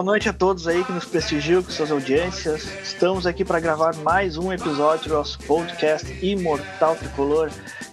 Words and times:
Boa 0.00 0.12
noite 0.12 0.30
a 0.30 0.32
todos 0.32 0.66
aí 0.66 0.82
que 0.82 0.92
nos 0.92 1.04
prestigiam 1.04 1.62
com 1.62 1.70
suas 1.70 1.90
audiências. 1.90 2.66
Estamos 2.82 3.26
aqui 3.26 3.44
para 3.44 3.60
gravar 3.60 3.94
mais 3.96 4.38
um 4.38 4.50
episódio 4.50 5.10
do 5.10 5.14
nosso 5.14 5.38
podcast 5.40 6.10
Imortal 6.24 6.96
Tricolor, 6.96 7.50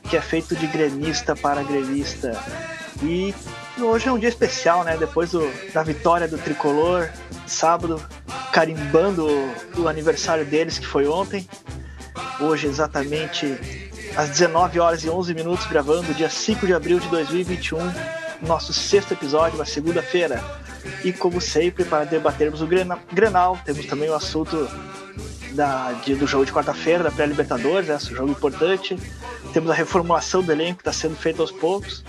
que 0.10 0.16
é 0.16 0.22
feito 0.22 0.56
de 0.56 0.68
gremista 0.68 1.36
para 1.36 1.62
gremista. 1.64 2.42
E 3.04 3.36
hoje 3.78 4.08
é 4.08 4.12
um 4.14 4.18
dia 4.18 4.30
especial, 4.30 4.86
né? 4.86 4.96
Depois 4.96 5.32
do, 5.32 5.42
da 5.74 5.84
vitória 5.84 6.30
do 6.30 6.38
Tricolor, 6.38 7.10
sábado, 7.46 8.02
carimbando 8.54 9.28
o, 9.28 9.82
o 9.82 9.88
aniversário 9.90 10.46
deles, 10.46 10.80
que 10.80 10.88
foi 10.88 11.06
ontem. 11.08 11.46
Hoje, 12.40 12.68
exatamente 12.68 13.60
às 14.16 14.30
19 14.30 14.80
horas 14.80 15.04
e 15.04 15.10
11 15.10 15.34
minutos, 15.34 15.66
gravando, 15.66 16.14
dia 16.14 16.30
5 16.30 16.66
de 16.66 16.74
abril 16.74 17.02
de 17.02 17.10
2021, 17.10 17.80
nosso 18.44 18.72
sexto 18.72 19.12
episódio, 19.12 19.58
uma 19.58 19.66
segunda-feira. 19.66 20.42
E 21.04 21.14
como 21.14 21.40
sempre, 21.40 21.86
para 21.86 22.06
debatermos 22.06 22.62
o 22.62 22.68
Grenal, 22.68 23.60
temos 23.64 23.86
também 23.86 24.10
o 24.10 24.16
assunto 24.16 24.70
da, 25.54 25.94
de, 25.94 26.16
do 26.16 26.28
jogo 26.28 26.46
de 26.46 26.52
quarta-feira, 26.52 27.04
da 27.04 27.12
pré-Libertadores, 27.12 27.88
né, 27.88 27.98
jogo 28.00 28.32
importante. 28.32 28.98
Temos 29.54 29.72
a 29.72 29.74
reformulação 29.74 30.44
do 30.44 30.52
elenco 30.52 30.78
que 30.78 30.82
está 30.82 30.94
sendo 30.94 31.16
feita 31.16 31.42
aos 31.42 31.52
poucos. 31.52 32.04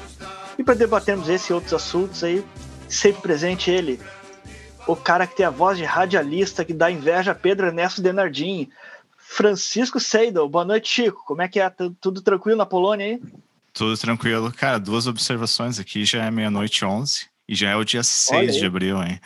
E 0.59 0.65
para 0.65 0.75
debatermos 0.75 1.29
esse 1.29 1.53
e 1.53 1.55
outros 1.55 1.73
assuntos 1.73 2.23
aí, 2.25 2.45
sempre 2.89 3.23
presente 3.23 3.71
ele, 3.71 4.01
o 4.87 4.97
cara 4.97 5.27
que 5.27 5.37
tem 5.37 5.47
a 5.47 5.51
voz 5.51 5.79
de 5.79 5.85
radialista 5.85 6.65
que 6.65 6.73
dá 6.73 6.91
inveja 6.91 7.33
a 7.33 7.35
Pedro 7.35 7.67
Ernesto 7.67 8.03
Denardim, 8.03 8.69
Francisco 9.17 10.01
Seidel. 10.01 10.49
Boa 10.49 10.65
noite, 10.65 10.89
Chico. 10.89 11.23
Como 11.27 11.43
é 11.43 11.49
que 11.49 11.61
é? 11.61 11.71
Tudo 12.01 12.23
tranquilo 12.23 12.57
na 12.59 12.67
Polônia 12.67 13.07
aí? 13.07 13.23
Tudo 13.73 13.97
tranquilo. 13.97 14.53
Cara, 14.53 14.79
duas 14.79 15.07
observações 15.07 15.79
aqui. 15.79 16.05
Já 16.05 16.25
é 16.25 16.31
meia-noite 16.31 16.85
11 16.85 17.29
e 17.49 17.55
já 17.55 17.71
é 17.71 17.77
o 17.77 17.85
dia 17.85 18.03
6 18.03 18.57
de 18.57 18.67
abril, 18.67 19.03
hein? 19.03 19.21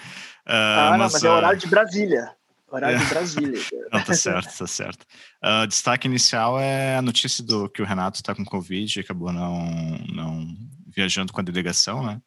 Uh, 0.47 0.53
ah, 0.53 0.97
mas, 0.99 0.99
não, 0.99 1.13
mas 1.13 1.25
é 1.25 1.31
uh... 1.31 1.33
horário 1.33 1.59
de 1.59 1.67
Brasília. 1.67 2.33
Horário 2.71 2.99
de 2.99 3.05
Brasília. 3.13 3.61
não, 3.93 4.03
tá 4.03 4.15
certo, 4.15 4.59
tá 4.59 4.67
certo. 4.67 5.07
Uh, 5.45 5.67
destaque 5.67 6.07
inicial 6.07 6.59
é 6.59 6.97
a 6.97 7.03
notícia 7.03 7.45
do 7.45 7.69
que 7.69 7.83
o 7.83 7.85
Renato 7.85 8.17
está 8.17 8.35
com 8.35 8.45
Covid 8.45 8.99
e 8.99 9.03
acabou 9.03 9.33
não, 9.33 9.69
não 10.15 10.57
viajando 10.87 11.33
com 11.33 11.41
a 11.41 11.45
delegação, 11.45 12.05
né? 12.05 12.21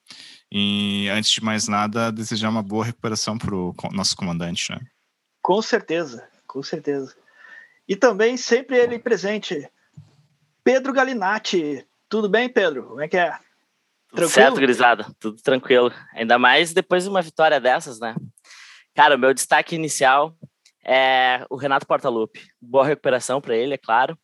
E 0.51 1.09
antes 1.09 1.31
de 1.31 1.43
mais 1.43 1.67
nada, 1.67 2.11
desejar 2.11 2.49
uma 2.49 2.61
boa 2.61 2.85
recuperação 2.85 3.38
para 3.38 3.55
o 3.55 3.73
nosso 3.91 4.16
comandante, 4.16 4.71
né? 4.71 4.79
Com 5.41 5.61
certeza, 5.61 6.27
com 6.47 6.61
certeza. 6.61 7.16
E 7.88 7.95
também 7.95 8.38
sempre 8.38 8.77
ele 8.77 8.97
presente, 8.99 9.69
Pedro 10.63 10.93
Galinatti. 10.93 11.85
Tudo 12.09 12.29
bem, 12.29 12.49
Pedro? 12.49 12.83
Como 12.83 13.01
é 13.01 13.07
que 13.07 13.17
é? 13.17 13.38
Tranquilo? 14.16 14.30
Certo, 14.30 14.55
Grisada, 14.55 15.05
tudo 15.19 15.41
tranquilo. 15.41 15.91
Ainda 16.13 16.39
mais 16.39 16.73
depois 16.73 17.03
de 17.03 17.09
uma 17.09 17.21
vitória 17.21 17.59
dessas, 17.59 17.99
né? 17.99 18.16
Cara, 18.95 19.16
o 19.16 19.19
meu 19.19 19.33
destaque 19.33 19.75
inicial 19.75 20.35
é 20.83 21.45
o 21.49 21.55
Renato 21.55 21.85
Portaluppi. 21.85 22.47
Boa 22.61 22.85
recuperação 22.85 23.41
para 23.41 23.55
ele, 23.55 23.73
é 23.73 23.77
claro. 23.77 24.17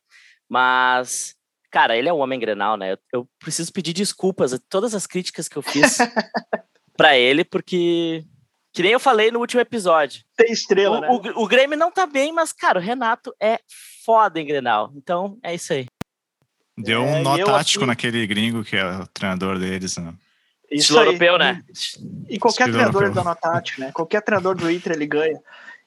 Mas, 0.48 1.34
cara, 1.70 1.96
ele 1.96 2.08
é 2.08 2.12
um 2.12 2.20
homem 2.20 2.40
grenal, 2.40 2.76
né? 2.76 2.92
Eu, 2.92 2.98
eu 3.12 3.28
preciso 3.38 3.72
pedir 3.72 3.92
desculpas 3.92 4.52
a 4.52 4.58
todas 4.68 4.94
as 4.94 5.06
críticas 5.06 5.48
que 5.48 5.56
eu 5.56 5.62
fiz 5.62 5.98
para 6.96 7.16
ele, 7.16 7.44
porque 7.44 8.24
que 8.72 8.82
nem 8.82 8.92
eu 8.92 9.00
falei 9.00 9.30
no 9.30 9.40
último 9.40 9.60
episódio. 9.60 10.22
Tem 10.36 10.50
estrela, 10.50 10.98
o, 10.98 11.00
né? 11.00 11.08
O, 11.10 11.42
o 11.42 11.46
Grêmio 11.46 11.76
não 11.76 11.90
tá 11.90 12.06
bem, 12.06 12.32
mas, 12.32 12.52
cara, 12.52 12.78
o 12.78 12.82
Renato 12.82 13.34
é 13.40 13.58
foda 14.04 14.40
em 14.40 14.46
Grenal. 14.46 14.90
Então, 14.96 15.38
é 15.42 15.54
isso 15.54 15.72
aí. 15.74 15.86
Deu 16.76 17.02
um 17.02 17.16
é, 17.16 17.22
nó 17.22 17.44
tático 17.44 17.84
aqui... 17.84 17.88
naquele 17.88 18.26
gringo 18.26 18.64
que 18.64 18.76
é 18.76 18.84
o 18.84 19.06
treinador 19.06 19.58
deles, 19.58 19.96
né? 19.96 20.14
Isso 20.70 20.92
Estilo 20.92 21.00
europeu, 21.00 21.38
né? 21.38 21.62
E 22.28 22.38
qualquer 22.38 22.68
Estilo 22.68 22.78
treinador 22.78 23.02
europeu. 23.02 23.24
dá 23.24 23.30
nó 23.30 23.34
tático, 23.34 23.80
né? 23.80 23.92
Qualquer 23.92 24.22
treinador 24.22 24.54
do 24.54 24.70
Inter 24.70 24.92
ele 24.92 25.06
ganha. 25.06 25.38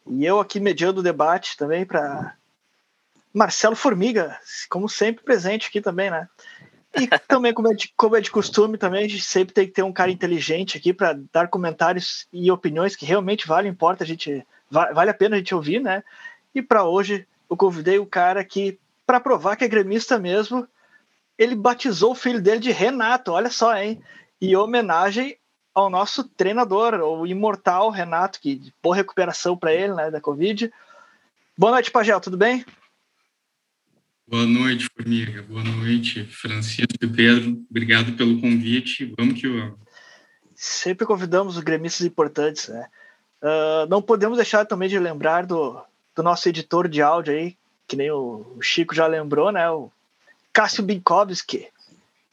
E 0.07 0.23
eu 0.23 0.40
aqui 0.40 0.59
mediando 0.59 1.00
o 1.00 1.03
debate 1.03 1.57
também 1.57 1.85
para 1.85 2.35
Marcelo 3.34 3.75
Formiga, 3.75 4.40
como 4.69 4.88
sempre 4.88 5.23
presente 5.23 5.68
aqui 5.68 5.81
também, 5.81 6.12
né? 6.12 6.28
E 6.97 7.07
também, 7.28 7.53
como 7.53 7.69
é, 7.69 7.75
de, 7.75 7.91
como 7.97 8.16
é 8.16 8.22
de 8.22 8.31
costume, 8.31 8.78
também 8.78 9.06
a 9.06 9.07
gente 9.07 9.23
sempre 9.23 9.53
tem 9.53 9.67
que 9.67 9.73
ter 9.73 9.84
um 9.84 9.91
cara 9.91 10.12
inteligente 10.12 10.78
aqui 10.78 10.94
para 10.94 11.19
dar 11.34 11.50
comentários 11.50 12.28
e 12.31 12.50
opiniões 12.50 12.96
que 12.96 13.06
realmente 13.06 13.47
valem, 13.47 13.72
importa, 13.72 14.03
a 14.03 14.07
gente 14.07 14.46
vale 14.72 15.09
a 15.09 15.13
pena 15.13 15.35
a 15.35 15.40
gente 15.40 15.53
ouvir, 15.53 15.81
né? 15.81 16.03
E 16.53 16.62
para 16.62 16.85
hoje 16.85 17.28
eu 17.50 17.57
convidei 17.57 18.00
o 18.00 18.06
cara 18.06 18.44
que, 18.46 18.79
para 19.06 19.19
provar 19.19 19.56
que 19.57 19.66
é 19.66 19.67
gremista 19.67 20.17
mesmo, 20.17 20.66
ele 21.38 21.56
batizou 21.56 22.12
o 22.12 22.16
filho 22.16 22.41
dele 22.41 22.59
de 22.59 22.72
Renato, 22.72 23.31
olha 23.31 23.50
só, 23.50 23.75
hein? 23.78 24.01
E 24.41 24.56
homenagem 24.56 25.38
ao 25.73 25.90
nosso 25.90 26.23
treinador, 26.23 26.94
o 26.96 27.28
imortal 27.28 27.90
Renato, 27.90 28.40
que 28.40 28.72
por 28.81 28.91
recuperação 28.91 29.57
para 29.57 29.73
ele, 29.73 29.94
né, 29.94 30.09
da 30.09 30.22
Covid. 30.22 30.72
Boa 31.57 31.73
noite, 31.73 31.91
Pagel, 31.91 32.22
tudo 32.22 32.38
bem? 32.38 32.66
Boa 34.28 34.46
noite, 34.46 34.90
Formiga. 34.96 35.44
Boa 35.44 35.63
noite, 35.63 36.23
Francisco 36.25 36.96
e 37.00 37.07
Pedro. 37.07 37.63
Obrigado 37.69 38.13
pelo 38.13 38.41
convite. 38.41 39.13
Vamos 39.17 39.40
que 39.40 39.47
vamos. 39.47 39.78
Sempre 40.56 41.06
convidamos 41.06 41.57
os 41.57 41.63
gremistas 41.63 42.07
importantes, 42.07 42.69
né? 42.69 42.88
Uh, 43.41 43.85
não 43.88 44.02
podemos 44.02 44.38
deixar 44.38 44.66
também 44.66 44.90
de 44.90 44.97
lembrar 44.97 45.46
do, 45.46 45.79
do 46.16 46.23
nosso 46.23 46.50
editor 46.50 46.88
de 46.88 47.02
áudio 47.02 47.34
aí, 47.34 47.56
que 47.88 47.96
nem 47.96 48.09
o, 48.09 48.57
Chico 48.62 48.96
já 48.96 49.06
lembrou, 49.06 49.52
né? 49.52 49.69
O 49.69 49.91
Cássio 50.55 50.83
Binkowski, 50.83 51.67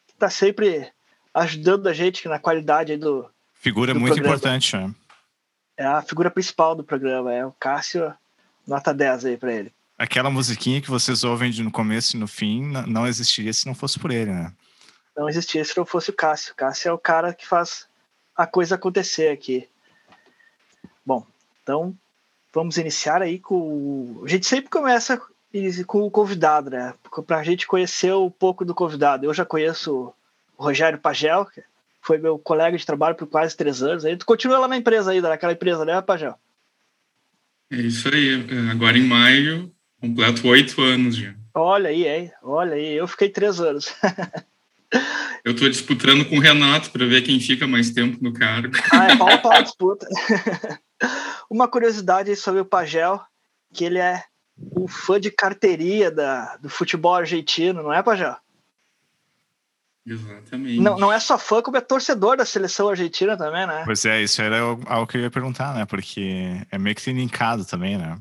que 0.06 0.12
está 0.14 0.30
sempre 0.30 0.90
ajudando 1.34 1.88
a 1.88 1.92
gente 1.92 2.28
na 2.28 2.38
qualidade 2.38 2.96
do. 2.96 3.28
Figura 3.52 3.92
do 3.92 4.00
muito 4.00 4.14
programa. 4.14 4.36
importante, 4.36 4.76
né? 4.76 4.94
É 5.76 5.84
a 5.84 6.02
figura 6.02 6.30
principal 6.30 6.74
do 6.74 6.84
programa, 6.84 7.34
é 7.34 7.44
o 7.44 7.52
Cássio, 7.52 8.14
nota 8.66 8.94
10 8.94 9.24
aí 9.24 9.36
para 9.36 9.52
ele 9.52 9.72
aquela 10.02 10.30
musiquinha 10.30 10.80
que 10.80 10.90
vocês 10.90 11.22
ouvem 11.22 11.52
no 11.62 11.70
começo 11.70 12.16
e 12.16 12.18
no 12.18 12.26
fim 12.26 12.72
não 12.88 13.06
existiria 13.06 13.52
se 13.52 13.66
não 13.66 13.74
fosse 13.74 14.00
por 14.00 14.10
ele, 14.10 14.32
né? 14.32 14.52
Não 15.16 15.28
existiria 15.28 15.64
se 15.64 15.76
não 15.76 15.86
fosse 15.86 16.10
o 16.10 16.12
Cássio. 16.12 16.52
O 16.52 16.56
Cássio 16.56 16.88
é 16.88 16.92
o 16.92 16.98
cara 16.98 17.32
que 17.32 17.46
faz 17.46 17.86
a 18.36 18.44
coisa 18.44 18.74
acontecer 18.74 19.28
aqui. 19.28 19.68
Bom, 21.06 21.24
então 21.62 21.94
vamos 22.52 22.78
iniciar 22.78 23.22
aí 23.22 23.38
com. 23.38 24.22
A 24.24 24.28
gente 24.28 24.44
sempre 24.44 24.70
começa 24.70 25.22
com 25.86 26.02
o 26.02 26.10
convidado, 26.10 26.70
né? 26.70 26.94
Para 27.26 27.38
a 27.38 27.44
gente 27.44 27.66
conhecer 27.66 28.14
um 28.14 28.30
pouco 28.30 28.64
do 28.64 28.74
convidado. 28.74 29.26
Eu 29.26 29.34
já 29.34 29.44
conheço 29.44 30.14
o 30.56 30.64
Rogério 30.64 30.98
Pagel, 30.98 31.46
que 31.46 31.62
foi 32.00 32.18
meu 32.18 32.38
colega 32.38 32.76
de 32.76 32.86
trabalho 32.86 33.14
por 33.14 33.26
quase 33.26 33.56
três 33.56 33.82
anos. 33.82 34.04
Aí 34.04 34.16
tu 34.16 34.26
continua 34.26 34.58
lá 34.58 34.68
na 34.68 34.76
empresa 34.76 35.10
ainda, 35.10 35.28
naquela 35.28 35.52
empresa, 35.52 35.84
né, 35.84 36.00
Pagel? 36.00 36.34
É 37.70 37.76
isso 37.76 38.08
aí. 38.08 38.46
Agora 38.70 38.96
em 38.96 39.04
maio 39.04 39.72
Completo 40.02 40.48
oito 40.48 40.82
anos 40.82 41.14
já. 41.14 41.32
Olha 41.54 41.90
aí, 41.90 42.08
hein? 42.08 42.32
Olha 42.42 42.74
aí, 42.74 42.92
eu 42.94 43.06
fiquei 43.06 43.28
três 43.28 43.60
anos. 43.60 43.94
eu 45.44 45.52
estou 45.52 45.70
disputando 45.70 46.24
com 46.24 46.38
o 46.38 46.40
Renato 46.40 46.90
para 46.90 47.06
ver 47.06 47.22
quem 47.22 47.38
fica 47.38 47.68
mais 47.68 47.90
tempo 47.90 48.18
no 48.20 48.32
cargo. 48.32 48.74
Ah, 48.92 49.12
é 49.12 49.16
pau 49.16 49.40
pau 49.40 49.62
disputa. 49.62 50.04
Uma 51.48 51.68
curiosidade 51.68 52.34
sobre 52.34 52.60
o 52.60 52.64
Pagel, 52.64 53.20
que 53.72 53.84
ele 53.84 54.00
é 54.00 54.24
um 54.58 54.86
fã 54.86 55.20
de 55.20 55.30
carteiria 55.30 56.10
da, 56.10 56.56
do 56.56 56.68
futebol 56.68 57.14
argentino, 57.14 57.82
não 57.82 57.92
é, 57.92 58.02
Pagel? 58.02 58.36
Exatamente. 60.04 60.80
Não, 60.80 60.98
não 60.98 61.12
é 61.12 61.20
só 61.20 61.38
fã, 61.38 61.62
como 61.62 61.76
é 61.76 61.80
torcedor 61.80 62.36
da 62.36 62.44
seleção 62.44 62.88
argentina 62.88 63.36
também, 63.36 63.66
né? 63.66 63.82
Pois 63.84 64.04
é, 64.04 64.20
isso 64.20 64.42
era 64.42 64.58
algo 64.60 65.06
que 65.06 65.16
eu 65.16 65.22
ia 65.22 65.30
perguntar, 65.30 65.74
né? 65.74 65.84
Porque 65.84 66.60
é 66.70 66.78
meio 66.78 66.96
que 66.96 67.12
linkado 67.12 67.64
também, 67.64 67.96
né? 67.96 68.18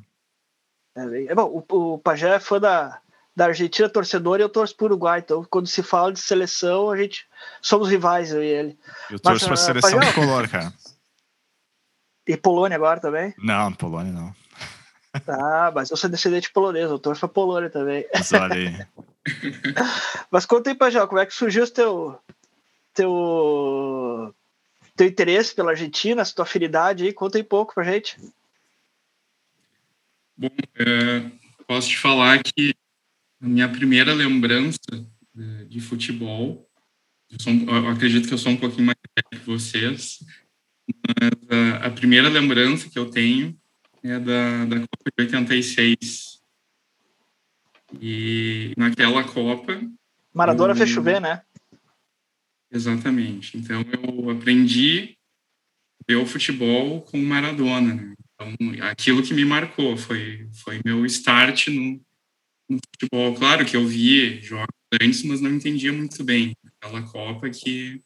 É, 0.96 1.26
é, 1.26 1.36
bom, 1.36 1.66
o, 1.70 1.94
o 1.94 1.98
Pajé 1.98 2.36
é 2.36 2.40
fã 2.40 2.60
da, 2.60 3.00
da 3.36 3.46
Argentina, 3.46 3.90
torcedor, 3.90 4.40
e 4.40 4.44
eu 4.44 4.50
torço 4.50 4.76
para 4.76 4.84
o 4.84 4.88
Uruguai. 4.88 5.20
Então, 5.20 5.44
quando 5.50 5.68
se 5.68 5.82
fala 5.82 6.14
de 6.14 6.20
seleção, 6.20 6.92
a 6.92 6.98
gente 6.98 7.26
somos 7.62 7.90
rivais, 7.90 8.32
eu 8.32 8.44
e 8.44 8.48
ele. 8.48 8.80
Eu 9.10 9.20
torço 9.20 9.46
para 9.46 9.56
a 9.56 9.58
seleção 9.58 10.00
Pajé, 10.00 10.14
color, 10.14 10.48
cara. 10.48 10.72
E 12.28 12.38
Polônia 12.38 12.76
agora 12.76 13.00
também? 13.00 13.34
Não, 13.40 13.74
Polônia 13.74 14.14
não. 14.14 14.41
Ah, 15.28 15.72
mas 15.74 15.92
eu 15.92 15.98
sou 15.98 16.10
descendente 16.10 16.52
polonês, 16.52 16.90
eu 16.90 17.00
torço 17.00 17.20
para 17.20 17.30
Polônia 17.30 17.70
também. 17.70 18.06
Mas 18.14 18.32
olha 18.32 18.56
aí. 18.56 18.88
mas 20.32 20.46
conta 20.46 20.70
aí, 20.70 21.08
como 21.08 21.20
é 21.20 21.26
que 21.26 21.34
surgiu 21.34 21.64
o 21.64 21.70
teu, 21.70 22.20
teu, 22.94 24.36
teu 24.96 25.08
interesse 25.08 25.54
pela 25.54 25.72
Argentina, 25.72 26.22
essa 26.22 26.34
tua 26.34 26.44
afinidade 26.44 27.04
aí? 27.04 27.14
Conta 27.14 27.38
aí 27.38 27.44
pouco 27.44 27.74
pra 27.74 27.84
gente. 27.84 28.18
Bom, 30.38 30.50
é, 30.76 31.30
posso 31.68 31.90
te 31.90 31.98
falar 31.98 32.42
que 32.42 32.74
a 33.42 33.48
minha 33.48 33.68
primeira 33.70 34.14
lembrança 34.14 34.80
é, 35.38 35.66
de 35.66 35.80
futebol, 35.80 36.68
eu, 37.30 37.40
sou, 37.40 37.54
eu, 37.54 37.88
acredito 37.90 38.28
que 38.28 38.34
eu 38.34 38.38
sou 38.38 38.52
um 38.52 38.58
pouquinho 38.58 38.86
mais 38.86 38.98
velho 39.16 39.44
que 39.44 39.50
vocês, 39.50 40.20
mas 40.88 41.50
a, 41.50 41.88
a, 41.88 41.90
primeira 41.92 42.28
lembrança 42.28 42.90
que 42.90 42.98
eu 42.98 43.10
tenho 43.10 43.58
é 44.04 44.20
da, 44.20 44.66
da 44.66 44.80
Copa 44.80 45.12
de 45.18 45.24
86. 45.24 46.42
E 48.00 48.74
naquela 48.78 49.24
Copa. 49.24 49.82
Maradona 50.34 50.74
eu, 50.74 50.78
fez 50.78 50.90
chover, 50.90 51.20
né? 51.20 51.42
Exatamente. 52.72 53.58
Então 53.58 53.82
eu 53.82 54.30
aprendi 54.30 55.18
ver 56.08 56.16
o 56.16 56.26
futebol 56.26 57.02
com 57.02 57.18
Maradona, 57.18 57.94
né? 57.94 58.14
Então, 58.34 58.56
aquilo 58.90 59.22
que 59.22 59.34
me 59.34 59.46
marcou 59.46 59.96
foi, 59.96 60.50
foi 60.52 60.82
meu 60.84 61.06
start 61.06 61.68
no, 61.68 62.02
no 62.70 62.80
futebol. 62.94 63.36
Claro 63.36 63.66
que 63.66 63.78
eu 63.78 63.86
vi 63.86 64.42
jogos 64.42 64.68
antes, 65.00 65.24
mas 65.24 65.42
não 65.42 65.52
entendia 65.52 65.94
muito 65.94 66.24
bem. 66.24 66.56
Aquela 66.66 67.04
Copa 67.04 67.50
que 67.50 68.02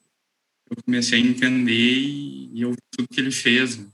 eu 0.69 0.83
comecei 0.83 1.19
a 1.21 1.25
entender 1.25 1.73
e, 1.73 2.49
e 2.53 2.61
eu 2.61 2.71
vi 2.71 2.77
tudo 2.91 3.07
que 3.07 3.21
ele 3.21 3.31
fez. 3.31 3.77
Né? 3.77 3.87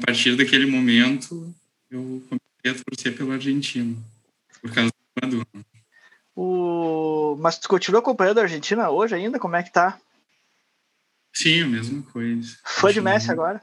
A 0.00 0.06
partir 0.06 0.34
daquele 0.34 0.64
momento, 0.64 1.54
eu 1.90 2.22
comecei 2.26 2.80
a 2.80 2.84
torcer 2.84 3.14
pela 3.14 3.34
Argentina, 3.34 3.94
por 4.62 4.72
causa 4.72 4.90
do 4.90 5.36
Maradona. 5.36 5.66
O... 6.34 7.36
Mas 7.38 7.58
tu 7.58 7.68
continua 7.68 8.00
acompanhando 8.00 8.38
a 8.38 8.42
Argentina 8.42 8.88
hoje 8.88 9.14
ainda? 9.14 9.38
Como 9.38 9.56
é 9.56 9.62
que 9.62 9.70
tá? 9.70 10.00
Sim, 11.34 11.64
a 11.64 11.66
mesma 11.66 12.02
coisa. 12.02 12.56
Foi 12.64 12.94
de 12.94 13.00
Messi 13.02 13.30
agora? 13.30 13.60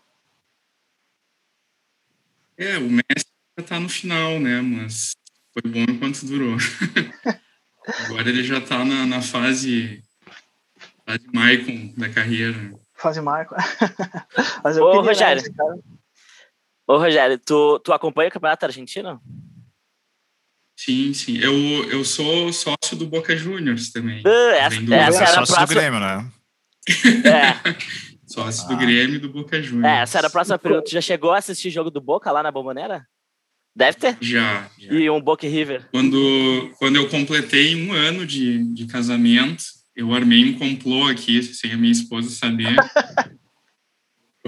É, 2.55 2.77
o 2.77 2.87
Messi 2.87 3.25
já 3.57 3.65
tá 3.65 3.79
no 3.79 3.89
final, 3.89 4.39
né? 4.39 4.61
Mas 4.61 5.15
foi 5.53 5.71
bom 5.71 5.91
enquanto 5.91 6.23
durou. 6.23 6.55
agora 8.05 8.29
ele 8.29 8.43
já 8.43 8.61
tá 8.61 8.85
na, 8.85 9.07
na 9.07 9.21
fase, 9.23 10.03
fase 11.03 11.25
Maicon 11.33 11.93
da 11.97 12.09
carreira. 12.09 12.71
Fase 12.93 13.21
Maicon. 13.21 13.55
Mas 14.63 14.77
eu 14.77 14.83
Ô, 14.83 15.01
Rogério. 15.01 15.41
Ô, 16.87 16.97
Rogério, 16.97 17.37
tu, 17.37 17.79
tu 17.79 17.91
acompanha 17.91 18.29
o 18.29 18.31
Campeonato 18.31 18.65
Argentino? 18.65 19.21
Sim, 20.79 21.13
sim. 21.13 21.37
Eu, 21.37 21.53
eu 21.89 22.05
sou 22.05 22.53
sócio 22.53 22.95
do 22.95 23.05
Boca 23.05 23.35
Juniors 23.35 23.91
também. 23.91 24.21
Uh, 24.21 24.51
essa, 24.51 24.81
do... 24.81 24.93
essa 24.93 25.23
era 25.23 25.27
sócio 25.45 25.55
próxima... 25.55 25.65
do 25.65 25.73
Grêmio, 25.73 25.99
né? 25.99 26.31
É. 27.25 27.75
sócio 28.25 28.65
ah. 28.65 28.67
do 28.69 28.77
Grêmio 28.77 29.15
e 29.15 29.19
do 29.19 29.27
Boca 29.27 29.61
Juniors. 29.61 29.85
É, 29.85 30.01
essa 30.01 30.19
era 30.19 30.27
a 30.27 30.29
próxima 30.29 30.57
pergunta. 30.57 30.85
Tu 30.85 30.91
já 30.91 31.01
chegou 31.01 31.33
a 31.33 31.39
assistir 31.39 31.71
jogo 31.71 31.91
do 31.91 31.99
Boca 31.99 32.31
lá 32.31 32.41
na 32.41 32.51
Bomboneira? 32.51 33.05
Deve 33.75 33.97
ter? 33.97 34.17
Já. 34.21 34.69
já. 34.79 34.93
E 34.93 35.09
um 35.09 35.19
Boca 35.19 35.45
River? 35.45 35.89
Quando, 35.91 36.71
quando 36.79 36.95
eu 36.95 37.09
completei 37.09 37.75
um 37.75 37.91
ano 37.91 38.25
de, 38.25 38.63
de 38.73 38.85
casamento, 38.85 39.63
eu 39.95 40.13
armei 40.13 40.45
um 40.45 40.57
complô 40.57 41.05
aqui, 41.07 41.43
sem 41.43 41.73
a 41.73 41.77
minha 41.77 41.91
esposa 41.91 42.29
saber. 42.29 42.75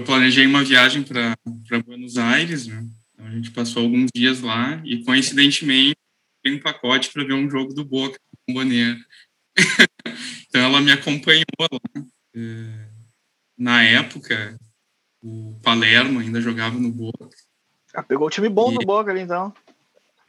eu 0.00 0.04
planejei 0.04 0.46
uma 0.46 0.64
viagem 0.64 1.02
para 1.02 1.36
Buenos 1.84 2.16
Aires, 2.16 2.66
né? 2.66 2.84
Então 3.12 3.26
a 3.26 3.30
gente 3.30 3.50
passou 3.50 3.82
alguns 3.82 4.10
dias 4.14 4.40
lá 4.40 4.80
e, 4.84 5.04
coincidentemente, 5.04 5.96
tem 6.42 6.54
um 6.54 6.60
pacote 6.60 7.12
para 7.12 7.24
ver 7.24 7.34
um 7.34 7.50
jogo 7.50 7.74
do 7.74 7.84
Boca 7.84 8.18
com 8.46 8.54
Boneira. 8.54 8.98
então 10.48 10.62
ela 10.62 10.80
me 10.80 10.90
acompanhou 10.90 11.44
lá. 11.60 11.68
É, 12.34 12.88
na 13.58 13.82
época, 13.82 14.58
o 15.22 15.58
Palermo 15.62 16.18
ainda 16.18 16.40
jogava 16.40 16.78
no 16.78 16.90
Boca. 16.90 17.28
Ah, 17.94 18.02
pegou 18.02 18.26
o 18.26 18.30
time 18.30 18.48
bom 18.48 18.72
e, 18.72 18.78
do 18.78 18.86
Boca 18.86 19.10
ali, 19.10 19.20
então. 19.20 19.52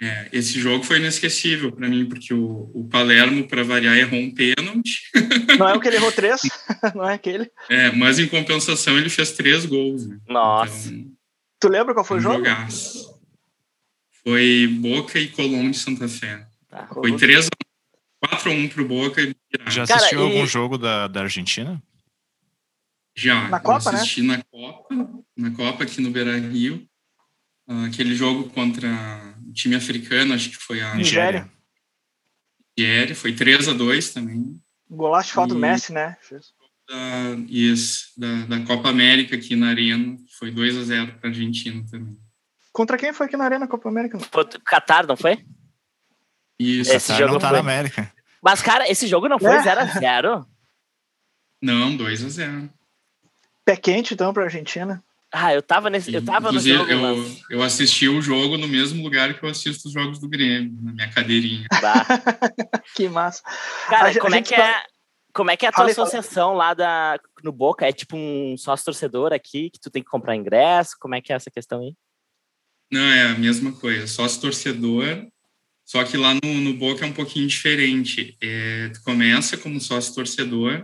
É, 0.04 0.30
esse 0.34 0.60
jogo 0.60 0.84
foi 0.84 0.98
inesquecível 0.98 1.72
para 1.72 1.88
mim, 1.88 2.08
porque 2.08 2.34
o, 2.34 2.72
o 2.74 2.88
Palermo, 2.90 3.48
para 3.48 3.64
variar, 3.64 3.96
errou 3.96 4.20
um 4.20 4.34
pênalti. 4.34 5.04
Não 5.60 5.70
é 5.70 5.74
o 5.76 5.80
que 5.80 5.88
ele 5.88 5.98
errou 5.98 6.12
três? 6.12 6.42
Não 6.96 7.08
é 7.08 7.14
aquele? 7.14 7.52
É, 7.70 7.92
mas 7.92 8.18
em 8.18 8.28
compensação 8.28 8.98
ele 8.98 9.10
fez 9.10 9.34
três 9.34 9.64
gols. 9.64 10.08
Né? 10.08 10.18
Nossa. 10.28 10.92
Então, 10.92 11.12
tu 11.60 11.70
lembra 11.70 11.94
qual 11.94 12.04
foi 12.04 12.18
o 12.18 12.20
jogo? 12.20 12.38
Jogaço. 12.38 13.22
Foi 14.24 14.68
Boca 14.80 15.20
e 15.20 15.28
Colón 15.28 15.70
de 15.70 15.78
Santa 15.78 16.08
Fé. 16.08 16.48
Tá, 16.68 16.88
foi 16.88 17.16
3 17.16 17.48
a 17.48 18.28
4 18.28 18.50
a 18.50 18.54
1 18.54 18.70
pro 18.70 18.88
Boca. 18.88 19.22
E... 19.22 19.36
Já 19.68 19.84
assistiu 19.84 20.20
Cara, 20.20 20.32
e... 20.32 20.34
algum 20.34 20.48
jogo 20.48 20.80
da, 20.80 21.08
da 21.08 21.22
Argentina? 21.22 21.82
Já. 23.16 23.50
Na 23.50 23.60
Copa, 23.60 23.92
né? 23.92 24.00
assisti 24.00 24.24
né? 24.24 24.38
na 24.38 24.44
Copa, 24.44 24.96
na 25.38 25.52
Copa 25.52 25.84
aqui 25.84 26.02
no 26.02 26.10
Beira 26.10 26.40
Rio. 26.40 26.88
Uh, 27.68 27.86
aquele 27.86 28.16
jogo 28.16 28.50
contra 28.50 29.31
time 29.54 29.76
africano, 29.76 30.34
acho 30.34 30.50
que 30.50 30.58
foi 30.58 30.82
a 30.82 30.96
Nigéria. 30.96 31.50
Nigéria, 32.78 33.16
foi 33.16 33.34
3 33.34 33.70
a 33.70 33.74
2 33.74 34.14
também. 34.14 34.60
Golaço 34.90 35.30
de 35.30 35.34
falta 35.34 35.54
do 35.54 35.60
Messi, 35.60 35.94
né? 35.94 36.18
Da, 36.90 37.36
isso, 37.48 38.12
da, 38.18 38.46
da 38.46 38.66
Copa 38.66 38.90
América 38.90 39.36
aqui 39.36 39.56
na 39.56 39.70
Arena, 39.70 40.18
foi 40.38 40.52
2 40.52 40.78
a 40.78 40.84
0 40.84 41.14
para 41.14 41.30
a 41.30 41.32
Argentina 41.32 41.84
também. 41.90 42.18
Contra 42.74 42.98
quem 42.98 43.14
foi 43.14 43.26
aqui 43.26 43.38
na 43.38 43.46
Arena 43.46 43.68
Copa 43.68 43.90
América? 43.90 44.18
Foi 44.20 44.46
Qatar, 44.66 45.06
não 45.06 45.18
foi? 45.18 45.46
Isso. 46.58 46.94
Esse 46.94 47.14
jogo 47.16 47.34
não 47.34 47.40
tá 47.40 47.50
foi. 47.50 47.58
na 47.58 47.62
América. 47.62 48.12
Mas, 48.42 48.62
cara, 48.62 48.90
esse 48.90 49.08
jogo 49.08 49.28
não 49.28 49.40
foi 49.40 49.58
0x0? 49.58 50.44
É. 50.44 50.46
Não, 51.62 51.96
2x0. 51.98 52.70
Pé 53.64 53.76
quente, 53.76 54.14
então, 54.14 54.34
pra 54.34 54.46
Argentina. 54.46 55.04
Ah, 55.34 55.54
eu 55.54 55.62
tava 55.62 55.90
nesse. 55.90 56.14
Eu 56.14 56.24
tava 56.24 56.50
Inclusive, 56.50 56.78
no 56.78 56.88
jogo. 56.88 57.40
Eu, 57.50 57.58
eu 57.58 57.64
assisti 57.64 58.10
o 58.10 58.22
jogo 58.22 58.58
no 58.58 58.68
mesmo 58.68 59.02
lugar 59.02 59.34
que 59.34 59.46
eu 59.46 59.50
assisto 59.50 59.88
os 59.88 59.94
jogos 59.94 60.20
do 60.20 60.28
Grêmio, 60.28 60.78
na 60.82 60.92
minha 60.92 61.10
cadeirinha. 61.10 61.68
que 62.94 63.08
massa. 63.08 63.42
Cara, 63.90 64.10
a 64.10 64.20
como, 64.20 64.36
é 64.36 64.42
que 64.42 64.54
tá... 64.54 64.62
é, 64.62 64.86
como 65.34 65.50
é 65.50 65.56
que 65.56 65.66
é 65.66 65.70
a 65.70 65.72
tua 65.72 65.86
associação 65.86 66.54
lá 66.54 66.74
da, 66.74 67.18
no 67.44 67.54
Boca? 67.54 67.88
É 67.88 67.94
tipo 67.94 68.18
um 68.18 68.58
sócio 68.58 68.86
torcedor 68.86 69.32
aqui 69.32 69.70
que 69.70 69.80
tu 69.80 69.90
tem 69.90 70.04
que 70.04 70.10
comprar 70.10 70.36
ingresso? 70.36 70.98
Como 71.00 71.16
é 71.16 71.22
que 71.22 71.32
é 71.32 71.36
essa 71.38 71.50
questão 71.50 71.80
aí? 71.80 71.94
Não, 72.92 73.02
é 73.02 73.28
a 73.28 73.36
mesma 73.36 73.72
coisa. 73.72 74.08
Sócio 74.08 74.42
torcedor, 74.42 75.26
só 75.86 76.04
que 76.04 76.18
lá 76.18 76.34
no, 76.34 76.54
no 76.56 76.74
Boca 76.74 77.06
é 77.06 77.08
um 77.08 77.14
pouquinho 77.14 77.48
diferente. 77.48 78.38
É, 78.42 78.90
tu 78.90 79.02
começa 79.02 79.56
como 79.56 79.80
sócio 79.80 80.14
torcedor 80.14 80.84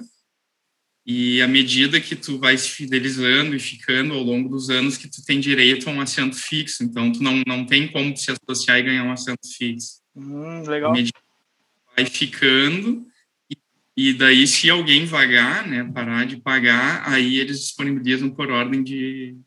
e 1.10 1.42
à 1.42 1.48
medida 1.48 2.02
que 2.02 2.18
tu 2.18 2.38
vai 2.38 2.58
se 2.58 2.68
fidelizando 2.68 3.56
e 3.56 3.60
ficando 3.60 4.14
ao 4.14 4.22
longo 4.22 4.50
dos 4.50 4.70
anos 4.70 4.98
que 4.98 5.08
tu 5.08 5.24
tem 5.24 5.40
direito 5.40 5.90
a 5.90 5.94
um 5.94 6.02
assento 6.02 6.36
fixo. 6.36 6.84
Então, 6.84 7.10
tu 7.14 7.24
não, 7.24 7.42
não 7.48 7.66
tem 7.66 7.88
como 7.88 8.16
se 8.18 8.30
associar 8.30 8.78
e 8.78 8.84
ganhar 8.84 9.06
um 9.06 9.14
assento 9.14 9.48
fixo. 9.58 10.02
Hum, 10.14 10.64
legal. 10.68 10.92
À 10.92 10.94
medida 10.94 11.18
que 11.18 11.96
vai 11.96 12.06
ficando 12.06 13.08
e, 13.96 14.14
daí 14.14 14.46
se 14.46 14.70
alguém 14.70 15.06
vagar, 15.06 15.66
né, 15.66 15.90
parar 15.92 16.26
de 16.26 16.38
pagar, 16.38 17.08
aí 17.10 17.40
eles 17.40 17.62
disponibilizam 17.62 18.30
por 18.30 18.52
ordem 18.52 18.84
de, 18.84 19.38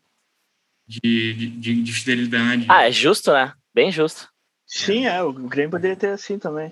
de, 0.87 1.33
de, 1.33 1.83
de 1.83 1.93
fidelidade. 1.93 2.65
Ah, 2.67 2.87
é 2.87 2.91
justo, 2.91 3.31
né? 3.31 3.53
Bem 3.73 3.91
justo. 3.91 4.27
Sim, 4.65 5.05
é. 5.05 5.21
O 5.21 5.31
Grêmio 5.31 5.71
poderia 5.71 5.95
ter 5.95 6.09
assim 6.09 6.39
também. 6.39 6.71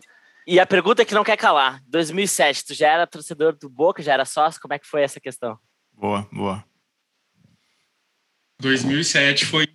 E 0.50 0.60
a 0.60 0.66
pergunta 0.66 1.06
que 1.06 1.14
não 1.14 1.24
quer 1.24 1.38
calar: 1.38 1.80
2007, 1.86 2.66
tu 2.66 2.74
já 2.74 2.88
era 2.88 3.06
torcedor 3.06 3.56
do 3.56 3.70
Boca, 3.70 4.02
já 4.02 4.14
era 4.14 4.26
sócio? 4.26 4.60
Como 4.60 4.74
é 4.74 4.80
que 4.80 4.88
foi 4.88 5.04
essa 5.04 5.20
questão? 5.20 5.60
Boa, 5.94 6.28
boa. 6.34 6.66
2007 8.60 9.46
foi 9.46 9.68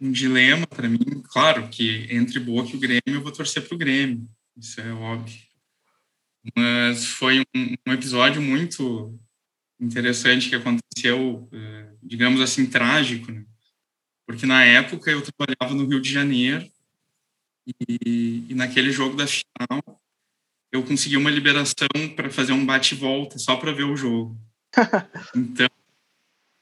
um, 0.00 0.10
dilema 0.10 0.66
para 0.66 0.88
mim. 0.88 1.22
Claro 1.30 1.68
que 1.68 2.08
entre 2.10 2.40
Boca 2.40 2.70
e 2.72 2.74
o 2.76 2.80
Grêmio 2.80 3.02
eu 3.06 3.22
vou 3.22 3.30
torcer 3.30 3.68
para 3.68 3.74
o 3.76 3.78
Grêmio, 3.78 4.28
isso 4.56 4.80
é 4.80 4.92
óbvio. 4.92 5.38
Mas 6.56 7.06
foi 7.06 7.44
um, 7.54 7.74
um 7.86 7.92
episódio 7.92 8.42
muito 8.42 9.16
interessante 9.78 10.48
que 10.48 10.56
aconteceu, 10.56 11.48
eh, 11.52 11.92
digamos 12.02 12.40
assim, 12.40 12.66
trágico, 12.66 13.30
né? 13.30 13.44
porque 14.26 14.44
na 14.44 14.64
época 14.64 15.08
eu 15.08 15.22
trabalhava 15.22 15.72
no 15.72 15.88
Rio 15.88 16.00
de 16.00 16.12
Janeiro 16.12 16.68
e, 17.88 18.44
e 18.48 18.54
naquele 18.54 18.90
jogo 18.90 19.16
da 19.16 19.26
final 19.26 20.00
eu 20.70 20.82
consegui 20.82 21.16
uma 21.16 21.30
liberação 21.30 21.88
para 22.14 22.30
fazer 22.30 22.52
um 22.52 22.64
bate-volta 22.64 23.38
só 23.38 23.56
para 23.56 23.72
ver 23.72 23.84
o 23.84 23.96
jogo. 23.96 24.36
Então, 25.34 25.68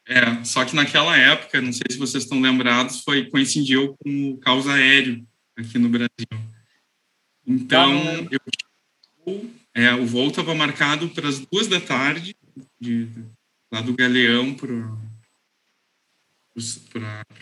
é, 0.09 0.45
só 0.45 0.65
que 0.65 0.77
naquela 0.77 1.17
época, 1.17 1.61
não 1.61 1.73
sei 1.73 1.87
se 1.91 1.99
vocês 1.99 2.23
estão 2.23 2.41
lembrados, 2.41 3.03
foi 3.03 3.29
coincidiu 3.29 3.97
com 3.99 4.31
o 4.31 4.39
caos 4.39 4.69
aéreo 4.69 5.27
aqui 5.57 5.79
no 5.79 5.89
Brasil. 5.89 6.09
Então, 7.45 7.93
eu, 8.31 8.41
é, 9.75 9.93
o 9.95 10.07
voo 10.07 10.29
estava 10.29 10.55
marcado 10.55 11.09
para 11.09 11.29
as 11.29 11.41
duas 11.41 11.67
da 11.67 11.81
tarde 11.81 12.37
de, 12.81 13.09
lá 13.73 13.81
do 13.81 13.95
Galeão 13.95 14.55
para 14.55 14.69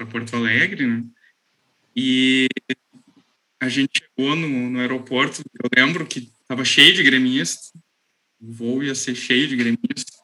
Porto 0.06 0.34
Alegre, 0.34 0.86
né? 0.86 1.04
E 1.94 2.48
a 3.64 3.68
gente 3.68 3.98
chegou 3.98 4.36
no, 4.36 4.70
no 4.70 4.78
aeroporto, 4.78 5.42
eu 5.62 5.70
lembro 5.74 6.06
que 6.06 6.30
estava 6.42 6.64
cheio 6.64 6.94
de 6.94 7.02
gremistas, 7.02 7.72
o 8.38 8.52
voo 8.52 8.84
ia 8.84 8.94
ser 8.94 9.14
cheio 9.14 9.48
de 9.48 9.56
gremistas, 9.56 10.18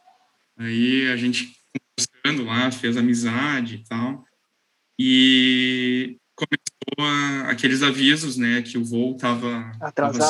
aí 0.59 1.09
a 1.09 1.17
gente 1.17 1.57
conversando 1.97 2.45
lá, 2.45 2.71
fez 2.71 2.99
amizade 2.99 3.77
e 3.77 3.85
tal, 3.85 4.25
e 4.99 6.19
começou 6.35 6.99
a, 6.99 7.51
aqueles 7.51 7.83
avisos, 7.83 8.37
né, 8.37 8.61
que 8.61 8.77
o 8.77 8.85
voo 8.85 9.15
estava 9.15 9.73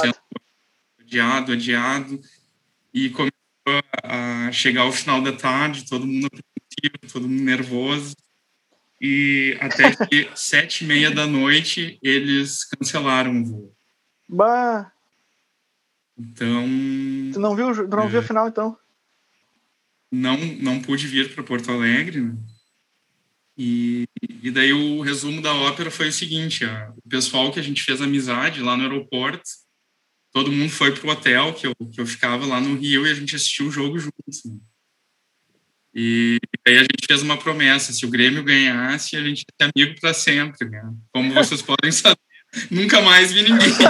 sendo 0.00 0.14
adiado, 1.00 1.52
adiado, 1.52 2.20
e 2.94 3.10
começou 3.10 3.34
a 4.04 4.52
chegar 4.52 4.82
ao 4.82 4.92
final 4.92 5.20
da 5.20 5.32
tarde, 5.32 5.88
todo 5.88 6.06
mundo 6.06 6.26
apreensivo, 6.26 7.12
todo 7.12 7.28
mundo 7.28 7.42
nervoso. 7.42 8.14
E 9.00 9.56
até 9.60 9.94
que 10.06 10.28
sete 10.34 10.84
e 10.84 10.86
meia 10.86 11.10
da 11.10 11.26
noite 11.26 11.98
eles 12.02 12.64
cancelaram 12.64 13.40
o 13.40 13.44
voo. 13.44 13.76
Bah! 14.28 14.92
Então. 16.18 16.66
Tu 17.32 17.40
não 17.40 17.56
viu, 17.56 17.74
tu 17.74 17.96
não 17.96 18.04
é... 18.04 18.08
viu 18.08 18.20
o 18.20 18.24
final, 18.24 18.48
então? 18.48 18.76
não, 20.10 20.36
não 20.36 20.82
pude 20.82 21.06
vir 21.06 21.32
para 21.32 21.44
Porto 21.44 21.70
Alegre, 21.70 22.20
né? 22.20 22.36
E, 23.56 24.04
e 24.42 24.50
daí 24.50 24.72
o 24.72 25.02
resumo 25.02 25.40
da 25.42 25.54
ópera 25.54 25.90
foi 25.90 26.08
o 26.08 26.12
seguinte: 26.12 26.64
a, 26.64 26.92
o 26.96 27.08
pessoal 27.08 27.52
que 27.52 27.60
a 27.60 27.62
gente 27.62 27.82
fez 27.82 28.00
amizade 28.00 28.62
lá 28.62 28.76
no 28.76 28.84
aeroporto, 28.84 29.48
todo 30.32 30.50
mundo 30.50 30.70
foi 30.70 30.92
pro 30.92 31.10
hotel 31.10 31.52
que 31.52 31.66
eu, 31.66 31.74
que 31.92 32.00
eu 32.00 32.06
ficava 32.06 32.46
lá 32.46 32.60
no 32.60 32.76
Rio 32.76 33.06
e 33.06 33.10
a 33.10 33.14
gente 33.14 33.36
assistiu 33.36 33.66
o 33.66 33.70
jogo 33.70 33.98
juntos. 33.98 34.44
Né? 34.44 34.58
E 35.94 36.38
aí 36.70 36.76
a 36.78 36.82
gente 36.82 37.06
fez 37.06 37.22
uma 37.22 37.36
promessa: 37.36 37.92
se 37.92 38.04
o 38.06 38.10
Grêmio 38.10 38.42
ganhasse, 38.42 39.16
a 39.16 39.22
gente 39.22 39.40
ia 39.40 39.66
ser 39.66 39.70
amigo 39.74 40.00
para 40.00 40.14
sempre. 40.14 40.68
Né? 40.68 40.82
Como 41.12 41.34
vocês 41.34 41.62
podem 41.62 41.90
saber, 41.90 42.18
nunca 42.70 43.00
mais 43.00 43.32
vi 43.32 43.42
ninguém. 43.42 43.70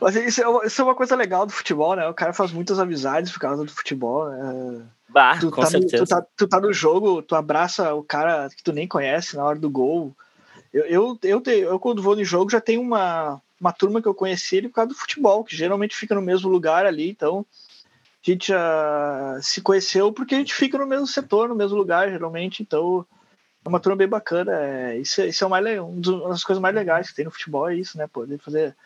Mas 0.00 0.14
isso 0.16 0.42
é, 0.42 0.66
isso 0.66 0.80
é, 0.80 0.84
uma 0.84 0.94
coisa 0.94 1.16
legal 1.16 1.46
do 1.46 1.52
futebol, 1.52 1.96
né? 1.96 2.06
O 2.06 2.14
cara 2.14 2.32
faz 2.32 2.52
muitas 2.52 2.78
amizades 2.78 3.32
por 3.32 3.40
causa 3.40 3.64
do 3.64 3.72
futebol, 3.72 4.28
né? 4.28 4.82
Bah, 5.08 5.38
tu, 5.38 5.50
com 5.50 5.62
tá 5.62 5.68
certeza. 5.68 5.98
No, 5.98 6.04
tu, 6.04 6.08
tá, 6.08 6.26
tu 6.36 6.48
tá 6.48 6.60
no 6.60 6.72
jogo, 6.72 7.22
tu 7.22 7.34
abraça 7.34 7.94
o 7.94 8.02
cara 8.02 8.48
que 8.50 8.62
tu 8.62 8.72
nem 8.72 8.86
conhece 8.86 9.36
na 9.36 9.44
hora 9.44 9.58
do 9.58 9.70
gol. 9.70 10.14
Eu, 10.72 10.84
eu, 10.84 11.18
eu, 11.22 11.40
te, 11.40 11.50
eu 11.50 11.78
quando 11.78 12.02
vou 12.02 12.14
no 12.14 12.24
jogo, 12.24 12.50
já 12.50 12.60
tenho 12.60 12.82
uma, 12.82 13.40
uma 13.60 13.72
turma 13.72 14.02
que 14.02 14.08
eu 14.08 14.14
conheci 14.14 14.56
ele 14.56 14.68
por 14.68 14.74
causa 14.74 14.90
do 14.90 14.94
futebol, 14.94 15.42
que 15.42 15.56
geralmente 15.56 15.96
fica 15.96 16.14
no 16.14 16.22
mesmo 16.22 16.50
lugar 16.50 16.84
ali, 16.84 17.08
então 17.08 17.46
gente 18.32 18.52
se 19.42 19.60
conheceu 19.60 20.12
porque 20.12 20.34
a 20.34 20.38
gente 20.38 20.54
fica 20.54 20.78
no 20.78 20.86
mesmo 20.86 21.06
setor, 21.06 21.48
no 21.48 21.54
mesmo 21.54 21.76
lugar, 21.76 22.10
geralmente, 22.10 22.62
então 22.62 23.06
é 23.64 23.68
uma 23.68 23.80
turma 23.80 23.96
bem 23.96 24.08
bacana. 24.08 24.52
É, 24.52 24.98
isso, 24.98 25.22
isso 25.22 25.44
é 25.44 25.46
uma 25.46 25.60
das 25.62 26.44
coisas 26.44 26.60
mais 26.60 26.74
legais 26.74 27.08
que 27.08 27.16
tem 27.16 27.24
no 27.24 27.30
futebol, 27.30 27.68
é 27.68 27.76
isso, 27.76 27.98
né? 27.98 28.06
Poder 28.06 28.38
fazer 28.38 28.76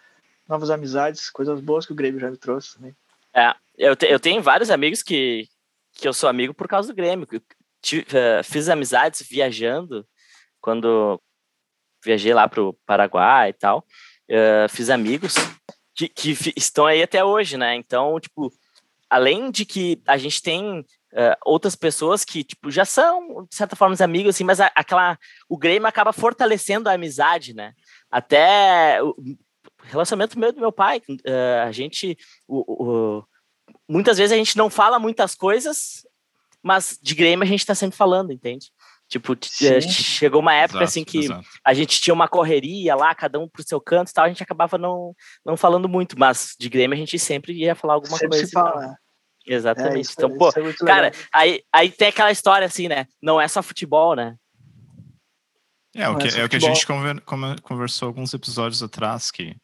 novas 0.48 0.70
amizades, 0.70 1.30
coisas 1.30 1.60
boas 1.60 1.86
que 1.86 1.92
o 1.92 1.94
Grêmio 1.96 2.20
já 2.20 2.30
me 2.30 2.36
trouxe 2.36 2.74
também. 2.74 2.94
É, 3.32 3.54
eu, 3.78 3.94
te, 3.94 4.06
eu 4.06 4.18
tenho 4.18 4.42
vários 4.42 4.70
amigos 4.70 5.02
que, 5.02 5.48
que 5.92 6.08
eu 6.08 6.12
sou 6.12 6.28
amigo 6.28 6.52
por 6.52 6.66
causa 6.66 6.88
do 6.88 6.94
Grêmio. 6.94 7.26
Eh, 7.32 8.42
fiz 8.42 8.68
amizades 8.68 9.26
viajando, 9.26 10.06
quando 10.60 11.20
viajei 12.04 12.34
lá 12.34 12.48
para 12.48 12.62
o 12.62 12.74
Paraguai 12.86 13.50
e 13.50 13.52
tal. 13.54 13.86
Uh, 14.28 14.68
fiz 14.68 14.90
amigos 14.90 15.34
que, 15.94 16.08
que 16.08 16.36
estão 16.56 16.86
aí 16.86 17.02
até 17.02 17.24
hoje, 17.24 17.56
né? 17.56 17.74
Então, 17.74 18.18
tipo, 18.20 18.52
além 19.10 19.50
de 19.50 19.64
que 19.64 20.00
a 20.06 20.16
gente 20.16 20.40
tem 20.40 20.80
uh, 20.80 21.36
outras 21.44 21.74
pessoas 21.74 22.24
que, 22.24 22.44
tipo, 22.44 22.70
já 22.70 22.84
são, 22.84 23.44
de 23.50 23.56
certa 23.56 23.74
forma, 23.74 23.96
amigos, 24.00 24.34
assim, 24.34 24.44
mas 24.44 24.60
a, 24.60 24.70
aquela, 24.74 25.18
o 25.48 25.58
Grêmio 25.58 25.88
acaba 25.88 26.12
fortalecendo 26.12 26.88
a 26.88 26.92
amizade, 26.92 27.52
né? 27.52 27.74
Até 28.08 29.02
o 29.02 29.16
relacionamento 29.82 30.38
meu 30.38 30.52
do 30.52 30.60
meu 30.60 30.70
pai, 30.70 31.02
uh, 31.08 31.66
a 31.66 31.72
gente, 31.72 32.16
o, 32.46 33.18
o, 33.18 33.24
muitas 33.88 34.16
vezes 34.16 34.32
a 34.32 34.36
gente 34.36 34.56
não 34.56 34.70
fala 34.70 34.98
muitas 35.00 35.34
coisas, 35.34 36.06
mas 36.62 36.98
de 37.02 37.14
Grêmio 37.14 37.42
a 37.42 37.48
gente 37.48 37.66
tá 37.66 37.74
sempre 37.74 37.96
falando, 37.96 38.32
entende? 38.32 38.70
Tipo, 39.10 39.36
Sim. 39.42 39.80
chegou 39.80 40.40
uma 40.40 40.54
época 40.54 40.78
exato, 40.78 40.84
assim 40.84 41.02
que 41.02 41.18
exato. 41.18 41.44
a 41.66 41.74
gente 41.74 42.00
tinha 42.00 42.14
uma 42.14 42.28
correria 42.28 42.94
lá, 42.94 43.12
cada 43.12 43.40
um 43.40 43.48
pro 43.48 43.66
seu 43.66 43.80
canto 43.80 44.08
e 44.08 44.14
tal, 44.14 44.24
a 44.24 44.28
gente 44.28 44.40
acabava 44.40 44.78
não, 44.78 45.12
não 45.44 45.56
falando 45.56 45.88
muito, 45.88 46.16
mas 46.16 46.54
de 46.56 46.68
Grêmio 46.68 46.94
a 46.94 46.98
gente 46.98 47.18
sempre 47.18 47.52
ia 47.52 47.74
falar 47.74 47.94
alguma 47.94 48.16
sempre 48.16 48.28
coisa. 48.28 48.46
Se 48.46 48.52
fala. 48.52 48.94
Exatamente. 49.44 49.96
É, 49.96 50.00
isso, 50.00 50.14
então, 50.16 50.38
pô, 50.38 50.48
é 50.50 50.86
cara, 50.86 51.12
aí, 51.34 51.60
aí 51.72 51.90
tem 51.90 52.06
aquela 52.06 52.30
história 52.30 52.64
assim, 52.64 52.86
né? 52.86 53.04
Não 53.20 53.40
é 53.40 53.48
só 53.48 53.60
futebol, 53.64 54.14
né? 54.14 54.36
É, 55.92 56.08
o 56.08 56.16
que, 56.16 56.28
é, 56.28 56.42
é 56.42 56.44
o 56.44 56.48
que 56.48 56.54
a 56.54 56.60
gente 56.60 56.86
conver, 56.86 57.20
conversou 57.62 58.06
alguns 58.06 58.32
episódios 58.32 58.80
atrás, 58.80 59.32
que, 59.32 59.56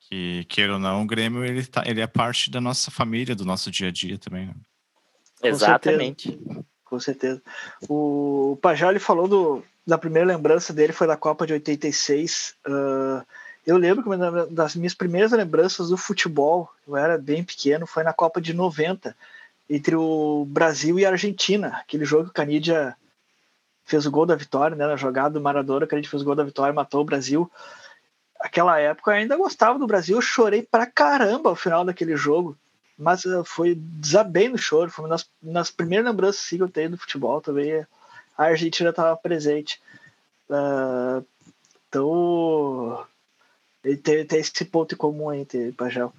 que 0.00 0.44
queira 0.48 0.72
ou 0.72 0.80
não, 0.80 1.02
o 1.02 1.06
Grêmio 1.06 1.44
ele, 1.44 1.64
tá, 1.64 1.84
ele 1.86 2.00
é 2.00 2.06
parte 2.08 2.50
da 2.50 2.60
nossa 2.60 2.90
família, 2.90 3.36
do 3.36 3.44
nosso 3.44 3.70
dia 3.70 3.86
a 3.88 3.92
dia 3.92 4.18
também. 4.18 4.46
Né? 4.46 4.54
Exatamente. 5.44 6.36
Com 6.92 7.00
certeza. 7.00 7.40
O, 7.88 8.52
o 8.52 8.56
Pajal 8.58 8.90
ele 8.90 8.98
falou 8.98 9.26
do, 9.26 9.64
da 9.86 9.96
primeira 9.96 10.28
lembrança 10.28 10.74
dele 10.74 10.92
foi 10.92 11.06
da 11.06 11.16
Copa 11.16 11.46
de 11.46 11.54
86. 11.54 12.54
Uh, 12.66 13.24
eu 13.66 13.78
lembro 13.78 14.02
que 14.02 14.10
uma 14.10 14.44
das 14.44 14.76
minhas 14.76 14.92
primeiras 14.92 15.32
lembranças 15.32 15.88
do 15.88 15.96
futebol, 15.96 16.68
eu 16.86 16.94
era 16.94 17.16
bem 17.16 17.42
pequeno, 17.42 17.86
foi 17.86 18.02
na 18.02 18.12
Copa 18.12 18.42
de 18.42 18.52
90, 18.52 19.16
entre 19.70 19.96
o 19.96 20.44
Brasil 20.46 20.98
e 20.98 21.06
a 21.06 21.08
Argentina. 21.08 21.78
Aquele 21.80 22.04
jogo 22.04 22.24
que 22.24 22.30
o 22.32 22.34
Canidia 22.34 22.94
fez 23.86 24.04
o 24.04 24.10
gol 24.10 24.26
da 24.26 24.36
vitória, 24.36 24.76
né, 24.76 24.86
na 24.86 24.96
jogada 24.96 25.30
do 25.30 25.40
Maradona, 25.40 25.86
o 25.86 25.88
Canidia 25.88 26.10
fez 26.10 26.20
o 26.20 26.26
gol 26.26 26.34
da 26.34 26.44
vitória, 26.44 26.74
matou 26.74 27.00
o 27.00 27.06
Brasil. 27.06 27.50
Aquela 28.38 28.78
época 28.78 29.12
eu 29.12 29.14
ainda 29.14 29.34
gostava 29.38 29.78
do 29.78 29.86
Brasil, 29.86 30.18
eu 30.18 30.20
chorei 30.20 30.60
pra 30.60 30.84
caramba 30.84 31.48
ao 31.48 31.56
final 31.56 31.86
daquele 31.86 32.16
jogo 32.16 32.54
mas 33.02 33.24
uh, 33.24 33.44
foi 33.44 33.74
desabei 33.74 34.48
no 34.48 34.56
choro. 34.56 34.90
Foi 34.90 35.04
uma 35.04 35.16
das, 35.42 35.70
primeiras 35.70 36.06
lembranças 36.06 36.42
assim, 36.42 36.56
que 36.56 36.62
eu 36.62 36.68
tenho 36.68 36.90
do 36.90 36.98
futebol 36.98 37.40
também. 37.40 37.84
A 38.38 38.44
Argentina 38.44 38.90
estava 38.90 39.16
presente. 39.16 39.80
Uh, 40.48 41.24
então, 41.88 43.04
tem, 43.82 44.24
tem, 44.24 44.40
esse 44.40 44.64
ponto 44.64 44.94
em 44.94 44.98
comum 44.98 45.32
entre 45.32 45.72
Pajal. 45.72 46.14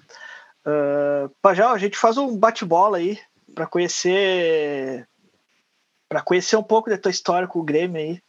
Uh, 0.65 1.29
Pajal, 1.41 1.71
a 1.73 1.77
gente 1.77 1.97
faz 1.97 2.17
um 2.17 2.37
bate-bola 2.37 2.97
aí 2.97 3.19
para 3.55 3.65
conhecer 3.65 5.07
para 6.09 6.21
conhecer 6.21 6.55
um 6.55 6.63
pouco 6.63 6.89
da 6.89 6.97
tua 6.97 7.09
história 7.09 7.47
com 7.47 7.59
o 7.59 7.63
Grêmio 7.63 7.99
aí. 7.99 8.21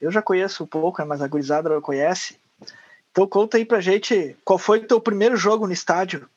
Eu 0.00 0.12
já 0.12 0.22
conheço 0.22 0.62
um 0.62 0.66
pouco, 0.66 1.02
né, 1.02 1.08
mas 1.08 1.20
a 1.20 1.26
gurizada 1.26 1.68
não 1.68 1.80
conhece. 1.80 2.38
Então 3.10 3.26
conta 3.26 3.56
aí 3.56 3.64
pra 3.64 3.80
gente 3.80 4.36
qual 4.44 4.58
foi 4.58 4.78
o 4.78 4.86
teu 4.86 5.00
primeiro 5.00 5.36
jogo 5.36 5.66
no 5.66 5.72
estádio. 5.72 6.28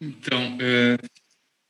Então, 0.00 0.56
é, 0.60 0.96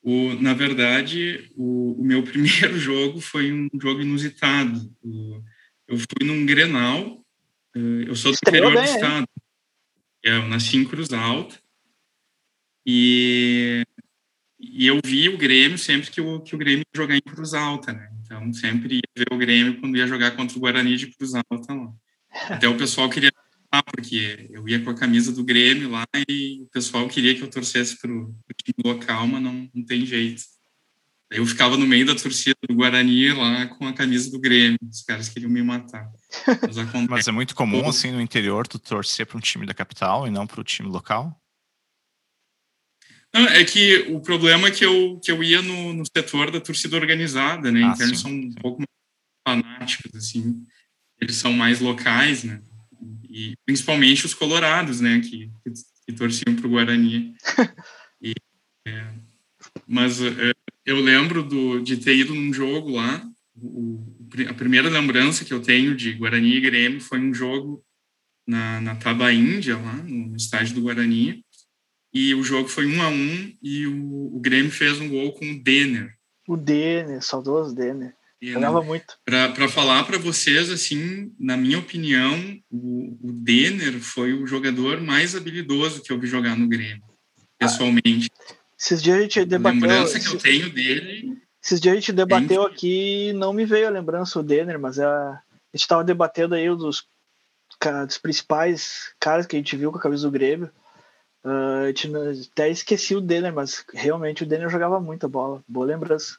o, 0.03 0.35
na 0.35 0.55
verdade, 0.55 1.51
o, 1.57 2.01
o, 2.01 2.05
meu 2.05 2.23
primeiro 2.25 2.79
jogo 2.79 3.21
foi 3.21 3.53
um 3.53 3.69
jogo 3.81 4.01
inusitado. 4.01 4.95
Eu 5.89 5.99
fui 5.99 6.27
num 6.27 6.47
Grenal, 6.47 7.25
é, 7.75 7.81
eu 8.07 8.15
sou 8.15 8.33
do 8.33 8.37
interior 8.37 8.73
do 8.73 8.83
estado, 8.83 9.27
é, 10.25 10.37
eu 10.37 10.47
nasci 10.49 10.77
em 10.77 10.85
Cruz 10.85 11.13
Alta, 11.13 11.61
e, 12.87 13.85
e 14.59 14.87
eu 14.87 15.01
vi 15.05 15.29
o 15.29 15.37
Grêmio 15.37 15.77
sempre 15.77 16.11
que 16.11 16.21
o, 16.21 16.41
que 16.41 16.55
o 16.55 16.59
Grêmio 16.59 16.81
ia 16.81 17.01
jogar 17.01 17.17
em 17.17 17.21
Cruz 17.21 17.53
Alta, 17.53 17.93
né? 17.93 18.11
Então, 18.23 18.53
sempre 18.53 18.97
ia 18.97 19.03
ver 19.17 19.27
o 19.33 19.37
Grêmio 19.37 19.81
quando 19.81 19.97
ia 19.97 20.07
jogar 20.07 20.31
contra 20.37 20.57
o 20.57 20.61
Guarani 20.61 20.97
de 20.97 21.09
Cruz 21.09 21.35
Alta 21.35 21.75
lá. 21.75 21.93
Até 22.49 22.69
o 22.69 22.77
pessoal 22.77 23.11
queria 23.11 23.33
porque 23.83 24.49
eu 24.51 24.69
ia 24.69 24.83
com 24.83 24.91
a 24.91 24.95
camisa 24.95 25.33
do 25.33 25.45
Grêmio 25.45 25.91
lá 25.91 26.05
e 26.29 26.63
o 26.63 26.67
pessoal 26.67 27.09
queria 27.09 27.35
que 27.35 27.43
eu 27.43 27.51
torcesse 27.51 27.97
para 27.99 28.11
o 28.11 28.35
time 28.63 28.83
local, 28.85 29.27
mas 29.29 29.43
não, 29.43 29.71
não 29.73 29.85
tem 29.85 30.05
jeito. 30.05 30.43
Eu 31.31 31.47
ficava 31.47 31.77
no 31.77 31.87
meio 31.87 32.05
da 32.05 32.17
torcida 32.17 32.57
do 32.69 32.75
Guarani 32.75 33.33
lá 33.33 33.67
com 33.69 33.87
a 33.87 33.93
camisa 33.93 34.29
do 34.33 34.41
Grêmio. 34.41 34.79
Os 34.83 35.03
caras 35.03 35.29
queriam 35.29 35.49
me 35.49 35.63
matar. 35.63 36.11
Mas, 36.47 36.77
mas 37.09 37.29
é 37.29 37.31
muito 37.31 37.55
comum, 37.55 37.89
assim, 37.89 38.11
no 38.11 38.21
interior, 38.21 38.67
tu 38.67 38.81
torcer 38.81 39.25
para 39.25 39.39
um 39.39 39.41
time 39.41 39.65
da 39.65 39.73
capital 39.73 40.27
e 40.27 40.31
não 40.31 40.45
para 40.45 40.61
o 40.61 40.65
time 40.65 40.89
local? 40.89 41.41
Não, 43.33 43.47
é 43.47 43.65
que 43.65 44.07
o 44.11 44.21
problema 44.21 44.67
é 44.67 44.71
que 44.73 44.85
eu, 44.85 45.21
que 45.23 45.31
eu 45.31 45.41
ia 45.41 45.63
no, 45.63 45.93
no 45.93 46.05
setor 46.05 46.51
da 46.51 46.61
torcida 46.61 46.97
organizada, 46.97 47.71
né? 47.71 47.85
Ah, 47.85 47.93
então 47.95 47.97
sim, 47.99 48.05
eles 48.05 48.21
são 48.21 48.33
um 48.33 48.53
pouco 48.55 48.81
mais 48.81 49.63
fanáticos, 49.63 50.13
assim. 50.17 50.67
Eles 51.21 51.37
são 51.37 51.53
mais 51.53 51.79
locais, 51.79 52.43
né? 52.43 52.61
E 53.29 53.55
principalmente 53.65 54.27
os 54.27 54.35
colorados, 54.35 55.01
né, 55.01 55.21
que, 55.21 55.51
que, 55.63 55.73
que 56.07 56.13
torciam 56.13 56.55
para 56.57 56.67
o 56.67 56.71
Guarani. 56.71 57.35
E, 58.23 58.35
é, 58.87 59.15
mas 59.87 60.21
é, 60.21 60.53
eu 60.85 61.01
lembro 61.01 61.43
do, 61.43 61.81
de 61.81 61.97
ter 61.97 62.15
ido 62.17 62.35
num 62.35 62.53
jogo 62.53 62.91
lá, 62.91 63.27
o, 63.57 63.99
a 64.47 64.53
primeira 64.53 64.91
lembrança 64.91 65.43
que 65.43 65.55
eu 65.55 65.63
tenho 65.63 65.97
de 65.97 66.13
Guarani 66.13 66.57
e 66.57 66.61
Grêmio 66.61 67.01
foi 67.01 67.19
um 67.19 67.33
jogo 67.33 67.83
na, 68.47 68.79
na 68.81 68.95
Taba 68.95 69.33
Índia, 69.33 69.79
lá 69.79 69.95
no 69.95 70.37
estádio 70.37 70.75
do 70.75 70.83
Guarani, 70.83 71.43
e 72.13 72.35
o 72.35 72.43
jogo 72.43 72.69
foi 72.69 72.87
um 72.87 73.01
a 73.01 73.09
um 73.09 73.57
e 73.63 73.87
o, 73.87 74.37
o 74.37 74.41
Grêmio 74.41 74.71
fez 74.71 75.01
um 75.01 75.09
gol 75.09 75.33
com 75.33 75.51
o 75.51 75.63
Denner. 75.63 76.15
O 76.49 76.57
Denner, 76.57 77.23
saudoso 77.23 77.75
Denner. 77.75 78.15
Jogava 78.43 78.83
muito. 78.83 79.19
Para 79.25 79.69
falar 79.69 80.05
para 80.05 80.17
vocês, 80.17 80.71
assim, 80.71 81.31
na 81.39 81.57
minha 81.57 81.79
opinião, 81.79 82.59
o, 82.71 83.19
o 83.23 83.33
Denner 83.33 84.01
foi 84.01 84.33
o 84.33 84.47
jogador 84.47 85.01
mais 85.01 85.37
habilidoso 85.37 86.03
que 86.03 86.11
eu 86.11 86.19
vi 86.19 86.27
jogar 86.27 86.57
no 86.57 86.67
Grêmio, 86.67 87.03
pessoalmente. 87.59 88.31
Ah, 88.49 88.55
esses 88.79 89.03
dias 89.03 89.19
a 89.19 89.21
gente 89.21 89.45
debateu. 89.45 89.79
A 89.79 89.83
lembrança 89.83 90.19
que 90.19 90.27
eu 90.27 90.39
tenho 90.39 90.73
dele. 90.73 91.39
Esses 91.63 91.79
dias 91.79 91.93
a 91.93 91.97
gente 91.97 92.13
debateu 92.13 92.63
é 92.63 92.67
aqui 92.67 93.33
não 93.35 93.53
me 93.53 93.67
veio 93.67 93.87
a 93.87 93.91
lembrança 93.91 94.43
do 94.43 94.49
Denner, 94.49 94.79
mas 94.81 94.99
a, 94.99 95.33
a 95.33 95.43
gente 95.75 95.83
estava 95.83 96.03
debatendo 96.03 96.55
aí 96.55 96.67
dos, 96.69 97.05
dos 98.07 98.19
principais 98.19 99.13
caras 99.21 99.47
que 99.47 99.55
a 99.55 99.59
gente 99.59 99.77
viu 99.77 99.93
com 99.93 99.99
a 99.99 100.01
camisa 100.01 100.27
do 100.27 100.33
Grêmio. 100.33 100.71
Uh, 101.45 101.85
a 101.85 101.87
gente 101.89 102.11
até 102.53 102.71
esqueci 102.71 103.15
o 103.15 103.21
Denner, 103.21 103.53
mas 103.53 103.85
realmente 103.93 104.43
o 104.43 104.47
Denner 104.47 104.71
jogava 104.71 104.99
muita 104.99 105.29
bola. 105.29 105.63
Boa 105.69 105.85
lembrança. 105.85 106.39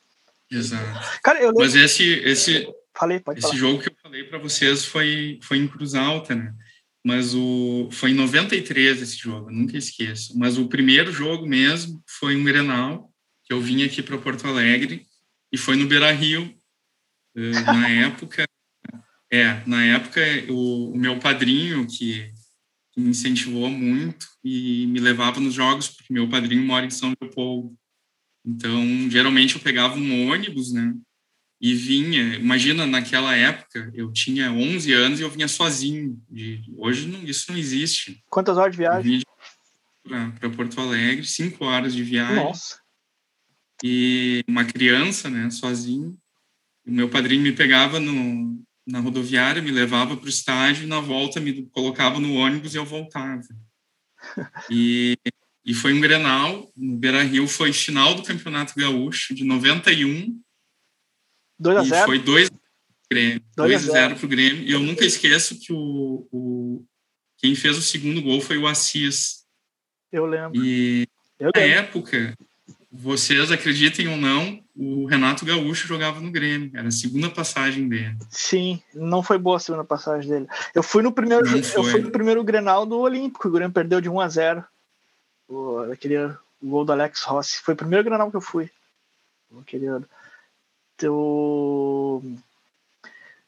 Exato. 0.52 1.20
Cara, 1.24 1.42
eu 1.42 1.54
Mas 1.56 1.76
esse, 1.76 2.04
esse, 2.04 2.68
falei, 2.96 3.22
esse 3.36 3.42
falar. 3.42 3.56
jogo 3.56 3.82
que 3.82 3.90
eu 3.90 3.96
falei 4.04 4.24
para 4.26 4.38
vocês 4.38 4.84
foi, 4.84 5.40
foi 5.42 5.58
em 5.58 5.68
Cruz 5.68 5.96
Alta, 5.96 6.36
né? 6.36 6.54
mas 7.04 7.34
o 7.34 7.90
foi 7.92 8.12
em 8.12 8.16
93 8.16 9.02
esse 9.02 9.18
jogo, 9.18 9.50
nunca 9.50 9.78
esqueço. 9.78 10.38
Mas 10.38 10.58
o 10.58 10.68
primeiro 10.68 11.12
jogo 11.12 11.48
mesmo 11.48 12.02
foi 12.06 12.36
um 12.36 12.44
Grenal, 12.44 13.12
que 13.44 13.54
eu 13.54 13.60
vim 13.60 13.84
aqui 13.84 14.04
para 14.04 14.18
Porto 14.18 14.48
Alegre 14.48 15.06
e 15.52 15.58
foi 15.58 15.76
no 15.76 15.88
Beira-Rio. 15.88 16.56
Eh, 17.36 17.52
na 17.62 17.90
época, 18.08 18.46
é, 19.32 19.62
na 19.66 19.84
época 19.84 20.22
o, 20.50 20.92
o 20.92 20.98
meu 20.98 21.18
padrinho 21.18 21.88
que, 21.88 22.32
que, 22.92 23.02
me 23.02 23.10
incentivou 23.10 23.70
muito 23.70 24.28
e 24.44 24.86
me 24.88 25.00
levava 25.00 25.40
nos 25.40 25.54
jogos, 25.54 25.90
porque 25.90 26.14
meu 26.14 26.30
padrinho 26.30 26.64
mora 26.64 26.86
em 26.86 26.92
São 26.92 27.14
Leopoldo. 27.20 27.76
Então, 28.46 29.10
geralmente 29.10 29.56
eu 29.56 29.62
pegava 29.62 29.96
um 29.96 30.30
ônibus, 30.30 30.74
né? 30.74 30.94
e 31.62 31.76
vinha. 31.76 32.36
Imagina, 32.36 32.88
naquela 32.88 33.36
época, 33.36 33.92
eu 33.94 34.12
tinha 34.12 34.52
11 34.52 34.92
anos 34.92 35.20
e 35.20 35.24
eu 35.24 35.30
vinha 35.30 35.48
sozinho. 35.48 36.20
De, 36.28 36.64
hoje 36.76 37.08
não, 37.08 37.24
isso 37.24 37.52
não 37.52 37.58
existe. 37.58 38.24
Quantas 38.28 38.58
horas 38.58 38.72
de 38.72 38.80
viagem? 38.80 39.22
Para 40.40 40.50
Porto 40.50 40.82
Alegre, 40.82 41.24
cinco 41.24 41.66
horas 41.66 41.94
de 41.94 42.04
viagem. 42.04 42.44
Nossa. 42.44 42.82
E 43.84 44.44
uma 44.48 44.66
criança, 44.66 45.30
né, 45.30 45.52
sozinho. 45.52 46.18
O 46.86 46.92
meu 46.92 47.08
padrinho 47.08 47.44
me 47.44 47.52
pegava 47.52 48.00
no, 48.00 48.60
na 48.88 49.00
rodoviária, 49.00 49.62
me 49.62 49.70
levava 49.70 50.18
para 50.18 50.26
o 50.26 50.30
estádio 50.30 50.84
e 50.86 50.88
na 50.88 51.00
volta 51.00 51.40
me 51.40 51.68
colocava 51.68 52.20
no 52.20 52.34
ônibus 52.34 52.74
e 52.74 52.78
eu 52.78 52.86
voltava. 52.86 53.42
E, 54.70 55.18
e 55.64 55.74
foi 55.74 55.94
um 55.94 56.02
Grenal, 56.02 56.72
no 56.76 56.98
Beira 56.98 57.24
Rio, 57.24 57.48
foi 57.48 57.72
final 57.72 58.16
do 58.16 58.24
Campeonato 58.24 58.74
Gaúcho 58.76 59.34
de 59.36 59.44
91 59.44 60.40
2 61.60 61.78
a 61.78 61.84
0 61.84 62.06
foi 62.06 62.20
2 62.20 62.50
Grêmio. 63.12 63.42
2 63.58 63.90
a 63.90 63.92
0 63.92 64.16
pro 64.16 64.28
Grêmio. 64.28 64.64
E 64.64 64.72
eu 64.72 64.80
nunca 64.80 65.04
esqueço 65.04 65.60
que 65.60 65.74
o, 65.74 66.26
o 66.32 66.86
quem 67.38 67.54
fez 67.56 67.78
o 67.78 67.82
segundo 67.82 68.22
gol 68.22 68.40
foi 68.40 68.58
o 68.58 68.66
Assis. 68.66 69.44
Eu 70.12 70.26
lembro. 70.26 70.54
E 70.56 71.06
eu 71.38 71.52
na 71.54 71.62
época, 71.62 72.34
vocês 72.90 73.52
acreditem 73.52 74.08
ou 74.08 74.16
não, 74.16 74.64
o 74.74 75.06
Renato 75.06 75.46
Gaúcho 75.46 75.88
jogava 75.88 76.22
no 76.22 76.32
Grêmio. 76.32 76.72
Era 76.74 76.88
a 76.88 76.92
segunda 76.92 77.30
passagem 77.30 77.90
dele. 77.90 78.16
Sim, 78.30 78.82
não 78.94 79.22
foi 79.22 79.38
boa 79.38 79.58
a 79.58 79.60
segunda 79.60 79.84
passagem 79.84 80.30
dele. 80.30 80.48
Eu 80.74 80.82
fui 80.82 81.04
no 81.04 81.12
primeiro, 81.12 81.46
eu 81.48 81.84
fui 81.84 82.00
no 82.00 82.12
primeiro 82.12 82.44
Grenal 82.46 82.86
do 82.86 82.98
Olímpico, 82.98 83.50
o 83.50 83.52
Grêmio 83.52 83.74
perdeu 83.74 84.00
de 84.00 84.08
1 84.08 84.20
a 84.22 84.30
0. 84.30 84.66
O, 85.52 85.92
aquele 85.92 86.18
o 86.18 86.38
gol 86.64 86.86
do 86.86 86.92
Alex 86.92 87.24
Rossi. 87.24 87.60
Foi 87.62 87.74
o 87.74 87.78
primeiro 87.78 88.04
Grenal 88.04 88.30
que 88.32 88.38
eu 88.38 88.42
fui. 88.42 88.70
Aquele 89.60 89.88
ano 89.88 90.08
o 91.10 92.22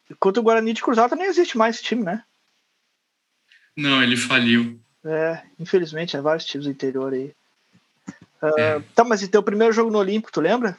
Enquanto 0.10 0.38
o 0.38 0.44
Guarani 0.44 0.74
de 0.74 0.82
Cruzado 0.82 1.16
nem 1.16 1.28
existe 1.28 1.58
mais 1.58 1.76
esse 1.76 1.84
time, 1.84 2.04
né? 2.04 2.24
Não, 3.76 4.04
ele 4.04 4.16
faliu. 4.16 4.80
É, 5.04 5.44
infelizmente, 5.60 6.16
é 6.16 6.22
vários 6.22 6.46
times 6.46 6.66
do 6.66 6.72
interior 6.72 7.14
aí. 7.14 7.34
Uh, 8.42 8.60
é. 8.60 8.80
Tá, 8.94 9.04
mas 9.04 9.22
e 9.22 9.28
teu 9.28 9.42
primeiro 9.42 9.74
jogo 9.74 9.90
no 9.90 9.98
Olímpico, 9.98 10.32
tu 10.32 10.40
lembra? 10.40 10.78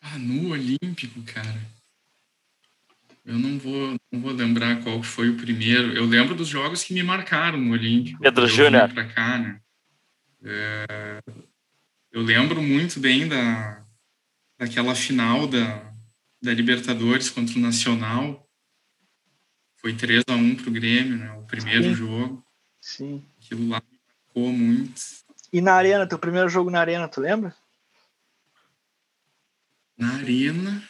Ah, 0.00 0.18
no 0.18 0.50
Olímpico, 0.50 1.22
cara. 1.22 1.60
Eu 3.24 3.38
não 3.38 3.58
vou, 3.58 3.96
não 4.10 4.20
vou 4.20 4.32
lembrar 4.32 4.82
qual 4.82 5.02
foi 5.02 5.30
o 5.30 5.36
primeiro. 5.36 5.92
Eu 5.92 6.04
lembro 6.04 6.34
dos 6.34 6.48
jogos 6.48 6.82
que 6.82 6.92
me 6.92 7.02
marcaram 7.02 7.58
no 7.58 7.72
Olímpico. 7.72 8.20
Pedro 8.20 8.48
Júnior. 8.48 8.92
Pra 8.92 9.06
cá, 9.06 9.38
né? 9.38 9.60
É, 10.44 11.22
eu 12.10 12.20
lembro 12.20 12.60
muito 12.60 12.98
bem 12.98 13.28
da, 13.28 13.84
daquela 14.58 14.94
final 14.94 15.46
da, 15.46 15.92
da 16.42 16.52
Libertadores 16.52 17.30
contra 17.30 17.56
o 17.56 17.60
Nacional. 17.60 18.48
Foi 19.76 19.94
3 19.94 20.24
a 20.28 20.34
1 20.34 20.56
para 20.56 20.68
o 20.68 20.72
Grêmio, 20.72 21.16
né? 21.16 21.32
O 21.32 21.42
primeiro 21.44 21.84
Sim. 21.84 21.94
jogo. 21.94 22.44
Sim. 22.80 23.24
Aquilo 23.38 23.68
lá 23.68 23.80
me 23.80 23.98
marcou 24.08 24.52
muito. 24.52 25.00
E 25.52 25.60
na 25.60 25.74
Arena, 25.74 26.06
teu 26.06 26.18
primeiro 26.18 26.48
jogo 26.48 26.70
na 26.70 26.80
Arena, 26.80 27.06
tu 27.06 27.20
lembra? 27.20 27.54
Na 29.96 30.14
Arena. 30.14 30.82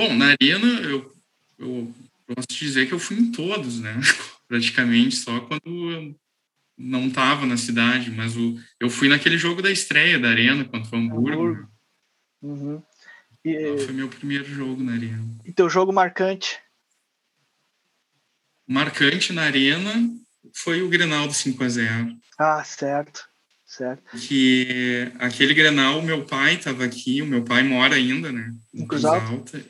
Bom, 0.00 0.14
na 0.14 0.28
Arena 0.28 0.80
eu, 0.80 1.14
eu 1.58 1.94
posso 2.26 2.58
dizer 2.58 2.86
que 2.86 2.94
eu 2.94 2.98
fui 2.98 3.18
em 3.18 3.30
todos, 3.30 3.80
né? 3.80 4.00
Praticamente, 4.48 5.14
só 5.14 5.40
quando 5.40 6.16
não 6.78 7.08
estava 7.08 7.44
na 7.44 7.58
cidade, 7.58 8.10
mas 8.10 8.34
o, 8.34 8.58
eu 8.80 8.88
fui 8.88 9.10
naquele 9.10 9.36
jogo 9.36 9.60
da 9.60 9.70
estreia 9.70 10.18
da 10.18 10.30
Arena 10.30 10.64
contra 10.64 10.96
o 10.96 10.98
Hamburgo. 10.98 11.30
Hamburgo. 11.30 11.68
Uhum. 12.40 12.82
E, 13.44 13.78
foi 13.84 13.92
meu 13.92 14.08
primeiro 14.08 14.46
jogo 14.46 14.82
na 14.82 14.92
Arena. 14.92 15.22
E 15.44 15.52
teu 15.52 15.68
jogo 15.68 15.92
marcante? 15.92 16.58
Marcante 18.66 19.34
na 19.34 19.42
Arena 19.42 19.92
foi 20.54 20.80
o 20.80 20.88
Grenal 20.88 21.26
do 21.26 21.34
5 21.34 21.62
a 21.62 21.68
0 21.68 22.16
Ah, 22.38 22.64
certo. 22.64 23.28
Certo. 23.66 24.16
Que 24.16 25.12
aquele 25.18 25.52
Grenal, 25.52 26.00
meu 26.00 26.24
pai 26.24 26.54
estava 26.54 26.86
aqui, 26.86 27.20
o 27.20 27.26
meu 27.26 27.44
pai 27.44 27.62
mora 27.62 27.96
ainda, 27.96 28.32
né? 28.32 28.54
Em 28.72 28.86
Cruz 28.86 29.04
Alta. 29.04 29.62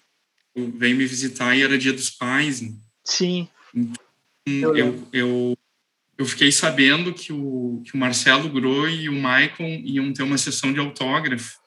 Veio 0.69 0.97
me 0.97 1.07
visitar 1.07 1.57
e 1.57 1.63
era 1.63 1.79
dia 1.79 1.93
dos 1.93 2.11
pais. 2.11 2.61
Né? 2.61 2.73
Sim. 3.05 3.49
Então, 4.47 4.77
eu, 4.77 4.77
eu, 4.77 5.09
eu 5.13 5.59
eu 6.21 6.27
fiquei 6.27 6.53
sabendo 6.53 7.15
que 7.15 7.33
o, 7.33 7.81
que 7.83 7.95
o 7.95 7.97
Marcelo 7.97 8.47
Gro 8.51 8.87
e 8.87 9.09
o 9.09 9.13
Maicon 9.15 9.81
iam 9.83 10.13
ter 10.13 10.23
uma 10.23 10.37
sessão 10.37 10.71
de 10.71 10.79
autógrafo 10.79 11.59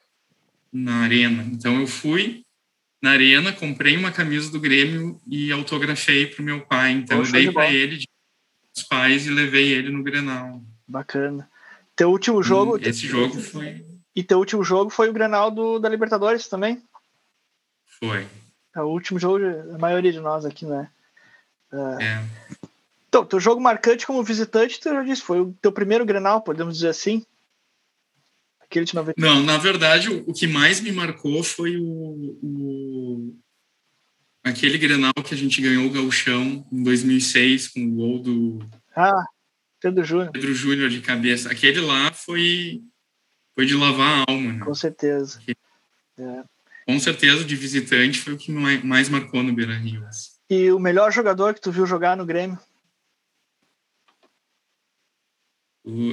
na 0.72 0.98
arena. 0.98 1.42
Então 1.50 1.80
eu 1.80 1.88
fui 1.88 2.44
na 3.02 3.10
arena, 3.10 3.52
comprei 3.52 3.96
uma 3.96 4.12
camisa 4.12 4.52
do 4.52 4.60
Grêmio 4.60 5.20
e 5.26 5.50
autografei 5.50 6.28
para 6.28 6.40
o 6.40 6.44
meu 6.44 6.60
pai. 6.60 6.92
Então 6.92 7.18
Poxa, 7.18 7.30
eu 7.30 7.32
dei 7.32 7.50
para 7.50 7.68
ele 7.68 7.96
de 7.96 8.08
os 8.76 8.84
pais 8.84 9.26
e 9.26 9.30
levei 9.30 9.72
ele 9.72 9.90
no 9.90 10.04
Grenal. 10.04 10.62
Bacana. 10.86 11.50
Teu 11.96 12.10
último 12.10 12.40
jogo. 12.40 12.78
E 12.78 12.88
esse 12.88 13.08
jogo 13.08 13.40
foi. 13.40 13.84
E 14.14 14.22
teu 14.22 14.38
último 14.38 14.62
jogo 14.62 14.88
foi 14.88 15.08
o 15.08 15.12
Grenal 15.12 15.50
do, 15.50 15.80
da 15.80 15.88
Libertadores 15.88 16.46
também? 16.46 16.80
Foi. 17.98 18.24
É 18.74 18.80
o 18.80 18.88
último 18.88 19.18
jogo 19.18 19.38
da 19.38 19.78
maioria 19.78 20.12
de 20.12 20.20
nós 20.20 20.44
aqui, 20.44 20.66
né? 20.66 20.90
Uh, 21.72 22.00
é. 22.00 22.24
Então, 23.08 23.24
teu 23.24 23.38
jogo 23.38 23.60
marcante 23.60 24.06
como 24.06 24.24
visitante, 24.24 24.80
tu 24.80 24.88
já 24.88 25.02
disse, 25.02 25.22
foi 25.22 25.40
o 25.40 25.56
teu 25.62 25.70
primeiro 25.70 26.04
Grenal, 26.04 26.42
podemos 26.42 26.74
dizer 26.74 26.88
assim? 26.88 27.24
Aquele 28.60 28.84
de 28.84 28.94
90. 28.94 29.20
Não, 29.20 29.40
na 29.40 29.56
verdade, 29.56 30.08
o, 30.08 30.32
que 30.32 30.48
mais 30.48 30.80
me 30.80 30.90
marcou 30.90 31.44
foi 31.44 31.76
o, 31.76 32.36
o, 32.42 33.36
aquele 34.42 34.78
Grenal 34.78 35.12
que 35.24 35.32
a 35.32 35.36
gente 35.36 35.62
ganhou 35.62 35.86
o 35.86 35.90
Gauchão 35.90 36.66
em 36.72 36.82
2006 36.82 37.68
com 37.68 37.84
o 37.84 37.90
gol 37.90 38.18
do 38.18 38.68
Ah, 38.96 39.24
Pedro 39.80 40.02
Júnior. 40.02 40.32
Pedro 40.32 40.52
Júnior 40.52 40.90
de 40.90 41.00
cabeça. 41.00 41.52
Aquele 41.52 41.80
lá 41.80 42.12
foi 42.12 42.82
foi 43.54 43.66
de 43.66 43.76
lavar 43.76 44.22
a 44.26 44.32
alma, 44.32 44.54
né? 44.54 44.64
Com 44.64 44.74
certeza. 44.74 45.40
É. 46.18 46.44
Com 46.86 46.98
certeza, 46.98 47.44
de 47.44 47.56
visitante 47.56 48.20
foi 48.20 48.34
o 48.34 48.36
que 48.36 48.52
mais 48.52 49.08
marcou 49.08 49.42
no 49.42 49.54
Beira-Rio. 49.54 50.04
E 50.50 50.70
o 50.70 50.78
melhor 50.78 51.10
jogador 51.12 51.54
que 51.54 51.60
tu 51.60 51.72
viu 51.72 51.86
jogar 51.86 52.16
no 52.16 52.26
Grêmio? 52.26 52.58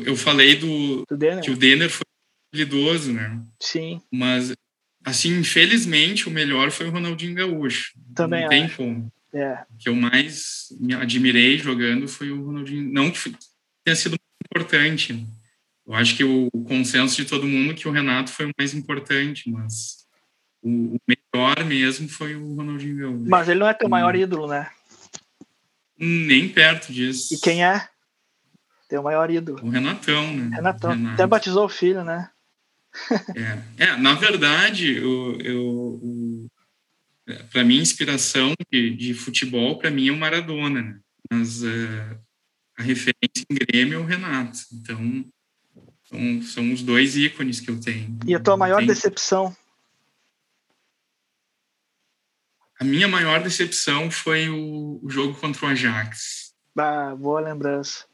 Eu 0.05 0.15
falei 0.15 0.55
do, 0.55 1.05
do 1.05 1.17
Denner. 1.17 1.43
que 1.43 1.51
o 1.51 1.57
Denner 1.57 1.89
foi 1.89 2.03
habilidoso, 2.51 3.13
né? 3.13 3.41
Sim. 3.61 4.01
Mas, 4.11 4.53
assim, 5.05 5.39
infelizmente, 5.39 6.27
o 6.27 6.31
melhor 6.31 6.71
foi 6.71 6.87
o 6.87 6.91
Ronaldinho 6.91 7.35
Gaúcho. 7.35 7.93
Também 8.13 8.41
Não 8.41 8.49
tem 8.49 8.69
como. 8.69 9.11
É. 9.33 9.63
O 9.69 9.77
que 9.77 9.87
eu 9.87 9.95
mais 9.95 10.67
me 10.79 10.93
admirei 10.93 11.57
jogando 11.57 12.07
foi 12.07 12.31
o 12.31 12.43
Ronaldinho. 12.43 12.91
Não 12.91 13.09
que 13.09 13.33
tenha 13.85 13.95
sido 13.95 14.17
importante. 14.45 15.25
Eu 15.87 15.93
acho 15.93 16.17
que 16.17 16.23
o, 16.23 16.49
consenso 16.67 17.15
de 17.15 17.25
todo 17.25 17.47
mundo 17.47 17.71
é 17.71 17.75
que 17.75 17.87
o 17.87 17.91
Renato 17.91 18.31
foi 18.31 18.45
o 18.45 18.51
mais 18.57 18.73
importante, 18.73 19.49
mas 19.49 20.00
o, 20.61 20.95
o 20.95 20.99
melhor 21.07 21.63
mesmo 21.65 22.07
foi 22.07 22.35
o 22.35 22.55
Ronaldinho 22.55 22.97
Gaúcho. 22.97 23.29
Mas 23.29 23.49
ele 23.49 23.59
não 23.59 23.67
é 23.67 23.73
teu 23.73 23.89
maior 23.89 24.15
ídolo, 24.15 24.47
né? 24.47 24.69
Nem 25.97 26.49
perto 26.49 26.91
disso. 26.91 27.33
E 27.33 27.39
quem 27.39 27.63
é? 27.63 27.87
Teu 28.89 29.03
maior 29.03 29.29
ídolo. 29.29 29.59
O 29.63 29.69
Renatão, 29.69 30.33
né? 30.33 30.55
Renatão. 30.55 30.91
Renato. 30.91 31.13
Até 31.13 31.27
batizou 31.27 31.65
o 31.65 31.69
filho, 31.69 32.03
né? 32.03 32.29
é. 33.77 33.85
é, 33.85 33.95
na 33.97 34.15
verdade, 34.15 34.97
eu, 34.97 35.39
eu, 35.41 36.49
é, 37.27 37.35
para 37.43 37.63
mim, 37.63 37.77
inspiração 37.77 38.53
de, 38.71 38.95
de 38.95 39.13
futebol, 39.13 39.77
para 39.77 39.89
mim, 39.89 40.09
é 40.09 40.11
o 40.11 40.17
Maradona, 40.17 40.81
né? 40.81 40.99
Mas 41.31 41.63
uh, 41.63 42.19
a 42.77 42.83
referência 42.83 43.45
em 43.49 43.55
Grêmio 43.55 43.95
é 43.95 44.01
o 44.01 44.05
Renato. 44.05 44.59
Então, 44.73 45.25
são, 46.03 46.41
são 46.41 46.73
os 46.73 46.81
dois 46.81 47.15
ícones 47.15 47.61
que 47.61 47.69
eu 47.71 47.79
tenho. 47.79 48.19
E 48.27 48.35
a 48.35 48.39
tua 48.39 48.57
maior 48.57 48.79
Tem... 48.79 48.87
decepção? 48.87 49.55
A 52.81 52.83
minha 52.83 53.07
maior 53.07 53.43
decepção 53.43 54.09
foi 54.09 54.49
o, 54.49 54.99
o 55.03 55.07
jogo 55.07 55.35
contra 55.35 55.67
o 55.67 55.69
Ajax. 55.69 56.51
Ah, 56.75 57.15
boa 57.15 57.39
lembrança. 57.39 58.05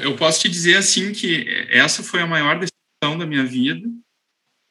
Eu 0.00 0.16
posso 0.16 0.40
te 0.40 0.48
dizer 0.48 0.78
assim 0.78 1.12
que 1.12 1.46
essa 1.68 2.02
foi 2.02 2.22
a 2.22 2.26
maior 2.26 2.58
decisão 2.58 3.18
da 3.18 3.26
minha 3.26 3.44
vida 3.44 3.86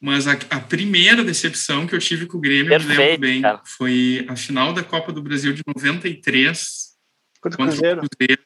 Mas 0.01 0.27
a, 0.27 0.31
a, 0.31 0.59
primeira 0.59 1.23
decepção 1.23 1.85
que 1.85 1.93
eu 1.93 1.99
tive 1.99 2.25
com 2.25 2.39
o 2.39 2.41
Grêmio, 2.41 2.69
Perfeito, 2.69 2.99
eu 2.99 3.05
lembro 3.05 3.19
bem, 3.19 3.41
cara. 3.43 3.61
foi 3.63 4.25
a 4.27 4.35
final 4.35 4.73
da 4.73 4.83
Copa 4.83 5.13
do 5.13 5.21
Brasil 5.21 5.53
de 5.53 5.61
93 5.67 6.97
contra, 7.39 7.57
contra 7.57 7.75
o 7.75 8.07
Cruzeiro. 8.07 8.43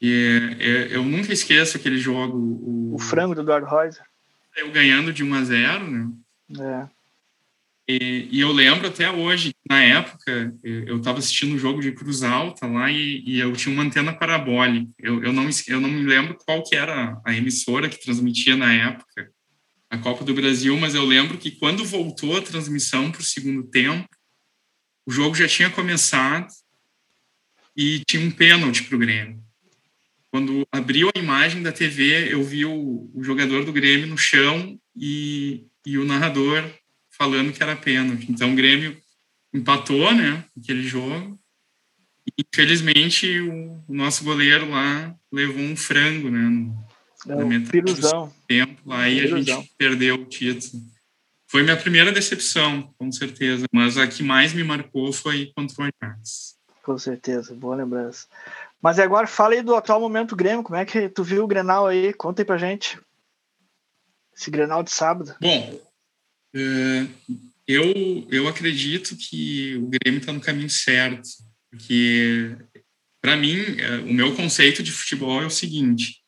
E 0.00 0.56
é, 0.60 0.96
eu 0.96 1.02
nunca 1.02 1.32
esqueço 1.32 1.76
aquele 1.76 1.98
jogo. 1.98 2.38
O, 2.38 2.94
o 2.94 2.98
frango 3.00 3.34
do 3.34 3.40
Eduardo 3.40 3.66
Reuser. 3.66 4.04
Eu 4.56 4.70
ganhando 4.70 5.12
de 5.12 5.24
1 5.24 5.34
a 5.34 5.42
0 5.42 5.90
né? 5.90 6.10
É. 6.60 6.95
E, 7.88 8.28
e, 8.32 8.40
eu 8.40 8.50
lembro 8.50 8.88
até 8.88 9.08
hoje, 9.08 9.54
na 9.68 9.80
época, 9.80 10.52
eu 10.64 10.96
estava 10.96 11.20
assistindo 11.20 11.54
um 11.54 11.58
jogo 11.58 11.80
de 11.80 11.92
Cruz 11.92 12.24
Alta 12.24 12.66
lá 12.66 12.90
e, 12.90 13.22
e, 13.24 13.38
eu 13.38 13.52
tinha 13.52 13.72
uma 13.72 13.84
antena 13.84 14.12
parabólica. 14.12 14.90
Eu, 14.98 15.22
eu, 15.22 15.32
não, 15.32 15.48
eu 15.68 15.80
não 15.80 15.88
me 15.88 16.02
lembro 16.02 16.36
qual 16.44 16.64
que 16.64 16.74
era 16.74 17.20
a 17.24 17.34
emissora 17.34 17.88
que 17.88 18.02
transmitia 18.02 18.56
na 18.56 18.72
época 18.72 19.30
a 19.88 19.98
Copa 19.98 20.24
do 20.24 20.34
Brasil, 20.34 20.76
mas 20.76 20.96
eu 20.96 21.04
lembro 21.04 21.38
que 21.38 21.52
quando 21.52 21.84
voltou 21.84 22.36
a 22.36 22.42
transmissão 22.42 23.12
para 23.12 23.20
o 23.20 23.24
segundo 23.24 23.62
tempo, 23.62 24.08
o 25.06 25.12
jogo 25.12 25.36
já 25.36 25.46
tinha 25.46 25.70
começado 25.70 26.48
e 27.76 28.02
tinha 28.04 28.26
um 28.26 28.32
pênalti 28.32 28.82
para 28.82 28.96
o 28.96 28.98
Grêmio. 28.98 29.40
Quando 30.28 30.66
abriu 30.72 31.08
a 31.14 31.18
imagem 31.18 31.62
da 31.62 31.70
TV, 31.70 32.32
eu 32.32 32.42
vi 32.42 32.64
o, 32.64 33.08
o 33.14 33.22
jogador 33.22 33.64
do 33.64 33.72
Grêmio 33.72 34.08
no 34.08 34.18
chão 34.18 34.76
e, 34.94 35.66
e 35.86 35.96
o 35.96 36.04
narrador 36.04 36.68
falando 37.16 37.52
que 37.52 37.62
era 37.62 37.76
pênalti. 37.76 38.30
Então 38.30 38.52
o 38.52 38.56
Grêmio 38.56 38.96
empatou, 39.52 40.12
né, 40.14 40.44
aquele 40.60 40.82
jogo. 40.82 41.38
E, 42.26 42.44
infelizmente 42.52 43.40
o, 43.40 43.82
o, 43.88 43.94
nosso 43.94 44.24
goleiro 44.24 44.70
lá 44.70 45.14
levou 45.32 45.62
um 45.62 45.76
frango, 45.76 46.30
né, 46.30 46.40
no, 46.40 46.86
é, 47.28 47.36
na 47.36 47.44
metade 47.44 47.82
do 47.82 48.32
tempo 48.46 48.80
lá 48.84 49.08
e 49.08 49.20
a 49.20 49.26
gente 49.38 49.70
perdeu 49.78 50.16
o 50.16 50.24
título. 50.24 50.82
Foi 51.48 51.62
minha 51.62 51.76
primeira 51.76 52.10
decepção, 52.10 52.92
com 52.98 53.10
certeza, 53.12 53.66
mas 53.72 53.96
a 53.96 54.06
que 54.06 54.22
mais 54.22 54.52
me 54.52 54.64
marcou 54.64 55.12
foi 55.12 55.52
contra 55.54 55.84
o 55.84 55.88
Ajax. 56.02 56.56
Com 56.82 56.98
certeza, 56.98 57.54
boa 57.54 57.76
lembrança. 57.76 58.26
Mas 58.82 58.98
agora 58.98 59.26
fala 59.26 59.54
aí 59.54 59.62
do 59.62 59.74
atual 59.74 60.00
momento 60.00 60.30
do 60.30 60.36
Grêmio, 60.36 60.62
como 60.62 60.76
é 60.76 60.84
que 60.84 61.08
tu 61.08 61.22
viu 61.24 61.44
o 61.44 61.46
Grenal 61.46 61.86
aí? 61.86 62.12
Conta 62.12 62.42
aí 62.42 62.46
pra 62.46 62.58
gente. 62.58 62.98
Esse 64.36 64.50
Grenal 64.50 64.82
de 64.82 64.90
sábado. 64.90 65.34
Bom, 65.40 65.80
eu, 67.66 68.26
eu 68.30 68.46
acredito 68.46 69.16
que 69.16 69.76
o 69.76 69.88
Grêmio 69.88 70.20
está 70.20 70.32
no 70.32 70.40
caminho 70.40 70.70
certo, 70.70 71.28
porque, 71.70 72.56
para 73.20 73.36
mim, 73.36 73.58
é, 73.78 73.98
o 73.98 74.12
meu 74.12 74.34
conceito 74.34 74.82
de 74.82 74.92
futebol 74.92 75.42
é 75.42 75.46
o 75.46 75.50
seguinte: 75.50 76.22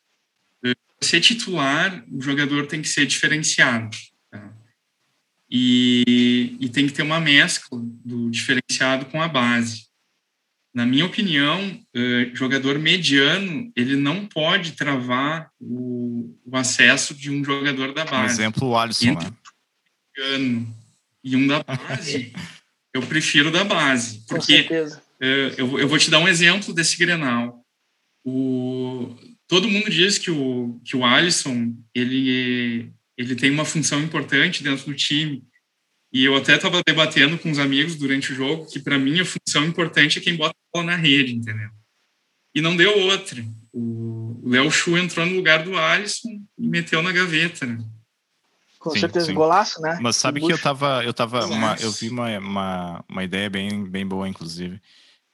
é, 0.65 0.73
ser 1.01 1.21
titular, 1.21 2.03
o 2.11 2.21
jogador 2.21 2.67
tem 2.67 2.81
que 2.81 2.89
ser 2.89 3.05
diferenciado. 3.05 3.95
Tá? 4.29 4.53
E, 5.49 6.57
e 6.59 6.69
tem 6.69 6.85
que 6.85 6.93
ter 6.93 7.03
uma 7.03 7.19
mescla 7.19 7.79
do 7.81 8.29
diferenciado 8.29 9.05
com 9.05 9.21
a 9.21 9.27
base. 9.27 9.87
Na 10.71 10.85
minha 10.85 11.05
opinião, 11.05 11.81
jogador 12.35 12.77
mediano 12.77 13.71
ele 13.75 13.95
não 13.95 14.27
pode 14.27 14.73
travar 14.73 15.49
o, 15.59 16.37
o 16.45 16.55
acesso 16.55 17.15
de 17.15 17.31
um 17.31 17.43
jogador 17.43 17.91
da 17.91 18.05
base. 18.05 18.33
Um 18.33 18.35
exemplo, 18.35 18.67
o 18.67 18.77
Alisson. 18.77 19.07
Entre, 19.07 19.25
né? 19.25 19.33
E 21.23 21.35
um 21.35 21.47
da 21.47 21.63
base, 21.63 22.33
eu 22.93 23.01
prefiro 23.01 23.51
da 23.51 23.63
base. 23.63 24.23
Porque 24.27 24.67
é, 25.21 25.55
eu, 25.57 25.79
eu 25.79 25.87
vou 25.87 25.97
te 25.97 26.09
dar 26.09 26.19
um 26.19 26.27
exemplo 26.27 26.73
desse 26.73 26.97
Grenal. 26.97 27.63
O, 28.23 29.15
todo 29.47 29.69
mundo 29.69 29.89
diz 29.89 30.17
que 30.17 30.31
o, 30.31 30.79
que 30.85 30.95
o 30.95 31.05
Alisson 31.05 31.75
ele, 31.93 32.91
ele 33.17 33.35
tem 33.35 33.49
uma 33.51 33.65
função 33.65 34.01
importante 34.01 34.63
dentro 34.63 34.85
do 34.85 34.93
time. 34.93 35.43
E 36.11 36.25
eu 36.25 36.35
até 36.35 36.55
estava 36.55 36.81
debatendo 36.85 37.37
com 37.37 37.51
os 37.51 37.59
amigos 37.59 37.95
durante 37.95 38.31
o 38.31 38.35
jogo 38.35 38.65
que, 38.65 38.79
para 38.79 38.97
mim, 38.97 39.19
a 39.19 39.25
função 39.25 39.65
importante 39.65 40.17
é 40.17 40.21
quem 40.21 40.35
bota 40.35 40.55
a 40.55 40.77
bola 40.77 40.91
na 40.91 40.97
rede, 40.97 41.35
entendeu? 41.35 41.69
E 42.55 42.61
não 42.61 42.75
deu 42.75 42.97
outra. 42.97 43.45
O 43.71 44.41
Léo 44.43 44.71
Chu 44.71 44.97
entrou 44.97 45.25
no 45.25 45.35
lugar 45.35 45.63
do 45.63 45.77
Alisson 45.77 46.41
e 46.57 46.67
meteu 46.67 47.03
na 47.03 47.11
gaveta. 47.11 47.65
Né? 47.65 47.77
Com 48.79 48.91
sim, 48.91 48.99
certeza, 48.99 49.25
sim. 49.25 49.33
golaço, 49.33 49.81
né? 49.81 49.99
Mas 50.01 50.15
sabe 50.15 50.39
que 50.39 50.51
eu 50.51 50.57
tava, 50.57 51.03
eu 51.03 51.13
tava, 51.13 51.45
uma, 51.45 51.75
eu 51.81 51.91
vi 51.91 52.09
uma, 52.09 52.39
uma, 52.39 53.05
uma 53.09 53.23
ideia 53.23 53.49
bem, 53.49 53.83
bem 53.83 54.07
boa, 54.07 54.27
inclusive, 54.27 54.81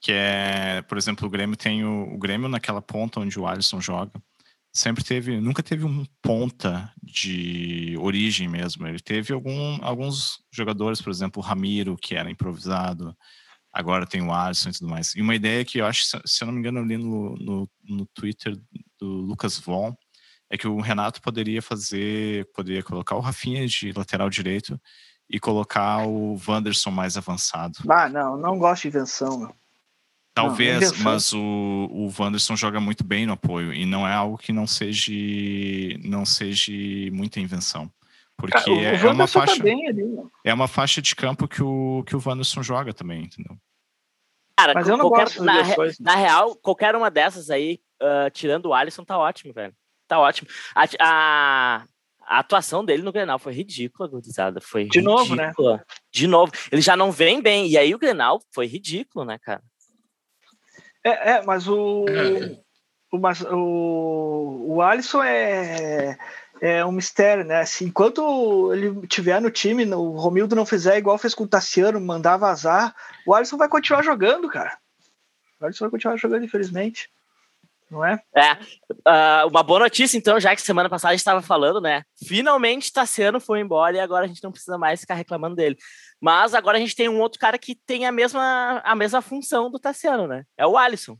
que 0.00 0.10
é, 0.12 0.82
por 0.82 0.98
exemplo, 0.98 1.28
o 1.28 1.30
Grêmio 1.30 1.56
tem 1.56 1.84
o, 1.84 2.12
o 2.12 2.18
Grêmio 2.18 2.48
naquela 2.48 2.82
ponta 2.82 3.20
onde 3.20 3.38
o 3.38 3.46
Alisson 3.46 3.80
joga, 3.80 4.12
sempre 4.72 5.04
teve, 5.04 5.40
nunca 5.40 5.62
teve 5.62 5.84
um 5.84 6.04
ponta 6.20 6.92
de 7.00 7.96
origem 8.00 8.48
mesmo. 8.48 8.86
Ele 8.86 8.98
teve 8.98 9.32
algum, 9.32 9.78
alguns 9.80 10.40
jogadores, 10.50 11.00
por 11.00 11.10
exemplo, 11.10 11.40
o 11.40 11.46
Ramiro, 11.46 11.96
que 11.96 12.14
era 12.14 12.30
improvisado, 12.30 13.16
agora 13.72 14.06
tem 14.06 14.22
o 14.22 14.32
Alisson 14.32 14.70
e 14.70 14.72
tudo 14.72 14.88
mais. 14.88 15.14
E 15.14 15.22
uma 15.22 15.34
ideia 15.34 15.64
que 15.64 15.78
eu 15.78 15.86
acho, 15.86 16.04
se 16.04 16.42
eu 16.42 16.46
não 16.46 16.52
me 16.52 16.58
engano, 16.58 16.80
eu 16.80 16.84
li 16.84 16.96
no, 16.96 17.36
no, 17.36 17.70
no 17.84 18.06
Twitter 18.06 18.56
do 18.98 19.06
Lucas 19.06 19.58
Von, 19.58 19.96
é 20.50 20.56
que 20.56 20.68
o 20.68 20.80
Renato 20.80 21.20
poderia 21.20 21.60
fazer, 21.60 22.46
poderia 22.54 22.82
colocar 22.82 23.16
o 23.16 23.20
Rafinha 23.20 23.66
de 23.66 23.92
lateral 23.92 24.30
direito 24.30 24.80
e 25.28 25.40
colocar 25.40 26.06
o 26.06 26.40
Wanderson 26.46 26.90
mais 26.90 27.16
avançado. 27.16 27.78
Ah, 27.88 28.08
não, 28.08 28.36
não 28.36 28.58
gosto 28.58 28.82
de 28.82 28.88
invenção, 28.88 29.38
meu. 29.38 29.54
Talvez, 30.32 30.92
não, 30.92 31.04
mas 31.04 31.32
o, 31.32 31.38
o 31.38 32.12
Wanderson 32.18 32.54
joga 32.56 32.78
muito 32.78 33.02
bem 33.02 33.24
no 33.24 33.32
apoio 33.32 33.72
e 33.72 33.86
não 33.86 34.06
é 34.06 34.12
algo 34.12 34.36
que 34.36 34.52
não 34.52 34.66
seja 34.66 35.10
não 36.04 36.26
seja 36.26 36.72
muita 37.10 37.40
invenção. 37.40 37.90
Porque 38.36 38.70
o, 38.70 38.78
é, 38.78 39.02
o 39.02 39.12
uma 39.12 39.26
tá 39.26 39.40
faixa 39.40 39.56
tá 39.56 39.62
ali, 39.62 40.04
é 40.44 40.52
uma 40.52 40.68
faixa 40.68 41.00
de 41.00 41.16
campo 41.16 41.48
que 41.48 41.62
o 41.62 42.04
que 42.06 42.14
o 42.14 42.22
Wanderson 42.24 42.62
joga 42.62 42.92
também, 42.92 43.24
entendeu? 43.24 43.56
Cara, 44.58 44.74
mas 44.74 44.86
eu 44.86 44.98
não 44.98 45.08
qualquer, 45.08 45.24
gosto 45.24 45.42
na, 45.42 45.62
na 46.00 46.14
real, 46.14 46.54
qualquer 46.56 46.94
uma 46.94 47.10
dessas 47.10 47.48
aí, 47.48 47.80
uh, 48.02 48.30
tirando 48.30 48.66
o 48.66 48.74
Alisson, 48.74 49.04
tá 49.04 49.18
ótimo, 49.18 49.54
velho 49.54 49.74
tá 50.06 50.18
ótimo. 50.18 50.48
A, 50.74 50.84
a, 51.00 51.84
a, 52.26 52.38
atuação 52.38 52.84
dele 52.84 53.02
no 53.02 53.12
Grenal 53.12 53.38
foi 53.38 53.52
ridícula, 53.52 54.08
gurizada. 54.08 54.60
Foi 54.60 54.84
De 54.84 54.98
ridícula. 54.98 55.18
novo, 55.18 55.34
né? 55.34 55.52
De 56.12 56.26
novo. 56.26 56.52
Ele 56.70 56.80
já 56.80 56.96
não 56.96 57.12
vem 57.12 57.40
bem. 57.40 57.68
E 57.68 57.76
aí 57.78 57.94
o 57.94 57.98
Grenal 57.98 58.40
foi 58.52 58.66
ridículo, 58.66 59.24
né, 59.24 59.38
cara? 59.38 59.62
É, 61.04 61.32
é 61.32 61.42
mas 61.42 61.68
o. 61.68 62.04
o, 63.12 63.18
o, 63.54 64.76
o 64.76 64.82
Alisson 64.82 65.22
é, 65.22 66.16
é 66.60 66.84
um 66.84 66.92
mistério, 66.92 67.44
né? 67.44 67.60
Assim, 67.60 67.86
enquanto 67.86 68.72
ele 68.72 69.06
tiver 69.06 69.40
no 69.40 69.50
time, 69.50 69.84
o 69.94 70.12
Romildo 70.12 70.56
não 70.56 70.66
fizer 70.66 70.98
igual 70.98 71.18
fez 71.18 71.34
com 71.34 71.44
o 71.44 71.48
Tassiano, 71.48 72.00
mandar 72.00 72.36
vazar, 72.36 72.94
o 73.26 73.34
Alisson 73.34 73.56
vai 73.56 73.68
continuar 73.68 74.02
jogando, 74.02 74.48
cara. 74.48 74.76
O 75.60 75.64
Alisson 75.64 75.84
vai 75.84 75.90
continuar 75.90 76.16
jogando, 76.16 76.44
infelizmente 76.44 77.08
não 77.90 78.04
é? 78.04 78.20
É. 78.34 78.52
Uh, 78.90 79.48
uma 79.48 79.62
boa 79.62 79.80
notícia, 79.80 80.18
então, 80.18 80.40
já 80.40 80.54
que 80.54 80.62
semana 80.62 80.88
passada 80.88 81.10
a 81.10 81.14
gente 81.14 81.20
estava 81.20 81.40
falando, 81.40 81.80
né? 81.80 82.02
Finalmente 82.26 82.92
Tassiano 82.92 83.40
foi 83.40 83.60
embora 83.60 83.96
e 83.96 84.00
agora 84.00 84.24
a 84.24 84.28
gente 84.28 84.42
não 84.42 84.50
precisa 84.50 84.76
mais 84.76 85.00
ficar 85.00 85.14
reclamando 85.14 85.54
dele. 85.54 85.76
Mas 86.20 86.54
agora 86.54 86.78
a 86.78 86.80
gente 86.80 86.96
tem 86.96 87.08
um 87.08 87.20
outro 87.20 87.38
cara 87.38 87.58
que 87.58 87.74
tem 87.74 88.06
a 88.06 88.12
mesma, 88.12 88.80
a 88.84 88.94
mesma 88.94 89.22
função 89.22 89.70
do 89.70 89.78
Tassiano, 89.78 90.26
né? 90.26 90.44
É 90.56 90.66
o 90.66 90.76
Alisson. 90.76 91.16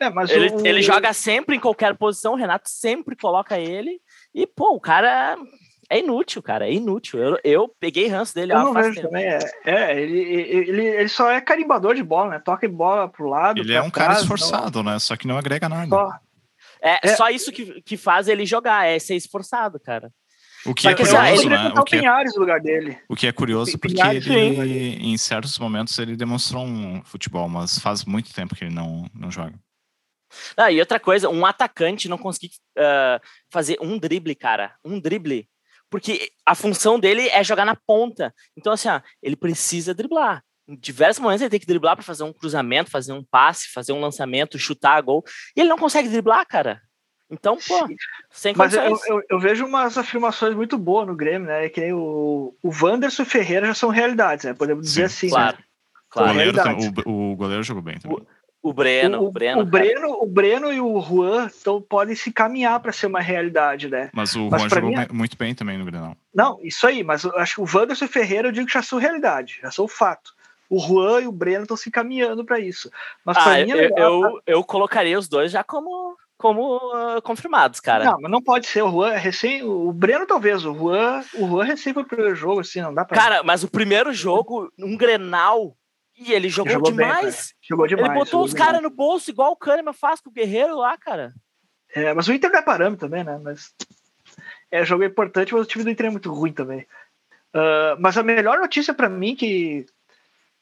É, 0.00 0.08
mas 0.08 0.30
ele, 0.30 0.48
o... 0.50 0.66
ele 0.66 0.82
joga 0.82 1.12
sempre 1.12 1.56
em 1.56 1.60
qualquer 1.60 1.94
posição, 1.96 2.32
o 2.32 2.36
Renato 2.36 2.70
sempre 2.70 3.14
coloca 3.14 3.58
ele. 3.58 4.00
E, 4.34 4.46
pô, 4.46 4.74
o 4.74 4.80
cara 4.80 5.36
é 5.90 5.98
inútil, 5.98 6.40
cara, 6.40 6.68
é 6.68 6.72
inútil. 6.72 7.18
Eu, 7.18 7.38
eu 7.42 7.68
peguei 7.80 8.06
ranço 8.06 8.32
dele. 8.32 8.52
Eu 8.52 8.60
não 8.60 8.72
vejo 8.72 9.02
também. 9.02 9.24
É, 9.24 9.40
é 9.64 10.00
ele, 10.00 10.18
ele, 10.20 10.86
ele 10.86 11.08
só 11.08 11.28
é 11.28 11.40
carimbador 11.40 11.96
de 11.96 12.02
bola, 12.02 12.30
né? 12.30 12.38
Toca 12.38 12.68
bola 12.68 13.08
pro 13.08 13.28
lado. 13.28 13.60
Ele 13.60 13.74
é 13.74 13.82
um 13.82 13.90
trás, 13.90 14.08
cara 14.08 14.20
esforçado, 14.20 14.82
não... 14.84 14.92
né? 14.92 14.98
Só 15.00 15.16
que 15.16 15.26
não 15.26 15.36
agrega 15.36 15.68
nada. 15.68 15.88
Só. 15.88 16.12
É, 16.80 16.98
é, 17.02 17.16
só 17.16 17.28
isso 17.28 17.50
que, 17.50 17.82
que 17.82 17.96
faz 17.96 18.28
ele 18.28 18.46
jogar, 18.46 18.86
é 18.86 18.98
ser 19.00 19.16
esforçado, 19.16 19.80
cara. 19.80 20.12
O 20.64 20.74
que 20.74 20.86
é 20.86 20.94
curioso, 20.94 21.16
ele 21.26 21.48
né? 21.48 21.72
O 21.76 21.82
que 21.82 21.96
é, 21.96 22.24
no 22.24 22.38
lugar 22.38 22.60
dele. 22.60 22.98
O 23.08 23.16
que 23.16 23.26
é 23.26 23.32
curioso 23.32 23.78
porque 23.78 24.00
ele, 24.00 24.96
em 24.96 25.16
certos 25.18 25.58
momentos, 25.58 25.98
ele 25.98 26.16
demonstrou 26.16 26.64
um 26.64 27.02
futebol, 27.02 27.48
mas 27.48 27.78
faz 27.78 28.04
muito 28.04 28.32
tempo 28.32 28.54
que 28.54 28.64
ele 28.64 28.74
não, 28.74 29.06
não 29.12 29.30
joga. 29.30 29.54
Ah, 30.56 30.70
e 30.70 30.78
outra 30.78 31.00
coisa, 31.00 31.28
um 31.28 31.44
atacante 31.44 32.08
não 32.08 32.18
conseguir 32.18 32.52
uh, 32.78 33.20
fazer 33.50 33.76
um 33.80 33.98
drible, 33.98 34.34
cara, 34.34 34.76
um 34.84 35.00
drible 35.00 35.48
porque 35.90 36.30
a 36.46 36.54
função 36.54 36.98
dele 36.98 37.28
é 37.28 37.42
jogar 37.42 37.64
na 37.64 37.74
ponta. 37.74 38.32
Então, 38.56 38.72
assim, 38.72 38.88
ó, 38.88 39.00
ele 39.20 39.36
precisa 39.36 39.92
driblar. 39.92 40.42
Em 40.68 40.76
diversos 40.76 41.20
momentos 41.20 41.42
ele 41.42 41.50
tem 41.50 41.58
que 41.58 41.66
driblar 41.66 41.96
para 41.96 42.04
fazer 42.04 42.22
um 42.22 42.32
cruzamento, 42.32 42.90
fazer 42.90 43.12
um 43.12 43.24
passe, 43.24 43.72
fazer 43.72 43.92
um 43.92 44.00
lançamento, 44.00 44.58
chutar 44.58 44.96
a 44.96 45.00
gol. 45.00 45.24
E 45.56 45.60
ele 45.60 45.68
não 45.68 45.76
consegue 45.76 46.08
driblar, 46.08 46.46
cara. 46.46 46.80
Então, 47.28 47.56
pô, 47.56 47.88
sem 48.30 48.54
Mas 48.56 48.74
eu, 48.74 48.98
eu, 49.06 49.22
eu, 49.30 49.38
vejo 49.38 49.64
umas 49.64 49.96
afirmações 49.96 50.54
muito 50.54 50.76
boas 50.76 51.06
no 51.06 51.14
Grêmio, 51.14 51.46
né? 51.46 51.68
Que 51.68 51.92
o, 51.92 52.56
o 52.60 52.70
Wanderson 52.82 53.22
e 53.22 53.26
o 53.26 53.28
Ferreira 53.28 53.66
já 53.66 53.74
são 53.74 53.88
realidades, 53.88 54.44
né? 54.44 54.54
Podemos 54.54 54.84
dizer 54.84 55.08
Sim, 55.08 55.26
assim. 55.26 55.28
Claro. 55.30 55.56
Né? 55.56 55.64
claro. 56.08 56.30
O, 56.30 56.32
goleiro, 56.32 56.58
o, 57.06 57.32
o, 57.32 57.36
goleiro 57.36 57.62
jogou 57.62 57.82
bem 57.82 57.98
também. 57.98 58.18
O 58.18 58.26
Breno, 58.74 59.20
o, 59.20 59.26
o 59.26 59.32
Breno, 59.32 59.62
o 59.62 59.64
Breno, 59.64 60.08
o 60.20 60.26
Breno 60.26 60.72
e 60.72 60.80
o 60.80 61.00
Juan 61.00 61.48
então, 61.60 61.80
podem 61.80 62.14
se 62.14 62.30
caminhar 62.30 62.78
para 62.80 62.92
ser 62.92 63.06
uma 63.06 63.20
realidade, 63.20 63.88
né? 63.88 64.10
Mas 64.12 64.36
o 64.36 64.48
mas 64.50 64.62
Juan 64.62 64.68
jogou 64.68 64.90
mim, 64.90 65.06
muito 65.12 65.36
bem 65.36 65.54
também 65.54 65.78
no 65.78 65.84
Grenal. 65.84 66.14
Não, 66.34 66.58
isso 66.62 66.86
aí, 66.86 67.02
mas 67.02 67.24
eu 67.24 67.36
acho 67.38 67.54
que 67.54 67.60
o 67.62 67.78
Wanderson 67.78 68.06
Ferreira 68.06 68.48
eu 68.48 68.52
digo 68.52 68.66
que 68.66 68.72
já 68.72 68.82
sou 68.82 68.98
realidade, 68.98 69.60
já 69.62 69.70
sou 69.70 69.88
fato. 69.88 70.32
O 70.68 70.78
Juan 70.78 71.22
e 71.22 71.26
o 71.26 71.32
Breno 71.32 71.62
estão 71.62 71.76
se 71.76 71.90
caminhando 71.90 72.44
para 72.44 72.60
isso. 72.60 72.90
Mas 73.24 73.36
ah, 73.38 73.54
mim, 73.54 73.72
é 73.72 73.86
eu, 73.86 73.90
eu, 73.96 74.40
eu, 74.46 74.64
colocaria 74.64 75.18
os 75.18 75.28
dois 75.28 75.50
já 75.50 75.64
como, 75.64 76.16
como 76.38 76.76
uh, 76.76 77.20
confirmados, 77.22 77.80
cara. 77.80 78.04
Não, 78.04 78.20
mas 78.20 78.30
não 78.30 78.40
pode 78.40 78.68
ser. 78.68 78.82
O 78.82 78.90
Juan 78.90 79.12
é 79.12 79.18
recém. 79.18 79.64
O 79.64 79.92
Breno 79.92 80.26
talvez. 80.26 80.64
O 80.64 80.72
Juan, 80.72 81.24
o 81.34 81.48
Juan 81.48 81.64
recém 81.64 81.92
foi 81.92 82.04
o 82.04 82.06
primeiro 82.06 82.36
jogo, 82.36 82.60
assim, 82.60 82.80
não 82.80 82.94
dá 82.94 83.04
pra. 83.04 83.18
Cara, 83.18 83.42
mas 83.42 83.64
o 83.64 83.68
primeiro 83.68 84.12
jogo, 84.12 84.72
um 84.78 84.96
Grenal, 84.96 85.74
e 86.20 86.32
ele 86.32 86.50
jogou, 86.50 86.74
jogou 86.74 86.92
demais. 86.92 87.54
Bem, 87.54 87.68
jogou 87.68 87.86
demais. 87.86 88.10
Ele 88.10 88.18
botou 88.18 88.44
os 88.44 88.52
caras 88.52 88.82
no 88.82 88.90
bolso, 88.90 89.30
igual 89.30 89.52
o 89.52 89.56
Kahneman 89.56 89.94
faz 89.94 90.20
com 90.20 90.28
o 90.28 90.32
Guerreiro 90.32 90.76
lá, 90.76 90.96
cara. 90.98 91.32
É, 91.94 92.12
mas 92.12 92.28
o 92.28 92.32
Inter 92.32 92.50
não 92.50 92.58
é 92.58 92.62
parâmetro 92.62 93.08
também, 93.08 93.24
né? 93.24 93.40
Mas. 93.42 93.74
É, 94.70 94.84
jogo 94.84 95.02
é 95.02 95.06
importante, 95.06 95.52
mas 95.54 95.62
o 95.62 95.66
time 95.66 95.82
do 95.82 95.90
Inter 95.90 96.06
é 96.06 96.10
muito 96.10 96.32
ruim 96.32 96.52
também. 96.52 96.86
Uh, 97.54 97.98
mas 97.98 98.16
a 98.16 98.22
melhor 98.22 98.58
notícia 98.58 98.94
para 98.94 99.08
mim 99.08 99.34
que, 99.34 99.86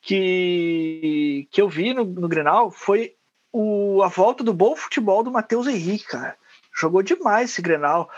que, 0.01 1.47
que 1.51 1.61
eu 1.61 1.69
vi 1.69 1.93
no, 1.93 2.05
no 2.05 2.29
Grenal 2.29 2.71
foi 2.71 3.15
o, 3.53 4.01
a 4.03 4.09
volta 4.09 4.43
do 4.43 4.55
bom 4.55 4.75
futebol 4.75 5.23
do 5.23 5.31
Matheus 5.31 5.67
Henrique, 5.67 6.07
cara. 6.07 6.37
Jogou 6.75 7.03
demais 7.03 7.51
esse 7.51 7.61
Grenal. 7.61 8.09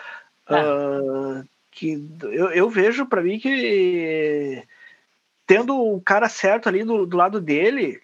É. 0.47 0.55
Uh, 0.55 1.49
que 1.71 2.05
eu, 2.23 2.51
eu 2.51 2.69
vejo 2.69 3.07
para 3.07 3.23
mim 3.23 3.39
que 3.39 4.63
tendo 5.51 5.77
o 5.77 6.01
cara 6.01 6.29
certo 6.29 6.69
ali 6.69 6.85
do, 6.85 7.05
do 7.05 7.17
lado 7.17 7.41
dele, 7.41 8.01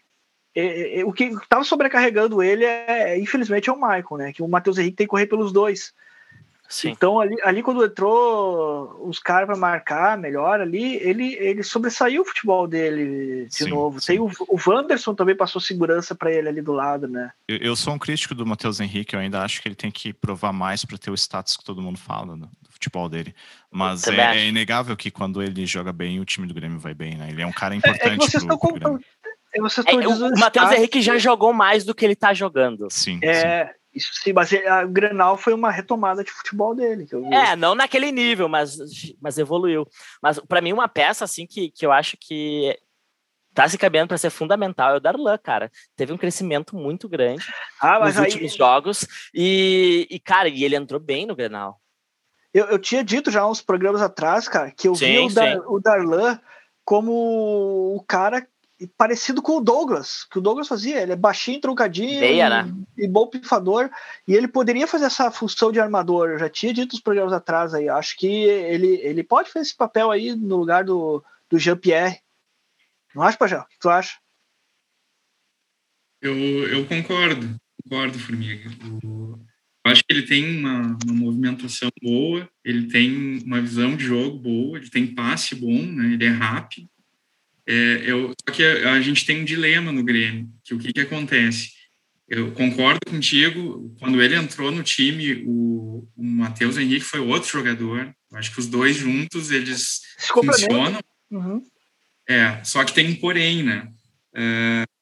é, 0.53 0.99
é, 0.99 1.05
o 1.05 1.13
que 1.13 1.27
estava 1.27 1.63
sobrecarregando 1.63 2.43
ele 2.43 2.65
é, 2.65 3.17
infelizmente, 3.17 3.71
é 3.71 3.73
o 3.73 3.77
Michael, 3.77 4.17
né? 4.17 4.33
Que 4.33 4.43
o 4.43 4.49
Matheus 4.49 4.79
Henrique 4.79 4.97
tem 4.97 5.07
que 5.07 5.11
correr 5.13 5.29
pelos 5.29 5.53
dois. 5.53 5.95
Sim. 6.69 6.89
Então, 6.89 7.21
ali, 7.21 7.37
ali 7.45 7.63
quando 7.63 7.85
entrou 7.85 9.01
os 9.09 9.21
caras 9.21 9.47
para 9.47 9.57
marcar 9.57 10.19
melhor 10.19 10.61
ali, 10.61 10.97
ele, 10.97 11.35
ele 11.35 11.63
sobressaiu 11.63 12.23
o 12.23 12.25
futebol 12.25 12.67
dele 12.67 13.47
de 13.47 13.55
sim, 13.55 13.71
novo. 13.71 14.01
Sim. 14.01 14.07
Tem 14.07 14.19
o, 14.19 14.29
o 14.49 14.59
Wanderson 14.67 15.15
também 15.15 15.37
passou 15.37 15.61
segurança 15.61 16.17
para 16.17 16.33
ele 16.33 16.49
ali 16.49 16.61
do 16.61 16.73
lado, 16.73 17.07
né? 17.07 17.31
Eu, 17.47 17.59
eu 17.59 17.77
sou 17.77 17.95
um 17.95 17.99
crítico 17.99 18.35
do 18.35 18.45
Matheus 18.45 18.81
Henrique, 18.81 19.15
eu 19.15 19.21
ainda 19.21 19.43
acho 19.43 19.63
que 19.63 19.69
ele 19.69 19.77
tem 19.77 19.93
que 19.93 20.13
provar 20.13 20.53
mais 20.53 20.85
para 20.85 20.99
ter 20.99 21.13
o 21.13 21.15
status 21.15 21.57
que 21.57 21.65
todo 21.65 21.81
mundo 21.81 21.99
fala 22.01 22.37
né, 22.37 22.49
futebol 22.77 23.09
dele. 23.09 23.35
Mas 23.71 24.07
é, 24.07 24.37
é, 24.37 24.47
inegável 24.47 24.97
que 24.97 25.11
quando 25.11 25.43
ele 25.43 25.67
joga 25.67 25.93
bem, 25.93 26.21
o 26.21 26.25
time 26.25 26.47
do 26.47 26.55
Grêmio 26.55 26.79
vai 26.79 26.95
bem, 26.95 27.17
né? 27.17 27.29
Ele 27.31 27.43
é 27.43 27.47
um 27.47 27.53
cara 27.53 27.75
importante. 27.75 28.09
É, 28.09 28.15
é 28.15 28.17
vocês 28.17 28.45
pro, 28.45 28.59
pro 28.59 28.75
Grêmio. 28.75 29.01
É, 29.55 29.61
o 30.07 30.39
Matheus 30.39 30.71
Henrique 30.73 31.01
já 31.01 31.19
jogou 31.19 31.53
mais 31.53 31.85
do 31.85 31.95
que 31.95 32.05
ele 32.05 32.17
tá 32.17 32.35
jogando. 32.35 32.89
Sim. 32.91 33.19
É, 33.23 33.67
sim. 33.67 33.73
Isso 33.97 34.11
sim, 34.23 34.35
mas 34.35 34.51
o 34.53 34.89
Grenal 34.89 35.39
foi 35.39 35.55
uma 35.55 35.71
retomada 35.71 36.23
de 36.23 36.31
futebol 36.31 36.75
dele. 36.75 37.09
É, 37.33 37.57
não 37.57 37.75
naquele 37.75 38.13
nível, 38.13 38.47
mas, 38.47 38.77
mas 39.19 39.39
evoluiu. 39.39 39.89
Mas 40.23 40.39
para 40.39 40.61
mim, 40.61 40.75
uma 40.75 40.87
peça 40.87 41.25
assim 41.25 41.47
que, 41.47 41.71
que 41.71 41.87
eu 41.87 41.91
acho 41.91 42.15
que 42.21 42.79
tá 43.55 43.67
se 43.67 43.79
cabendo 43.79 44.09
para 44.09 44.19
ser 44.19 44.29
fundamental 44.29 44.93
é 44.93 44.97
o 44.99 45.01
Darlan, 45.01 45.39
cara. 45.39 45.73
Teve 45.97 46.13
um 46.13 46.19
crescimento 46.19 46.77
muito 46.77 47.09
grande 47.09 47.43
ah, 47.81 48.01
nos 48.01 48.19
aí... 48.19 48.25
últimos 48.25 48.55
jogos. 48.55 49.07
E, 49.33 50.07
e, 50.11 50.21
cara, 50.21 50.47
e 50.47 50.63
ele 50.63 50.77
entrou 50.77 51.01
bem 51.01 51.25
no 51.25 51.35
Grenal. 51.35 51.81
Eu, 52.57 52.65
eu 52.69 52.79
tinha 52.79 53.05
dito 53.05 53.31
já 53.31 53.47
uns 53.47 53.61
programas 53.61 54.01
atrás, 54.01 54.49
cara, 54.49 54.71
que 54.71 54.89
eu 54.89 54.95
sim, 54.95 55.05
vi 55.05 55.19
o, 55.19 55.35
Dar, 55.35 55.59
o 55.71 55.79
Darlan 55.79 56.41
como 56.87 57.95
o 57.95 58.03
cara 58.09 58.49
parecido 58.97 59.43
com 59.43 59.59
o 59.59 59.61
Douglas, 59.61 60.25
que 60.25 60.39
o 60.39 60.41
Douglas 60.41 60.67
fazia. 60.67 61.03
Ele 61.03 61.13
é 61.13 61.17
baixinho, 61.17 61.61
truncadinho 61.61 62.19
Meia, 62.19 62.49
né? 62.49 62.75
e 62.97 63.07
bom 63.07 63.27
pifador. 63.27 63.91
E 64.27 64.35
ele 64.35 64.49
poderia 64.49 64.87
fazer 64.87 65.05
essa 65.05 65.31
função 65.31 65.71
de 65.71 65.79
armador. 65.79 66.31
Eu 66.31 66.39
já 66.39 66.49
tinha 66.49 66.73
dito 66.73 66.95
os 66.95 67.01
programas 67.01 67.35
atrás 67.35 67.75
aí. 67.75 67.91
Acho 67.91 68.17
que 68.17 68.27
ele, 68.27 69.01
ele 69.03 69.23
pode 69.23 69.53
fazer 69.53 69.67
esse 69.67 69.77
papel 69.77 70.11
aí 70.11 70.35
no 70.35 70.57
lugar 70.57 70.83
do, 70.83 71.23
do 71.51 71.59
Jean-Pierre. 71.59 72.23
Não 73.15 73.23
acha, 73.23 73.37
Pajé? 73.37 73.59
O 73.59 73.67
que 73.67 73.79
tu 73.79 73.91
acha? 73.91 74.17
Eu, 76.23 76.35
eu 76.35 76.87
concordo. 76.87 77.55
Concordo, 77.83 78.19
Formiga. 78.19 78.71
Eu 79.87 79.93
acho 79.93 80.03
que 80.03 80.13
ele 80.13 80.23
tem 80.23 80.59
uma, 80.59 80.99
uma, 81.05 81.15
movimentação 81.15 81.89
boa, 82.03 82.49
ele 82.65 82.89
tem 82.89 83.39
uma 83.45 83.61
visão 83.61 83.97
de 83.97 84.05
jogo 84.05 84.37
boa, 84.37 84.79
ele 84.79 84.91
tem 84.91 85.07
passe 85.07 85.55
bom, 85.55 85.81
né? 85.81 86.15
ele 86.15 86.25
é 86.25 86.29
rápido. 86.29 86.89
É, 87.65 88.03
eu, 88.05 88.35
só 88.45 88.53
que 88.53 88.65
a, 88.65 88.95
a, 88.95 89.01
gente 89.01 89.25
tem 89.25 89.43
um 89.43 89.45
dilema 89.45 89.93
no 89.93 90.03
Grêmio, 90.03 90.49
que 90.65 90.75
o 90.75 90.79
que, 90.79 90.93
que 90.93 91.01
acontece? 91.01 91.71
Eu 92.29 92.51
concordo 92.51 92.99
contigo, 93.07 93.95
quando 94.01 94.21
ele 94.21 94.35
entrou 94.35 94.73
no 94.73 94.83
time, 94.83 95.45
o, 95.47 96.09
o 96.17 96.25
Matheus 96.25 96.77
Henrique 96.77 97.05
foi 97.05 97.21
outro 97.21 97.49
jogador. 97.49 98.13
Eu 98.33 98.39
acho 98.39 98.53
que 98.53 98.59
os 98.59 98.67
dois 98.67 98.97
juntos, 98.97 99.53
eles 99.53 100.01
funcionam. 100.19 101.01
Uhum. 101.31 101.63
É, 102.29 102.61
só 102.65 102.83
que 102.83 102.93
tem 102.93 103.09
um 103.09 103.15
porém, 103.15 103.63
né? 103.63 103.89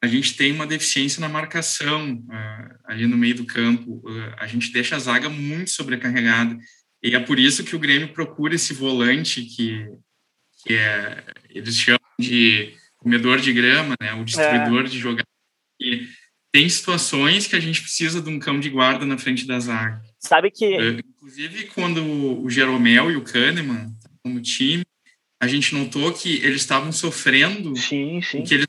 A 0.05 0.07
gente 0.07 0.37
tem 0.37 0.53
uma 0.53 0.67
deficiência 0.67 1.19
na 1.19 1.31
marcação 1.31 2.13
uh, 2.13 2.79
ali 2.85 3.07
no 3.07 3.17
meio 3.17 3.35
do 3.37 3.47
campo. 3.47 4.03
Uh, 4.05 4.35
a 4.37 4.47
gente 4.47 4.71
deixa 4.71 4.97
a 4.97 4.99
zaga 4.99 5.31
muito 5.31 5.71
sobrecarregada. 5.71 6.59
E 7.03 7.17
é 7.17 7.21
por 7.21 7.39
isso 7.39 7.65
que 7.65 7.75
o 7.75 7.79
Grêmio 7.79 8.13
procura 8.13 8.55
esse 8.55 8.75
volante 8.75 9.43
que, 9.43 9.87
que 10.63 10.75
é, 10.75 11.25
eles 11.49 11.79
chamam 11.79 11.99
de 12.21 12.75
comedor 12.99 13.41
de 13.41 13.53
grama, 13.53 13.95
né, 14.01 14.13
o 14.13 14.25
distribuidor 14.25 14.85
é. 14.85 14.89
de 14.89 14.99
jogadores. 14.99 15.33
E 15.81 16.07
tem 16.53 16.69
situações 16.69 17.47
que 17.47 17.57
a 17.57 17.61
gente 17.61 17.81
precisa 17.81 18.21
de 18.21 18.29
um 18.29 18.39
cão 18.39 18.61
de 18.61 18.69
guarda 18.69 19.07
na 19.07 19.17
frente 19.17 19.47
da 19.47 19.59
zaga. 19.59 20.03
Sabe 20.19 20.51
que... 20.51 20.67
Uh, 20.67 21.01
inclusive, 21.01 21.65
quando 21.69 22.05
o 22.43 22.51
Jeromel 22.51 23.11
e 23.11 23.17
o 23.17 23.25
Kahneman, 23.25 23.91
como 24.23 24.41
time, 24.41 24.85
a 25.41 25.47
gente 25.47 25.75
notou 25.75 26.13
que 26.13 26.37
eles 26.37 26.61
estavam 26.61 26.93
sofrendo 26.93 27.75
sim, 27.75 28.21
sim. 28.21 28.41
o 28.41 28.45
que 28.45 28.55
eles 28.55 28.67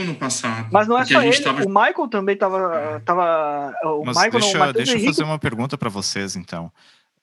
no 0.00 0.14
passado. 0.14 0.68
Mas 0.72 0.88
não 0.88 0.98
é 0.98 1.04
só 1.04 1.22
ele, 1.22 1.40
tava... 1.40 1.64
o 1.64 1.68
Michael 1.68 2.08
também 2.08 2.34
estava... 2.34 3.00
Tava, 3.04 3.74
o 3.84 4.04
Mas 4.04 4.16
Michael, 4.16 4.40
deixa, 4.40 4.58
não, 4.58 4.72
deixa 4.72 4.98
eu 4.98 5.04
fazer 5.04 5.24
uma 5.24 5.38
pergunta 5.38 5.78
para 5.78 5.88
vocês, 5.88 6.36
então. 6.36 6.72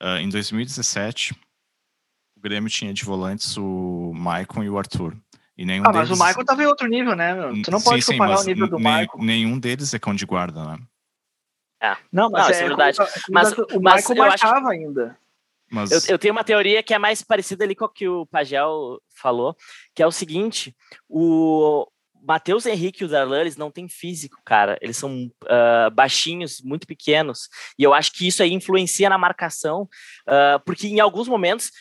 Uh, 0.01 0.17
em 0.17 0.29
2017, 0.29 1.33
o 2.37 2.41
Grêmio 2.41 2.69
tinha 2.69 2.93
de 2.93 3.03
volantes 3.03 3.57
o 3.57 4.11
Maicon 4.15 4.63
e 4.63 4.69
o 4.69 4.77
Arthur. 4.77 5.15
E 5.57 5.65
nenhum 5.65 5.83
ah, 5.85 5.91
deles... 5.91 6.09
mas 6.09 6.19
o 6.19 6.23
Michael 6.23 6.45
tava 6.45 6.63
em 6.63 6.65
outro 6.65 6.87
nível, 6.87 7.15
né? 7.15 7.35
Tu 7.63 7.69
não 7.69 7.81
pode 7.81 8.01
sim, 8.01 8.13
comparar 8.13 8.37
sim, 8.37 8.51
o 8.51 8.53
nível 8.53 8.67
do 8.67 8.77
Michael. 8.77 9.09
Nenhum 9.17 9.59
deles 9.59 9.93
é 9.93 9.99
cão 9.99 10.15
de 10.15 10.25
guarda, 10.25 10.63
né? 10.63 10.79
É. 11.81 11.97
Não, 12.11 12.29
mas 12.29 12.47
não, 12.47 12.53
é, 12.53 12.57
é 12.57 12.67
verdade. 12.67 12.97
Mas, 13.29 13.51
o 13.51 13.81
mas 13.81 14.07
Michael 14.07 14.27
marcava 14.27 14.57
acho... 14.57 14.69
ainda. 14.69 15.17
Mas... 15.69 15.91
Eu, 15.91 16.15
eu, 16.15 16.19
tenho 16.19 16.33
uma 16.33 16.43
teoria 16.43 16.83
que 16.83 16.93
é 16.93 16.99
mais 16.99 17.21
parecida 17.21 17.63
ali 17.63 17.75
com 17.75 17.85
o 17.85 17.89
que 17.89 18.07
o 18.07 18.25
Pagel 18.25 19.01
falou, 19.15 19.55
que 19.95 20.03
é 20.03 20.07
o 20.07 20.11
seguinte: 20.11 20.75
o 21.07 21.87
Matheus 22.21 22.65
Henrique 22.65 23.03
e 23.03 23.05
o 23.05 23.09
Darlan, 23.09 23.41
eles 23.41 23.57
não 23.57 23.71
têm 23.71 23.87
físico, 23.87 24.37
cara. 24.45 24.77
Eles 24.81 24.97
são 24.97 25.25
uh, 25.43 25.91
baixinhos, 25.91 26.61
muito 26.61 26.85
pequenos. 26.85 27.49
E 27.77 27.83
eu 27.83 27.93
acho 27.93 28.11
que 28.11 28.27
isso 28.27 28.43
aí 28.43 28.53
influencia 28.53 29.09
na 29.09 29.17
marcação, 29.17 29.83
uh, 30.27 30.59
porque 30.65 30.87
em 30.87 30.99
alguns 30.99 31.27
momentos 31.27 31.71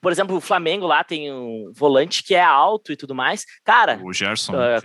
por 0.00 0.12
exemplo, 0.12 0.36
o 0.36 0.40
Flamengo 0.40 0.86
lá 0.86 1.02
tem 1.02 1.32
um 1.32 1.72
volante 1.74 2.22
que 2.22 2.34
é 2.34 2.42
alto 2.42 2.92
e 2.92 2.96
tudo 2.96 3.14
mais. 3.14 3.44
Cara. 3.64 3.98
O 4.04 4.12
Gerson. 4.12 4.52
Uh, 4.52 4.80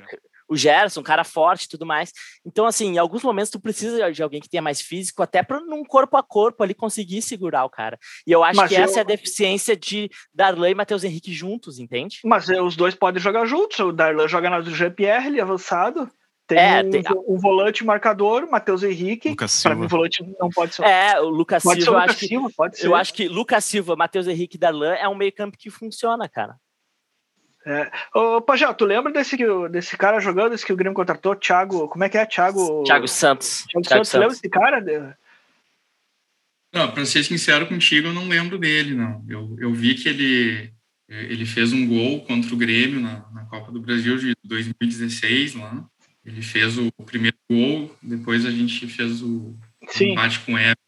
o 0.51 0.57
Gerson, 0.57 0.99
um 0.99 1.03
cara 1.03 1.23
forte 1.23 1.63
e 1.63 1.69
tudo 1.69 1.85
mais. 1.85 2.11
Então, 2.45 2.65
assim, 2.65 2.87
em 2.87 2.97
alguns 2.97 3.23
momentos 3.23 3.49
tu 3.49 3.59
precisa 3.59 4.11
de 4.11 4.21
alguém 4.21 4.41
que 4.41 4.49
tenha 4.49 4.61
mais 4.61 4.81
físico, 4.81 5.23
até 5.23 5.41
para 5.41 5.61
num 5.61 5.85
corpo 5.85 6.17
a 6.17 6.23
corpo 6.23 6.61
ali 6.61 6.73
conseguir 6.73 7.21
segurar 7.21 7.63
o 7.63 7.69
cara. 7.69 7.97
E 8.27 8.31
eu 8.33 8.43
acho 8.43 8.57
Mas 8.57 8.69
que 8.69 8.75
eu... 8.75 8.83
essa 8.83 8.99
é 8.99 9.01
a 9.01 9.05
deficiência 9.05 9.77
de 9.77 10.09
Darlan 10.33 10.69
e 10.69 10.75
Matheus 10.75 11.05
Henrique 11.05 11.31
juntos, 11.31 11.79
entende? 11.79 12.19
Mas 12.25 12.49
eh, 12.49 12.61
os 12.61 12.75
dois 12.75 12.93
podem 12.93 13.21
jogar 13.21 13.45
juntos. 13.45 13.79
O 13.79 13.93
Darlan 13.93 14.27
joga 14.27 14.49
na 14.49 14.59
do 14.59 14.75
GPR, 14.75 15.25
ele 15.25 15.39
é 15.39 15.41
avançado. 15.41 16.11
Tem, 16.45 16.59
é, 16.59 16.83
um, 16.83 16.89
tem 16.89 17.03
um, 17.29 17.37
volante 17.37 17.85
marcador, 17.85 18.45
Matheus 18.51 18.83
Henrique. 18.83 19.29
Lucas 19.29 19.51
Silva. 19.51 19.73
Para 19.73 19.81
mim, 19.81 19.87
volante 19.87 20.35
não 20.37 20.49
pode 20.49 20.75
ser. 20.75 20.83
É, 20.83 21.17
o 21.21 21.29
Lucas 21.29 21.63
pode 21.63 21.81
Silva. 21.81 21.99
Ser 22.01 22.07
o 22.07 22.09
Lucas 22.09 22.17
Silva, 22.17 22.49
que, 22.49 22.55
pode 22.55 22.77
ser. 22.77 22.87
Eu 22.87 22.95
acho 22.95 23.13
que 23.13 23.27
Lucas 23.29 23.63
Silva, 23.63 23.95
Matheus 23.95 24.27
Henrique 24.27 24.57
e 24.57 24.59
Darlan 24.59 24.95
é 24.95 25.07
um 25.07 25.15
meio-campo 25.15 25.57
que 25.57 25.69
funciona, 25.69 26.27
cara. 26.27 26.57
É. 27.65 27.91
Ô, 28.13 28.41
Pajé, 28.41 28.71
tu 28.73 28.85
lembra 28.85 29.11
desse, 29.11 29.37
desse 29.69 29.95
cara 29.95 30.19
jogando, 30.19 30.53
esse 30.53 30.65
que 30.65 30.73
o 30.73 30.75
Grêmio 30.75 30.95
contratou? 30.95 31.35
Thiago. 31.35 31.87
Como 31.87 32.03
é 32.03 32.09
que 32.09 32.17
é? 32.17 32.25
Thiago. 32.25 32.83
Thiago 32.83 33.07
Santos. 33.07 33.65
Thiago, 33.69 33.87
Thiago 33.87 34.05
Santos. 34.05 34.09
Santos. 34.09 34.19
lembra 34.19 34.35
desse 34.35 34.49
cara? 34.49 35.17
Não, 36.73 36.91
para 36.91 37.05
ser 37.05 37.23
sincero 37.23 37.67
contigo, 37.67 38.07
eu 38.07 38.13
não 38.13 38.27
lembro 38.27 38.57
dele, 38.57 38.95
não. 38.95 39.23
Eu, 39.27 39.55
eu 39.59 39.73
vi 39.73 39.93
que 39.93 40.07
ele, 40.07 40.71
ele 41.07 41.45
fez 41.45 41.73
um 41.73 41.85
gol 41.85 42.21
contra 42.25 42.53
o 42.53 42.57
Grêmio 42.57 42.99
na, 42.99 43.25
na 43.31 43.45
Copa 43.45 43.71
do 43.71 43.81
Brasil 43.81 44.17
de 44.17 44.33
2016 44.43 45.55
lá. 45.55 45.85
Ele 46.25 46.41
fez 46.41 46.77
o 46.77 46.91
primeiro 47.05 47.37
gol, 47.49 47.95
depois 48.01 48.45
a 48.45 48.51
gente 48.51 48.87
fez 48.87 49.21
o 49.21 49.55
Sim. 49.89 50.11
empate 50.11 50.39
com 50.39 50.53
o 50.53 50.57
Everton. 50.57 50.81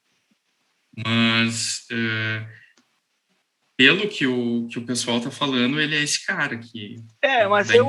Mas 0.96 1.88
uh, 1.92 2.48
pelo 3.76 4.08
que 4.08 4.28
o, 4.28 4.68
que 4.70 4.78
o 4.78 4.86
pessoal 4.86 5.20
tá 5.20 5.32
falando, 5.32 5.80
ele 5.80 5.96
é 5.96 6.04
esse 6.04 6.26
cara 6.26 6.58
que. 6.58 6.98
É, 7.22 7.48
mas 7.48 7.72
eu, 7.72 7.86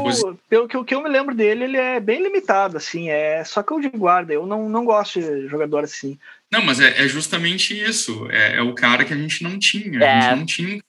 pelo 0.49 0.67
que, 0.67 0.83
que 0.85 0.95
eu 0.95 1.03
me 1.03 1.09
lembro 1.09 1.35
dele, 1.35 1.65
ele 1.65 1.77
é 1.77 2.01
bem 2.01 2.23
limitado, 2.23 2.77
assim, 2.77 3.11
é 3.11 3.45
só 3.45 3.63
que 3.63 3.73
eu 3.73 3.81
de 3.81 3.91
guarda. 3.91 4.33
Eu 4.33 4.47
não, 4.47 4.69
não 4.69 4.85
gosto 4.85 5.21
de 5.21 5.47
jogador 5.47 5.85
assim. 5.85 6.19
Não, 6.51 6.65
mas 6.65 6.81
é, 6.81 7.05
é 7.05 7.09
justamente 7.09 7.79
isso. 7.79 8.27
É, 8.31 8.57
é, 8.57 8.63
o 8.63 8.75
cara 8.75 9.05
que 9.05 9.13
a 9.13 9.17
gente 9.17 9.43
não 9.43 9.59
tinha. 9.59 9.99
A 9.99 10.21
gente 10.21 10.33
é. 10.33 10.37
não 10.37 10.47
tinha. 10.47 10.81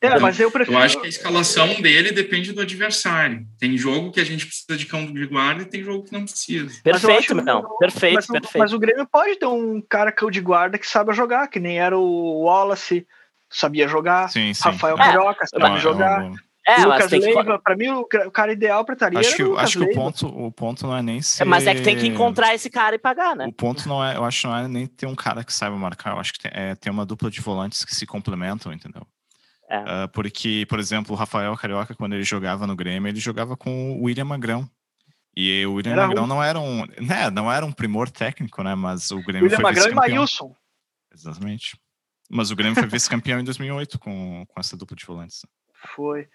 É, 0.00 0.18
mas 0.18 0.38
eu 0.38 0.50
prefiro. 0.50 0.76
Eu 0.76 0.82
acho 0.82 1.00
que 1.00 1.06
a 1.06 1.08
escalação 1.08 1.80
dele 1.80 2.12
depende 2.12 2.52
do 2.52 2.60
adversário. 2.60 3.46
Tem 3.58 3.76
jogo 3.76 4.12
que 4.12 4.20
a 4.20 4.24
gente 4.24 4.46
precisa 4.46 4.76
de 4.76 4.86
cão 4.86 5.06
de 5.06 5.26
guarda 5.26 5.62
e 5.62 5.66
tem 5.66 5.82
jogo 5.82 6.04
que 6.04 6.12
não 6.12 6.24
precisa. 6.24 6.70
Perfeito, 6.84 7.34
não. 7.34 7.76
Perfeito, 7.78 8.14
mas, 8.14 8.26
perfeito. 8.26 8.58
Mas 8.58 8.72
o 8.72 8.78
Grêmio 8.78 9.08
pode 9.10 9.36
ter 9.36 9.46
um 9.46 9.80
cara 9.80 10.12
cão 10.12 10.30
de 10.30 10.40
guarda 10.40 10.78
que 10.78 10.86
sabe 10.86 11.12
jogar, 11.14 11.48
que 11.48 11.58
nem 11.58 11.78
era 11.80 11.96
o 11.96 12.42
Wallace 12.42 13.06
sabia 13.50 13.88
jogar. 13.88 14.28
Sim, 14.28 14.52
sim. 14.52 14.62
Rafael 14.62 14.96
Carioca 14.96 15.44
é, 15.44 15.46
sabe 15.46 15.78
jogar. 15.78 16.30
É, 16.68 16.84
Lucas 16.84 17.12
Leiva, 17.12 17.44
que... 17.44 17.58
para 17.62 17.76
mim, 17.76 17.88
o 17.90 18.04
cara 18.04 18.52
ideal 18.52 18.84
para 18.84 18.94
estaria 18.94 19.20
acho 19.20 19.36
que, 19.36 19.42
acho 19.56 19.78
que 19.78 19.84
o 19.84 19.94
ponto, 19.94 20.26
o 20.26 20.50
ponto 20.50 20.84
não 20.84 20.96
é 20.96 21.00
nem 21.00 21.22
ser... 21.22 21.44
É, 21.44 21.46
mas 21.46 21.64
é 21.64 21.72
que 21.72 21.82
tem 21.82 21.96
que 21.96 22.08
encontrar 22.08 22.56
esse 22.56 22.68
cara 22.68 22.96
e 22.96 22.98
pagar, 22.98 23.36
né? 23.36 23.46
O 23.46 23.52
ponto 23.52 23.88
não 23.88 24.04
é, 24.04 24.16
eu 24.16 24.24
acho 24.24 24.48
não 24.48 24.56
é 24.56 24.66
nem 24.66 24.84
ter 24.84 25.06
um 25.06 25.14
cara 25.14 25.44
que 25.44 25.52
saiba 25.52 25.76
marcar, 25.76 26.14
eu 26.14 26.18
acho 26.18 26.32
que 26.32 26.40
tem, 26.40 26.50
é 26.52 26.74
ter 26.74 26.90
uma 26.90 27.06
dupla 27.06 27.30
de 27.30 27.40
volantes 27.40 27.84
que 27.84 27.94
se 27.94 28.04
complementam, 28.04 28.72
entendeu? 28.72 29.06
É. 29.70 29.78
Uh, 29.78 30.08
porque, 30.12 30.66
por 30.68 30.80
exemplo, 30.80 31.14
o 31.14 31.16
Rafael 31.16 31.56
Carioca, 31.56 31.94
quando 31.94 32.14
ele 32.14 32.24
jogava 32.24 32.66
no 32.66 32.74
Grêmio, 32.74 33.08
ele 33.08 33.20
jogava 33.20 33.56
com 33.56 33.92
o 33.92 34.02
William 34.02 34.24
Magrão. 34.24 34.68
E 35.36 35.64
o 35.66 35.74
William 35.74 35.92
era 35.92 36.06
Magrão 36.08 36.24
um... 36.24 36.26
não 36.26 36.42
era 36.42 36.58
um, 36.58 36.84
né, 37.00 37.30
não 37.30 37.52
era 37.52 37.64
um 37.64 37.70
primor 37.70 38.10
técnico, 38.10 38.64
né? 38.64 38.74
Mas 38.74 39.12
o 39.12 39.22
Grêmio 39.22 39.44
William 39.44 39.56
foi 39.56 39.62
Magrão 39.62 39.88
e 39.88 39.94
Maílson. 39.94 40.52
Exatamente. 41.14 41.78
Mas 42.30 42.50
o 42.50 42.56
Grêmio 42.56 42.74
foi 42.74 42.86
vice-campeão 42.88 43.40
em 43.40 43.44
2008 43.44 43.98
com, 43.98 44.44
com 44.46 44.60
essa 44.60 44.76
dupla 44.76 44.96
de 44.96 45.04
volantes. 45.04 45.46
Foi. 45.94 46.28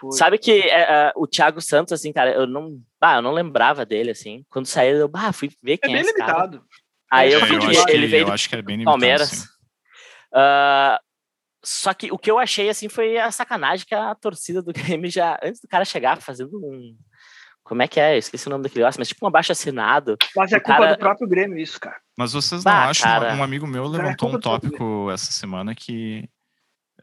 Foi. 0.00 0.12
Sabe 0.12 0.38
que 0.38 0.52
é, 0.52 1.12
o 1.16 1.26
Thiago 1.26 1.60
Santos, 1.60 1.92
assim, 1.92 2.12
cara, 2.12 2.32
eu 2.32 2.46
não, 2.46 2.80
ah, 3.00 3.16
eu 3.16 3.22
não 3.22 3.32
lembrava 3.32 3.84
dele, 3.84 4.10
assim. 4.10 4.44
Quando 4.48 4.66
saiu, 4.66 4.96
eu 4.96 5.10
ah, 5.14 5.32
fui 5.32 5.50
ver 5.62 5.72
é 5.72 5.76
quem 5.76 5.90
é, 5.90 5.92
bem 5.94 5.98
é 5.98 6.00
esse 6.02 6.12
limitado. 6.12 6.58
Cara. 6.58 6.68
Aí 7.10 7.32
eu, 7.32 7.40
é, 7.40 7.42
eu 7.42 7.86
que 7.86 7.92
ele 7.92 8.06
veio 8.06 8.28
eu 8.28 8.32
acho 8.32 8.48
que 8.48 8.54
é 8.54 8.62
bem 8.62 8.76
limitado, 8.76 8.98
Palmeiras. 8.98 9.44
Uh, 10.32 10.98
só 11.64 11.92
que 11.92 12.12
o 12.12 12.18
que 12.18 12.30
eu 12.30 12.38
achei, 12.38 12.68
assim, 12.68 12.88
foi 12.88 13.18
a 13.18 13.30
sacanagem 13.30 13.86
que 13.86 13.94
a 13.94 14.14
torcida 14.14 14.62
do 14.62 14.72
Grêmio 14.72 15.10
já, 15.10 15.38
antes 15.42 15.60
do 15.60 15.68
cara 15.68 15.84
chegar 15.84 16.20
fazendo 16.20 16.58
um, 16.58 16.96
como 17.68 17.82
é 17.82 17.86
que 17.86 18.00
é? 18.00 18.14
Eu 18.14 18.18
esqueci 18.18 18.46
o 18.46 18.50
nome 18.50 18.62
daquele 18.62 18.82
negócio, 18.82 18.98
mas 18.98 19.08
tipo 19.08 19.24
um 19.24 19.28
abaixo 19.28 19.52
assinado. 19.52 20.16
Mas 20.34 20.52
é 20.52 20.58
culpa 20.58 20.80
cara... 20.80 20.92
do 20.94 20.98
próprio 20.98 21.28
Grêmio, 21.28 21.58
isso, 21.58 21.78
cara. 21.78 21.96
Mas 22.16 22.32
vocês 22.32 22.64
não 22.64 22.72
ah, 22.72 22.88
acham? 22.88 23.06
Cara... 23.06 23.34
Um 23.34 23.42
amigo 23.42 23.66
meu 23.66 23.86
levantou 23.86 24.32
é 24.32 24.36
um 24.36 24.40
tópico 24.40 25.10
essa 25.10 25.30
semana 25.30 25.74
que, 25.74 26.26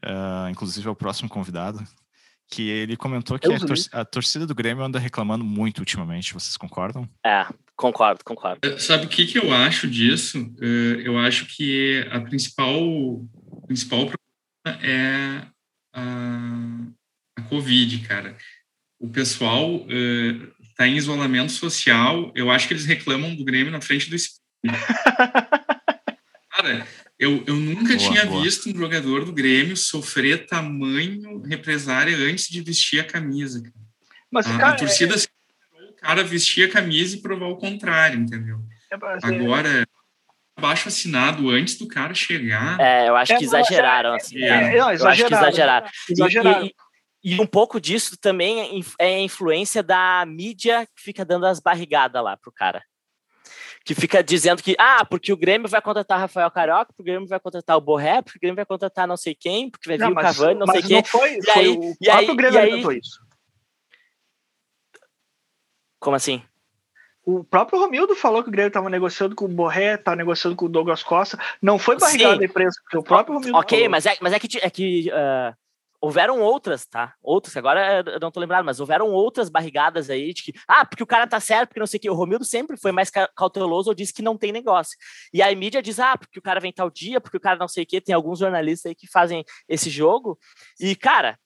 uh, 0.04 0.50
inclusive, 0.50 0.86
é 0.88 0.90
o 0.90 0.96
próximo 0.96 1.28
convidado, 1.28 1.82
que 2.50 2.68
ele 2.68 2.96
comentou 2.96 3.38
que 3.38 3.46
a, 3.46 3.58
tor 3.60 3.76
a, 3.92 4.04
torcida 4.04 4.44
do 4.44 4.56
Grêmio 4.56 4.84
anda 4.84 4.98
reclamando 4.98 5.44
muito 5.44 5.78
ultimamente. 5.78 6.34
Vocês 6.34 6.56
concordam? 6.56 7.08
É, 7.24 7.46
concordo, 7.76 8.24
concordo. 8.24 8.58
É, 8.64 8.76
sabe 8.78 9.06
o 9.06 9.08
que, 9.08 9.24
que 9.24 9.38
eu 9.38 9.54
acho 9.54 9.88
disso? 9.88 10.52
É, 10.60 11.06
eu 11.06 11.16
acho 11.16 11.46
que 11.46 12.04
a 12.10 12.20
principal, 12.20 12.80
principal 13.68 14.00
problema 14.00 14.84
é 14.84 15.46
a, 15.94 17.38
a 17.38 17.42
Covid, 17.42 18.00
cara. 18.00 18.36
O 18.98 19.08
pessoal 19.08 19.84
está 20.76 20.84
é, 20.84 20.88
em 20.88 20.96
isolamento 20.96 21.52
social. 21.52 22.30
Eu 22.34 22.50
acho 22.50 22.68
que 22.68 22.74
eles 22.74 22.84
reclamam 22.84 23.34
do 23.34 23.44
Grêmio 23.44 23.72
na 23.72 23.80
frente 23.80 24.10
do 24.10 24.16
espelho. 24.16 24.42
cara, 26.50 26.86
eu, 27.18 27.42
eu 27.46 27.56
nunca 27.56 27.96
boa, 27.96 27.98
tinha 27.98 28.26
boa. 28.26 28.42
visto 28.42 28.68
um 28.68 28.76
jogador 28.76 29.24
do 29.24 29.32
Grêmio 29.32 29.76
sofrer 29.76 30.46
tamanho 30.46 31.40
represária 31.40 32.14
antes 32.16 32.48
de 32.48 32.60
vestir 32.60 33.00
a 33.00 33.04
camisa. 33.04 33.62
Mas, 34.30 34.46
a, 34.46 34.58
cara, 34.58 34.74
a 34.74 34.76
torcida 34.76 35.14
é... 35.14 35.84
o 35.88 35.94
cara 35.94 36.22
vestir 36.22 36.68
a 36.68 36.72
camisa 36.72 37.16
e 37.16 37.22
provar 37.22 37.46
o 37.46 37.56
contrário, 37.56 38.20
entendeu? 38.20 38.58
É, 38.92 38.96
Agora, 39.22 39.86
baixo 40.60 40.88
assinado 40.88 41.48
antes 41.48 41.78
do 41.78 41.88
cara 41.88 42.12
chegar. 42.12 42.78
É, 42.78 43.08
eu 43.08 43.16
acho 43.16 43.32
é, 43.32 43.38
que 43.38 43.44
exageraram. 43.44 44.14
Assim, 44.14 44.42
é, 44.42 44.76
não, 44.76 44.92
eu 44.92 45.06
acho 45.06 45.26
que 45.26 45.34
exageraram. 45.34 45.88
exageraram. 46.10 46.66
E, 46.66 46.68
e, 46.68 46.74
e, 47.34 47.40
um 47.40 47.46
pouco 47.46 47.80
disso 47.80 48.16
também 48.16 48.84
é 48.98 49.06
a 49.06 49.20
influência 49.20 49.82
da 49.82 50.24
mídia 50.26 50.86
que 50.86 51.02
fica 51.02 51.24
dando 51.24 51.46
as 51.46 51.60
barrigadas 51.60 52.22
lá 52.22 52.36
pro 52.36 52.52
cara 52.52 52.82
que 53.86 53.94
fica 53.94 54.20
dizendo 54.20 54.60
que, 54.64 54.74
ah, 54.80 55.04
porque 55.04 55.32
o 55.32 55.36
Grêmio 55.36 55.68
vai 55.68 55.80
contratar 55.80 56.18
Rafael 56.18 56.50
Carioca, 56.50 56.86
porque 56.86 57.02
o 57.02 57.04
Grêmio 57.04 57.28
vai 57.28 57.38
contratar 57.38 57.76
o 57.76 57.80
Borré, 57.80 58.20
porque 58.20 58.36
o 58.36 58.40
Grêmio 58.40 58.56
vai 58.56 58.66
contratar 58.66 59.06
não 59.06 59.16
sei 59.16 59.32
quem, 59.32 59.70
porque 59.70 59.88
vai 59.88 59.96
vir 59.96 60.02
não, 60.02 60.10
o 60.10 60.16
Cavani, 60.16 60.58
não 60.58 60.66
sei 60.66 60.82
quem. 60.82 61.04
Foi, 61.04 61.38
e 61.38 61.50
aí, 61.50 61.68
o 61.68 61.96
e 62.00 62.10
aí, 62.10 62.34
Grêmio 62.34 62.58
e 62.58 62.58
aí, 62.58 62.98
isso. 62.98 63.20
Como 66.00 66.16
assim? 66.16 66.42
O 67.24 67.44
próprio 67.44 67.78
Romildo 67.78 68.16
falou 68.16 68.42
que 68.42 68.48
o 68.48 68.52
Grêmio 68.52 68.68
estava 68.68 68.90
negociando 68.90 69.36
com 69.36 69.44
o 69.44 69.48
Borré, 69.48 69.94
estava 69.94 70.16
negociando 70.16 70.56
com 70.56 70.66
o 70.66 70.68
Douglas 70.68 71.04
Costa. 71.04 71.38
Não 71.62 71.78
foi 71.78 71.96
barrigada 71.96 72.42
a 72.42 72.44
imprensa, 72.44 72.80
porque 72.82 72.98
o 72.98 73.04
próprio 73.04 73.36
Romildo 73.36 73.56
Ok, 73.56 73.78
falou. 73.78 73.90
mas 73.90 74.06
é, 74.06 74.16
mas 74.20 74.32
é 74.32 74.38
que, 74.40 74.58
é 74.58 74.70
que 74.70 75.10
uh, 75.10 75.56
houveram 76.00 76.40
outras, 76.40 76.86
tá? 76.86 77.14
Outras, 77.22 77.56
agora 77.56 78.02
eu 78.06 78.20
não 78.20 78.30
tô 78.30 78.40
lembrado, 78.40 78.64
mas 78.64 78.80
houveram 78.80 79.10
outras 79.10 79.48
barrigadas 79.48 80.10
aí 80.10 80.32
de 80.32 80.42
que, 80.42 80.52
ah, 80.66 80.84
porque 80.84 81.02
o 81.02 81.06
cara 81.06 81.26
tá 81.26 81.40
certo, 81.40 81.68
porque 81.68 81.80
não 81.80 81.86
sei 81.86 81.98
o 81.98 82.00
que. 82.00 82.10
O 82.10 82.14
Romildo 82.14 82.44
sempre 82.44 82.76
foi 82.76 82.92
mais 82.92 83.10
cauteloso 83.34 83.90
ou 83.90 83.94
disse 83.94 84.12
que 84.12 84.22
não 84.22 84.36
tem 84.36 84.52
negócio. 84.52 84.96
E 85.32 85.42
aí 85.42 85.54
a 85.54 85.56
mídia 85.56 85.82
diz, 85.82 85.98
ah, 85.98 86.16
porque 86.16 86.38
o 86.38 86.42
cara 86.42 86.60
vem 86.60 86.72
tal 86.72 86.90
dia, 86.90 87.20
porque 87.20 87.36
o 87.36 87.40
cara 87.40 87.58
não 87.58 87.68
sei 87.68 87.84
o 87.84 87.86
que. 87.86 88.00
Tem 88.00 88.14
alguns 88.14 88.38
jornalistas 88.38 88.90
aí 88.90 88.94
que 88.94 89.06
fazem 89.10 89.44
esse 89.68 89.90
jogo. 89.90 90.38
E, 90.80 90.94
cara, 90.94 91.38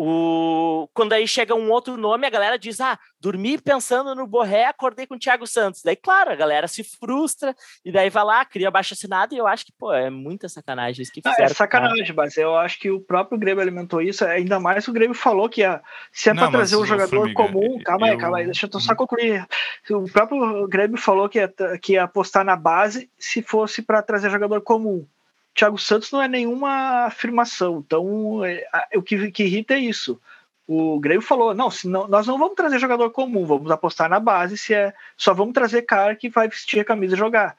o... 0.00 0.88
Quando 0.94 1.12
aí 1.12 1.26
chega 1.26 1.56
um 1.56 1.72
outro 1.72 1.96
nome, 1.96 2.24
a 2.24 2.30
galera 2.30 2.56
diz: 2.56 2.80
Ah, 2.80 2.96
dormi 3.20 3.58
pensando 3.58 4.14
no 4.14 4.28
Borré, 4.28 4.66
acordei 4.66 5.08
com 5.08 5.16
o 5.16 5.18
Thiago 5.18 5.44
Santos. 5.44 5.82
Daí, 5.84 5.96
claro, 5.96 6.30
a 6.30 6.36
galera 6.36 6.68
se 6.68 6.84
frustra 6.84 7.52
e 7.84 7.90
daí 7.90 8.08
vai 8.08 8.22
lá, 8.22 8.44
cria 8.44 8.70
baixa 8.70 8.94
assinada. 8.94 9.34
E 9.34 9.38
eu 9.38 9.46
acho 9.48 9.66
que, 9.66 9.72
pô, 9.76 9.92
é 9.92 10.08
muita 10.08 10.48
sacanagem 10.48 11.02
isso 11.02 11.10
que 11.10 11.20
ah, 11.24 11.34
É 11.36 11.48
sacanagem, 11.48 12.14
mas 12.14 12.36
eu 12.36 12.56
acho 12.56 12.78
que 12.78 12.92
o 12.92 13.00
próprio 13.00 13.36
Grêmio 13.36 13.60
alimentou 13.60 14.00
isso. 14.00 14.24
Ainda 14.24 14.60
mais 14.60 14.84
que 14.84 14.90
o 14.92 14.94
Grêmio 14.94 15.16
falou 15.16 15.48
que 15.48 15.62
ia, 15.62 15.82
se 16.12 16.30
é 16.30 16.34
para 16.34 16.48
trazer 16.48 16.76
um 16.76 16.86
jogador 16.86 17.16
Formiga, 17.16 17.42
comum. 17.42 17.82
Calma 17.84 18.06
eu... 18.06 18.12
aí, 18.12 18.18
calma 18.18 18.38
aí, 18.38 18.44
deixa 18.44 18.70
eu 18.72 18.80
só 18.80 18.94
concluir. 18.94 19.44
O 19.90 20.04
próprio 20.04 20.68
Grêmio 20.68 20.96
falou 20.96 21.28
que 21.28 21.40
ia, 21.40 21.52
que 21.82 21.94
ia 21.94 22.04
apostar 22.04 22.44
na 22.44 22.54
base 22.54 23.10
se 23.18 23.42
fosse 23.42 23.82
para 23.82 24.00
trazer 24.00 24.30
jogador 24.30 24.60
comum. 24.60 25.04
Thiago 25.58 25.76
Santos 25.76 26.12
não 26.12 26.22
é 26.22 26.28
nenhuma 26.28 27.06
afirmação. 27.06 27.82
Então, 27.84 28.44
é, 28.44 28.64
o 28.94 29.02
que, 29.02 29.32
que 29.32 29.42
irrita 29.42 29.74
é 29.74 29.78
isso. 29.80 30.20
O 30.68 31.00
Grêmio 31.00 31.22
falou: 31.22 31.52
não, 31.52 31.68
não, 31.84 32.06
nós 32.06 32.28
não 32.28 32.38
vamos 32.38 32.54
trazer 32.54 32.78
jogador 32.78 33.10
comum, 33.10 33.44
vamos 33.44 33.68
apostar 33.68 34.08
na 34.08 34.20
base, 34.20 34.56
se 34.56 34.72
é 34.72 34.94
só 35.16 35.34
vamos 35.34 35.54
trazer 35.54 35.82
cara 35.82 36.14
que 36.14 36.28
vai 36.28 36.46
vestir 36.46 36.78
a 36.78 36.84
camisa 36.84 37.14
e 37.14 37.18
jogar. 37.18 37.56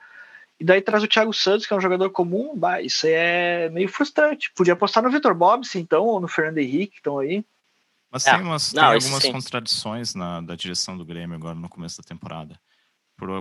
E 0.57 0.63
daí 0.63 0.81
traz 0.81 1.03
o 1.03 1.07
Thiago 1.07 1.33
Santos, 1.33 1.65
que 1.65 1.73
é 1.73 1.75
um 1.75 1.81
jogador 1.81 2.09
comum, 2.09 2.55
bah, 2.55 2.81
isso 2.81 3.05
é 3.05 3.69
meio 3.69 3.89
frustrante. 3.89 4.51
Podia 4.55 4.73
apostar 4.73 5.03
no 5.03 5.11
Vitor 5.11 5.33
Bobs, 5.33 5.75
então, 5.75 6.05
ou 6.05 6.21
no 6.21 6.27
Fernando 6.27 6.59
Henrique, 6.59 6.93
que 6.93 6.97
estão 6.97 7.19
aí. 7.19 7.43
Mas 8.11 8.25
é. 8.25 8.35
tem, 8.35 8.41
umas, 8.41 8.73
não, 8.73 8.83
tem 8.83 8.93
algumas 8.95 9.23
sim. 9.23 9.31
contradições 9.31 10.15
na, 10.15 10.39
da 10.41 10.55
direção 10.55 10.97
do 10.97 11.05
Grêmio 11.05 11.35
agora 11.35 11.55
no 11.55 11.69
começo 11.69 12.01
da 12.01 12.07
temporada. 12.07 12.59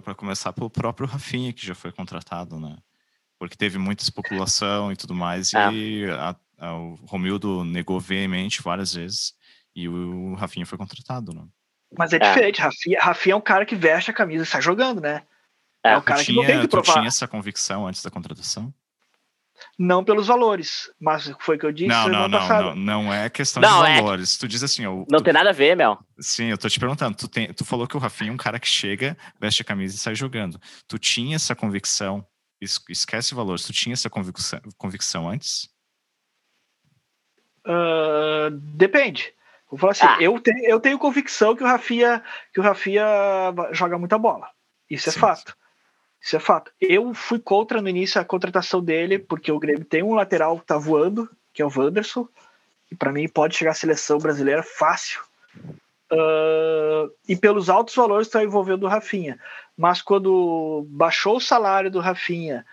Para 0.02 0.14
começar 0.14 0.52
pelo 0.52 0.68
próprio 0.68 1.06
Rafinha, 1.06 1.52
que 1.52 1.64
já 1.64 1.74
foi 1.74 1.92
contratado, 1.92 2.58
né? 2.58 2.76
Porque 3.38 3.56
teve 3.56 3.78
muita 3.78 4.02
especulação 4.02 4.90
e 4.90 4.96
tudo 4.96 5.14
mais, 5.14 5.54
é. 5.54 5.72
e 5.72 6.10
a, 6.10 6.36
a, 6.58 6.74
o 6.74 6.94
Romildo 7.06 7.64
negou 7.64 8.00
veemente 8.00 8.62
várias 8.62 8.94
vezes, 8.94 9.34
e 9.74 9.88
o 9.88 10.34
Rafinha 10.34 10.66
foi 10.66 10.76
contratado, 10.76 11.32
né? 11.32 11.44
Mas 11.96 12.12
é, 12.12 12.16
é. 12.16 12.18
diferente, 12.18 12.60
Rafinha, 12.60 12.98
Rafinha 13.00 13.32
é 13.34 13.36
um 13.36 13.40
cara 13.40 13.64
que 13.64 13.76
veste 13.76 14.10
a 14.10 14.14
camisa 14.14 14.44
e 14.44 14.46
sai 14.46 14.60
jogando, 14.60 15.00
né? 15.00 15.22
É, 15.84 15.92
é 15.92 15.96
um 15.96 16.02
cara 16.02 16.22
tinha, 16.22 16.34
que 16.34 16.40
não 16.40 16.46
tem 16.46 16.60
que 16.60 16.68
provar. 16.68 16.92
Tu 16.92 16.98
tinha 16.98 17.08
essa 17.08 17.28
convicção 17.28 17.86
antes 17.86 18.02
da 18.02 18.10
contratação? 18.10 18.72
Não 19.78 20.04
pelos 20.04 20.26
valores, 20.26 20.90
mas 21.00 21.32
foi 21.40 21.56
o 21.56 21.58
que 21.58 21.66
eu 21.66 21.72
disse 21.72 21.88
não, 21.88 22.08
não, 22.08 22.28
não, 22.28 22.48
não, 22.48 22.74
não 22.74 23.14
é 23.14 23.28
questão 23.28 23.60
não, 23.60 23.82
de 23.82 23.90
é 23.90 23.96
valores. 23.96 24.36
É... 24.36 24.38
Tu 24.40 24.48
diz 24.48 24.62
assim, 24.62 24.86
ó, 24.86 25.04
não 25.08 25.18
tu... 25.18 25.22
tem 25.22 25.32
nada 25.32 25.50
a 25.50 25.52
ver, 25.52 25.76
Mel. 25.76 25.98
Sim, 26.20 26.46
eu 26.46 26.58
tô 26.58 26.68
te 26.68 26.78
perguntando. 26.78 27.16
Tu, 27.16 27.28
tem, 27.28 27.52
tu 27.52 27.64
falou 27.64 27.86
que 27.86 27.96
o 27.96 28.00
Rafinha 28.00 28.30
é 28.30 28.34
um 28.34 28.36
cara 28.36 28.60
que 28.60 28.68
chega, 28.68 29.16
veste 29.40 29.62
a 29.62 29.64
camisa 29.64 29.96
e 29.96 29.98
sai 29.98 30.14
jogando. 30.14 30.60
Tu 30.86 30.98
tinha 30.98 31.36
essa 31.36 31.56
convicção 31.56 32.24
esquece 32.60 33.34
valores. 33.34 33.64
Tu 33.64 33.72
tinha 33.72 33.92
essa 33.92 34.10
convicção, 34.10 34.60
convicção 34.76 35.28
antes? 35.28 35.68
Uh, 37.66 38.50
depende. 38.50 39.34
Vou 39.70 39.78
falar 39.78 39.92
assim, 39.92 40.06
ah. 40.06 40.16
eu, 40.20 40.40
tenho, 40.40 40.64
eu 40.64 40.80
tenho 40.80 40.98
convicção 40.98 41.54
que 41.54 41.62
o 41.62 41.66
Rafinha, 41.66 42.22
que 42.52 42.60
o 42.60 42.62
Rafinha 42.62 43.04
joga 43.72 43.98
muita 43.98 44.16
bola. 44.16 44.48
Isso 44.88 45.10
é 45.10 45.12
Sim. 45.12 45.20
fato. 45.20 45.56
Isso 46.20 46.36
é 46.36 46.40
fato. 46.40 46.72
Eu 46.80 47.12
fui 47.14 47.38
contra 47.38 47.80
no 47.80 47.88
início 47.88 48.20
a 48.20 48.24
contratação 48.24 48.82
dele, 48.82 49.18
porque 49.18 49.52
o 49.52 49.58
Grêmio 49.58 49.84
tem 49.84 50.02
um 50.02 50.14
lateral 50.14 50.58
que 50.58 50.66
tá 50.66 50.78
voando, 50.78 51.28
que 51.52 51.62
é 51.62 51.66
o 51.66 51.72
Wanderson, 51.74 52.26
e 52.90 52.96
para 52.96 53.12
mim 53.12 53.28
pode 53.28 53.56
chegar 53.56 53.72
à 53.72 53.74
seleção 53.74 54.18
brasileira 54.18 54.62
fácil. 54.62 55.20
Uh, 56.10 57.12
e 57.28 57.36
pelos 57.36 57.68
altos 57.68 57.94
valores 57.94 58.26
está 58.26 58.42
envolvendo 58.42 58.84
o 58.84 58.88
Rafinha. 58.88 59.38
Mas 59.78 60.02
quando 60.02 60.84
baixou 60.88 61.36
o 61.36 61.40
salário 61.40 61.88
do 61.88 62.00
Rafinha, 62.00 62.66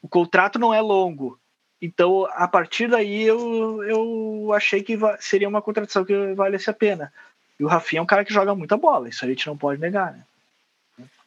o 0.00 0.08
contrato 0.08 0.58
não 0.58 0.72
é 0.72 0.80
longo 0.80 1.38
Então, 1.82 2.26
a 2.32 2.48
partir 2.48 2.88
daí, 2.88 3.24
eu, 3.24 3.84
eu 3.84 4.52
achei 4.54 4.82
que 4.82 4.98
seria 5.20 5.48
uma 5.48 5.60
contratação 5.60 6.02
que 6.02 6.32
valesse 6.32 6.70
a 6.70 6.72
pena. 6.72 7.12
E 7.60 7.64
o 7.64 7.68
Rafinha 7.68 8.00
é 8.00 8.02
um 8.02 8.06
cara 8.06 8.24
que 8.24 8.32
joga 8.32 8.54
muita 8.54 8.74
bola, 8.78 9.10
isso 9.10 9.22
a 9.22 9.28
gente 9.28 9.46
não 9.46 9.56
pode 9.56 9.78
negar, 9.78 10.12
né? 10.12 10.24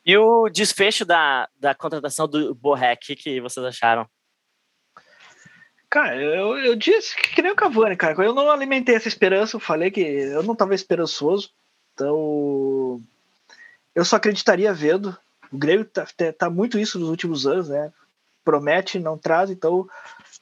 E 0.04 0.18
o 0.18 0.50
desfecho 0.50 1.06
da, 1.06 1.48
da 1.60 1.76
contratação 1.76 2.28
do 2.28 2.56
Borré, 2.56 2.94
o 2.94 2.98
que, 2.98 3.16
que 3.16 3.40
vocês 3.40 3.64
acharam? 3.64 4.10
Cara, 5.88 6.16
eu, 6.16 6.58
eu 6.58 6.76
disse 6.76 7.16
que, 7.16 7.36
que 7.36 7.42
nem 7.44 7.52
o 7.52 7.56
Cavani, 7.56 7.96
cara. 7.96 8.24
Eu 8.24 8.34
não 8.34 8.50
alimentei 8.50 8.96
essa 8.96 9.08
esperança, 9.08 9.56
eu 9.56 9.60
falei 9.60 9.92
que 9.92 10.02
eu 10.02 10.42
não 10.42 10.54
estava 10.54 10.74
esperançoso. 10.74 11.52
Então, 11.94 13.02
eu 14.00 14.06
só 14.06 14.16
acreditaria 14.16 14.74
vendo. 14.74 15.16
O 15.52 15.58
Grêmio 15.58 15.84
tá, 15.84 16.08
tá, 16.38 16.50
muito 16.50 16.80
isso 16.80 16.98
nos 16.98 17.10
últimos 17.10 17.46
anos, 17.46 17.68
né? 17.68 17.92
Promete, 18.46 18.98
não 18.98 19.18
traz, 19.18 19.50
então 19.50 19.88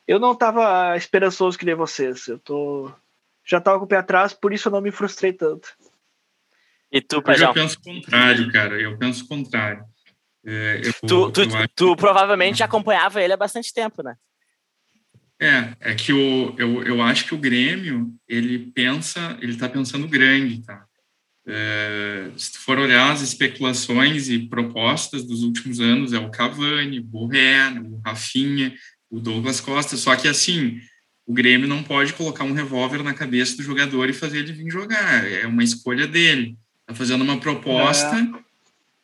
eu 0.07 0.19
não 0.19 0.33
estava 0.33 0.95
esperançoso 0.95 1.57
que 1.57 1.65
nem 1.65 1.73
vocês. 1.73 2.27
Eu 2.27 2.37
tô 2.37 2.91
já 3.43 3.57
estava 3.57 3.79
com 3.79 3.85
o 3.85 3.87
pé 3.87 3.97
atrás, 3.97 4.33
por 4.33 4.53
isso 4.53 4.67
eu 4.67 4.71
não 4.71 4.81
me 4.81 4.91
frustrei 4.91 5.33
tanto. 5.33 5.69
E 6.91 7.01
tu, 7.01 7.21
Pajão? 7.21 7.49
Eu 7.49 7.53
penso 7.53 7.79
o 7.79 7.81
contrário, 7.81 8.51
cara. 8.51 8.79
Eu 8.79 8.97
penso 8.97 9.23
o 9.23 9.27
contrário. 9.27 9.83
É, 10.45 10.81
eu, 10.83 10.93
tu, 11.07 11.31
tu, 11.31 11.41
eu 11.41 11.67
tu 11.75 11.95
provavelmente 11.95 12.61
acompanhava 12.61 13.23
ele 13.23 13.33
há 13.33 13.37
bastante 13.37 13.73
tempo, 13.73 14.03
né? 14.03 14.15
É, 15.39 15.73
é 15.79 15.95
que 15.95 16.13
o, 16.13 16.55
eu, 16.57 16.83
eu 16.83 17.01
acho 17.01 17.25
que 17.25 17.33
o 17.35 17.37
Grêmio, 17.37 18.13
ele 18.27 18.71
pensa, 18.71 19.37
ele 19.41 19.53
está 19.53 19.67
pensando 19.67 20.07
grande, 20.07 20.63
tá? 20.63 20.86
É, 21.49 22.29
se 22.35 22.51
tu 22.51 22.59
for 22.59 22.77
olhar 22.77 23.11
as 23.11 23.21
especulações 23.21 24.27
e 24.27 24.37
propostas 24.37 25.23
dos 25.23 25.43
últimos 25.43 25.79
anos, 25.79 26.11
é 26.11 26.19
o 26.19 26.29
Cavani, 26.29 26.99
o 26.99 27.03
Borré, 27.03 27.69
o 27.69 28.01
Rafinha, 28.05 28.75
o 29.09 29.17
Douglas 29.17 29.61
Costa, 29.61 29.95
só 29.95 30.13
que 30.17 30.27
assim, 30.27 30.81
o 31.25 31.33
Grêmio 31.33 31.67
não 31.67 31.81
pode 31.81 32.11
colocar 32.13 32.43
um 32.43 32.51
revólver 32.51 33.01
na 33.01 33.13
cabeça 33.13 33.55
do 33.55 33.63
jogador 33.63 34.09
e 34.09 34.13
fazer 34.13 34.39
ele 34.39 34.51
vir 34.51 34.69
jogar, 34.69 35.25
é 35.25 35.47
uma 35.47 35.63
escolha 35.63 36.05
dele. 36.05 36.57
Está 36.81 36.93
fazendo 36.93 37.23
uma 37.23 37.39
proposta 37.39 38.15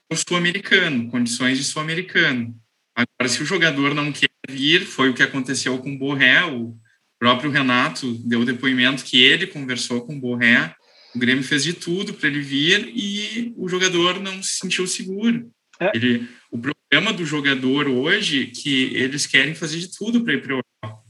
é. 0.10 0.16
sul-americano, 0.16 1.10
condições 1.10 1.58
de 1.58 1.64
sul-americano. 1.64 2.56
Agora, 2.96 3.28
se 3.28 3.42
o 3.42 3.46
jogador 3.46 3.96
não 3.96 4.12
quer 4.12 4.30
vir, 4.50 4.86
foi 4.86 5.10
o 5.10 5.14
que 5.14 5.24
aconteceu 5.24 5.78
com 5.80 5.94
o 5.94 5.98
Borré, 5.98 6.44
o 6.46 6.78
próprio 7.18 7.52
Renato 7.52 8.14
deu 8.26 8.44
depoimento 8.44 9.04
que 9.04 9.22
ele 9.22 9.48
conversou 9.48 10.06
com 10.06 10.16
o 10.16 10.20
Borré, 10.20 10.76
o 11.14 11.20
Grêmio 11.20 11.44
fez 11.44 11.64
de 11.64 11.74
tudo 11.74 12.14
para 12.14 12.28
ele 12.28 12.42
vir 12.42 12.92
e 12.94 13.54
o 13.56 13.70
jogador 13.70 14.20
não 14.20 14.42
se 14.42 14.58
sentiu 14.60 14.88
seguro. 14.88 15.52
É. 15.80 15.92
Ele, 15.96 16.28
o 16.52 16.58
problema 16.58 17.14
do 17.14 17.26
jogador 17.26 17.88
hoje 17.88 18.44
é 18.44 18.46
que 18.48 18.96
eles 18.96 19.26
querem 19.26 19.56
fazer 19.56 19.80
de 19.80 19.96
tudo 19.96 20.24
para 20.24 20.34
ir 20.34 20.42
para 20.42 20.54
a 20.54 20.58
Europa. 20.58 21.04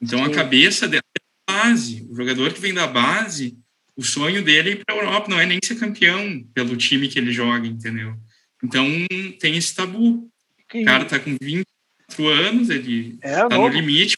Então, 0.00 0.18
Sim. 0.18 0.30
a 0.30 0.34
cabeça 0.34 0.88
dela 0.88 1.02
é 1.16 1.52
base. 1.52 2.06
O 2.10 2.14
jogador 2.14 2.52
que 2.52 2.60
vem 2.60 2.74
da 2.74 2.86
base, 2.86 3.56
o 3.96 4.02
sonho 4.02 4.42
dele 4.42 4.70
é 4.70 4.72
ir 4.72 4.84
para 4.84 4.94
a 4.94 4.98
Europa, 4.98 5.28
não 5.28 5.40
é 5.40 5.46
nem 5.46 5.58
ser 5.62 5.76
campeão 5.76 6.42
pelo 6.54 6.76
time 6.76 7.08
que 7.08 7.18
ele 7.18 7.32
joga, 7.32 7.66
entendeu? 7.66 8.14
Então, 8.62 8.86
tem 9.38 9.56
esse 9.56 9.74
tabu. 9.74 10.28
O 10.74 10.84
cara 10.84 11.04
tá 11.04 11.18
com 11.18 11.36
24 11.40 12.28
anos, 12.28 12.70
ele 12.70 13.18
é, 13.22 13.46
tá 13.46 13.56
no 13.56 13.68
limite. 13.68 14.16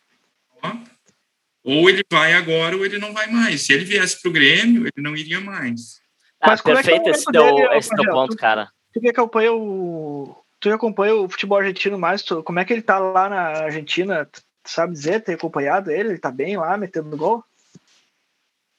Ou 1.67 1.91
ele 1.91 2.05
vai 2.09 2.33
agora 2.33 2.77
ou 2.77 2.87
ele 2.87 2.97
não 2.97 3.13
vai 3.13 3.27
mais. 3.27 3.63
Se 3.63 3.73
ele 3.73 3.85
viesse 3.85 4.23
pro 4.23 4.31
Grêmio, 4.31 4.83
ele 4.83 5.03
não 5.03 5.17
iria 5.17 5.41
mais. 5.41 6.01
Ah, 6.41 6.51
Mas 6.51 6.63
perfeito 6.63 7.07
é, 7.07 7.09
é 7.09 7.11
esse, 7.11 7.25
teu, 7.25 7.43
dele, 7.43 7.77
esse 7.77 7.91
teu 7.91 8.05
ponto, 8.05 8.37
cara. 8.37 8.71
Tu 8.93 9.01
que 9.01 9.09
acompanha 9.09 9.53
o. 9.53 10.37
Tu 10.61 10.73
acompanha 10.73 11.17
o 11.17 11.29
futebol 11.29 11.59
argentino 11.59 11.99
mais, 11.99 12.23
tu, 12.23 12.41
como 12.45 12.61
é 12.61 12.65
que 12.65 12.73
ele 12.73 12.83
tá 12.83 13.01
lá 13.01 13.29
na 13.29 13.65
Argentina? 13.65 14.25
Tu 14.25 14.41
sabe 14.65 14.93
dizer, 14.93 15.25
ter 15.25 15.35
acompanhado 15.35 15.91
ele? 15.91 16.11
Ele 16.11 16.19
tá 16.19 16.31
bem 16.31 16.57
lá, 16.57 16.77
metendo 16.77 17.17
gol? 17.17 17.45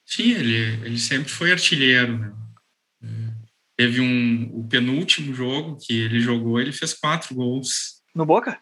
Sim, 0.05 0.31
ele, 0.31 0.85
ele 0.85 0.97
sempre 0.97 1.29
foi 1.29 1.51
artilheiro, 1.51 2.17
né? 2.17 2.33
Teve 3.75 3.99
um, 3.99 4.49
o 4.53 4.67
penúltimo 4.67 5.33
jogo 5.35 5.77
que 5.79 6.01
ele 6.01 6.19
jogou, 6.21 6.59
ele 6.59 6.71
fez 6.71 6.93
quatro 6.93 7.35
gols. 7.35 8.01
No 8.15 8.25
Boca? 8.25 8.59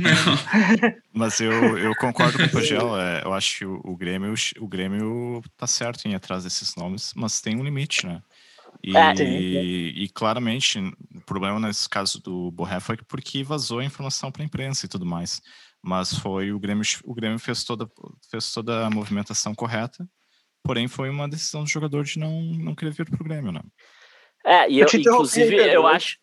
Não. 0.00 0.12
Mas 1.12 1.40
eu, 1.40 1.78
eu 1.78 1.94
concordo 1.96 2.38
com 2.38 2.44
o 2.44 2.50
Pagel. 2.50 3.00
É, 3.00 3.22
eu 3.24 3.32
acho 3.32 3.58
que 3.58 3.64
o, 3.64 3.80
o, 3.84 3.96
Grêmio, 3.96 4.34
o 4.58 4.68
Grêmio 4.68 5.42
tá 5.56 5.66
certo 5.66 6.06
em 6.06 6.12
ir 6.12 6.14
atrás 6.14 6.44
desses 6.44 6.74
nomes, 6.76 7.12
mas 7.16 7.40
tem 7.40 7.56
um 7.56 7.64
limite, 7.64 8.06
né? 8.06 8.22
E, 8.84 8.96
é, 8.96 9.14
e, 9.14 10.04
e, 10.04 10.08
claramente, 10.10 10.78
o 11.14 11.20
problema 11.24 11.58
nesse 11.58 11.88
caso 11.88 12.20
do 12.20 12.50
Borré 12.50 12.78
foi 12.78 12.96
porque 13.08 13.42
vazou 13.42 13.78
a 13.78 13.84
informação 13.84 14.30
para 14.30 14.42
a 14.42 14.44
imprensa 14.46 14.84
e 14.84 14.88
tudo 14.88 15.06
mais. 15.06 15.40
Mas 15.82 16.12
foi 16.18 16.52
o 16.52 16.58
Grêmio, 16.58 16.84
o 17.04 17.14
Grêmio 17.14 17.38
fez 17.38 17.64
toda, 17.64 17.88
fez 18.30 18.52
toda 18.52 18.86
a 18.86 18.90
movimentação 18.90 19.54
correta 19.54 20.06
Porém, 20.66 20.88
foi 20.88 21.08
uma 21.08 21.28
decisão 21.28 21.62
do 21.62 21.70
jogador 21.70 22.02
de 22.02 22.18
não, 22.18 22.42
não 22.42 22.74
querer 22.74 22.90
vir 22.90 23.08
pro 23.08 23.22
Grêmio, 23.22 23.52
né? 23.52 23.60
É, 24.44 24.68
e 24.68 24.80
eu, 24.80 24.88
eu 24.92 25.00
inclusive, 25.00 25.54
eu 25.54 25.86
acho, 25.86 26.18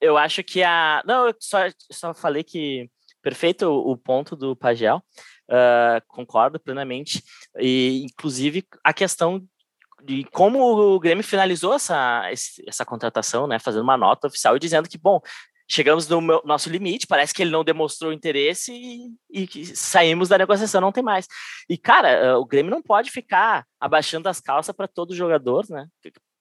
eu 0.00 0.18
acho 0.18 0.42
que 0.42 0.64
a. 0.64 1.00
Não, 1.06 1.28
eu 1.28 1.34
só, 1.38 1.58
só 1.92 2.12
falei 2.12 2.42
que. 2.42 2.90
Perfeito 3.24 3.70
o, 3.70 3.96
ponto 3.96 4.36
do 4.36 4.54
Pagel, 4.54 4.98
uh, 5.48 5.98
concordo 6.08 6.60
plenamente. 6.60 7.24
E, 7.58 8.04
inclusive, 8.04 8.62
a 8.84 8.92
questão 8.92 9.42
de 10.02 10.24
como 10.24 10.60
o 10.94 11.00
Grêmio 11.00 11.24
finalizou 11.24 11.72
essa, 11.72 12.30
essa 12.66 12.84
contratação, 12.84 13.46
né, 13.46 13.58
fazendo 13.58 13.82
uma 13.82 13.96
nota 13.96 14.26
oficial 14.26 14.54
e 14.54 14.60
dizendo 14.60 14.90
que, 14.90 14.98
bom, 14.98 15.22
chegamos 15.66 16.06
no 16.06 16.20
meu, 16.20 16.42
nosso 16.44 16.68
limite, 16.68 17.06
parece 17.06 17.32
que 17.32 17.40
ele 17.40 17.50
não 17.50 17.64
demonstrou 17.64 18.12
interesse 18.12 18.70
e, 19.30 19.48
e, 19.54 19.64
saímos 19.74 20.28
da 20.28 20.36
negociação, 20.36 20.82
não 20.82 20.92
tem 20.92 21.02
mais. 21.02 21.26
E, 21.66 21.78
cara, 21.78 22.10
eh, 22.10 22.34
o 22.34 22.44
Grêmio 22.44 22.70
não 22.70 22.82
pode 22.82 23.10
ficar 23.10 23.64
abaixando 23.80 24.28
as 24.28 24.38
calças 24.38 24.76
para 24.76 24.86
todo 24.86 25.14
jogador, 25.14 25.64
né? 25.70 25.86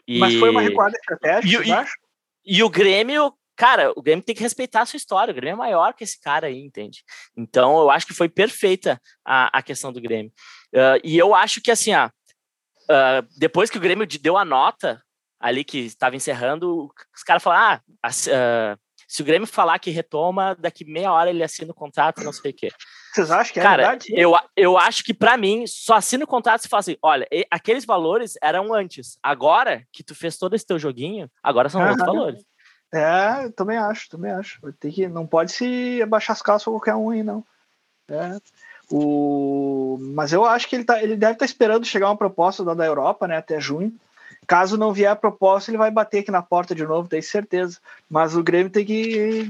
E, 0.06 0.20
Mas 0.20 0.36
foi 0.36 0.50
uma 0.50 0.62
recuada 0.62 0.98
estratégica, 0.98 1.64
e, 1.64 1.72
e, 1.72 2.58
e 2.58 2.64
o 2.64 2.70
Grêmio, 2.70 3.34
cara, 3.56 3.92
o 3.96 4.02
Grêmio 4.02 4.24
tem 4.24 4.36
que 4.36 4.44
respeitar 4.44 4.82
a 4.82 4.86
sua 4.86 4.98
história, 4.98 5.32
o 5.32 5.36
Grêmio 5.36 5.56
é 5.56 5.58
maior 5.58 5.94
que 5.94 6.04
esse 6.04 6.20
cara 6.20 6.48
aí, 6.48 6.60
entende? 6.60 7.04
Então, 7.36 7.78
eu 7.80 7.90
acho 7.90 8.06
que 8.06 8.14
foi 8.14 8.30
perfeita 8.30 9.00
a, 9.26 9.58
a 9.58 9.62
questão 9.62 9.92
do 9.92 10.02
Grêmio. 10.02 10.32
Uh, 10.74 11.00
e 11.04 11.18
eu 11.18 11.34
acho 11.34 11.62
que, 11.62 11.72
assim, 11.72 11.94
ó, 11.94 12.08
uh, 12.08 13.28
depois 13.38 13.70
que 13.70 13.78
o 13.78 13.82
Grêmio 13.82 14.08
deu 14.08 14.38
a 14.38 14.46
nota 14.46 15.02
ali 15.40 15.64
que 15.64 15.80
estava 15.80 16.16
encerrando, 16.16 16.90
os 17.16 17.24
caras 17.24 17.44
falaram, 17.44 17.82
ah, 18.02 18.10
uh, 18.10 18.80
se 19.08 19.22
o 19.22 19.26
Grêmio 19.26 19.48
falar 19.48 19.78
que 19.78 19.92
retoma, 19.92 20.56
daqui 20.56 20.86
meia 20.86 21.12
hora 21.12 21.30
ele 21.30 21.44
assina 21.44 21.72
o 21.72 21.76
contrato, 21.76 22.24
não 22.24 22.34
sei 22.34 22.52
o 22.52 22.54
quê. 22.54 22.72
Vocês 23.14 23.30
acham 23.30 23.54
que 23.54 23.60
é 23.60 23.64
Cara, 23.64 23.84
verdade? 23.84 24.08
Eu, 24.16 24.36
eu 24.58 24.76
acho 24.76 25.04
que 25.04 25.14
para 25.14 25.38
mim, 25.38 25.66
só 25.68 25.96
assina 25.96 26.24
o 26.24 26.28
contrato 26.28 26.62
se 26.62 26.68
fala 26.68 26.80
assim, 26.80 26.98
olha, 27.00 27.28
aqueles 27.52 27.86
valores 27.86 28.34
eram 28.42 28.74
antes. 28.74 29.20
Agora 29.22 29.84
que 29.92 30.04
tu 30.04 30.16
fez 30.16 30.38
todo 30.38 30.56
esse 30.56 30.66
teu 30.66 30.80
joguinho, 30.80 31.30
agora 31.44 31.70
são 31.70 31.82
outros 31.82 32.04
valores. 32.04 32.44
É, 32.94 33.46
eu 33.46 33.52
também 33.52 33.76
acho, 33.76 34.08
também 34.08 34.32
acho. 34.32 34.62
Tem 34.74 34.92
que, 34.92 35.08
não 35.08 35.26
pode 35.26 35.52
se 35.52 36.00
abaixar 36.02 36.36
as 36.36 36.44
calças 36.44 36.64
para 36.64 36.74
qualquer 36.74 36.96
um 36.96 37.10
aí, 37.10 37.24
não. 37.24 37.44
É. 38.08 38.38
O, 38.92 39.98
mas 40.00 40.32
eu 40.32 40.46
acho 40.46 40.70
que 40.70 40.76
ele, 40.76 40.84
tá, 40.84 41.02
ele 41.02 41.16
deve 41.16 41.34
estar 41.34 41.40
tá 41.40 41.46
esperando 41.46 41.86
chegar 41.86 42.10
uma 42.10 42.18
proposta 42.18 42.64
da, 42.64 42.76
da 42.76 42.86
Europa, 42.86 43.28
né, 43.28 43.38
até 43.38 43.60
junho. 43.60 43.92
Caso 44.46 44.78
não 44.78 44.94
vier 44.94 45.10
a 45.10 45.16
proposta, 45.16 45.72
ele 45.72 45.78
vai 45.78 45.90
bater 45.90 46.20
aqui 46.20 46.30
na 46.30 46.42
porta 46.44 46.76
de 46.76 46.86
novo, 46.86 47.08
tenho 47.08 47.24
certeza. 47.24 47.80
Mas 48.08 48.36
o 48.36 48.44
Grêmio 48.44 48.70
tem 48.70 48.86
que 48.86 49.50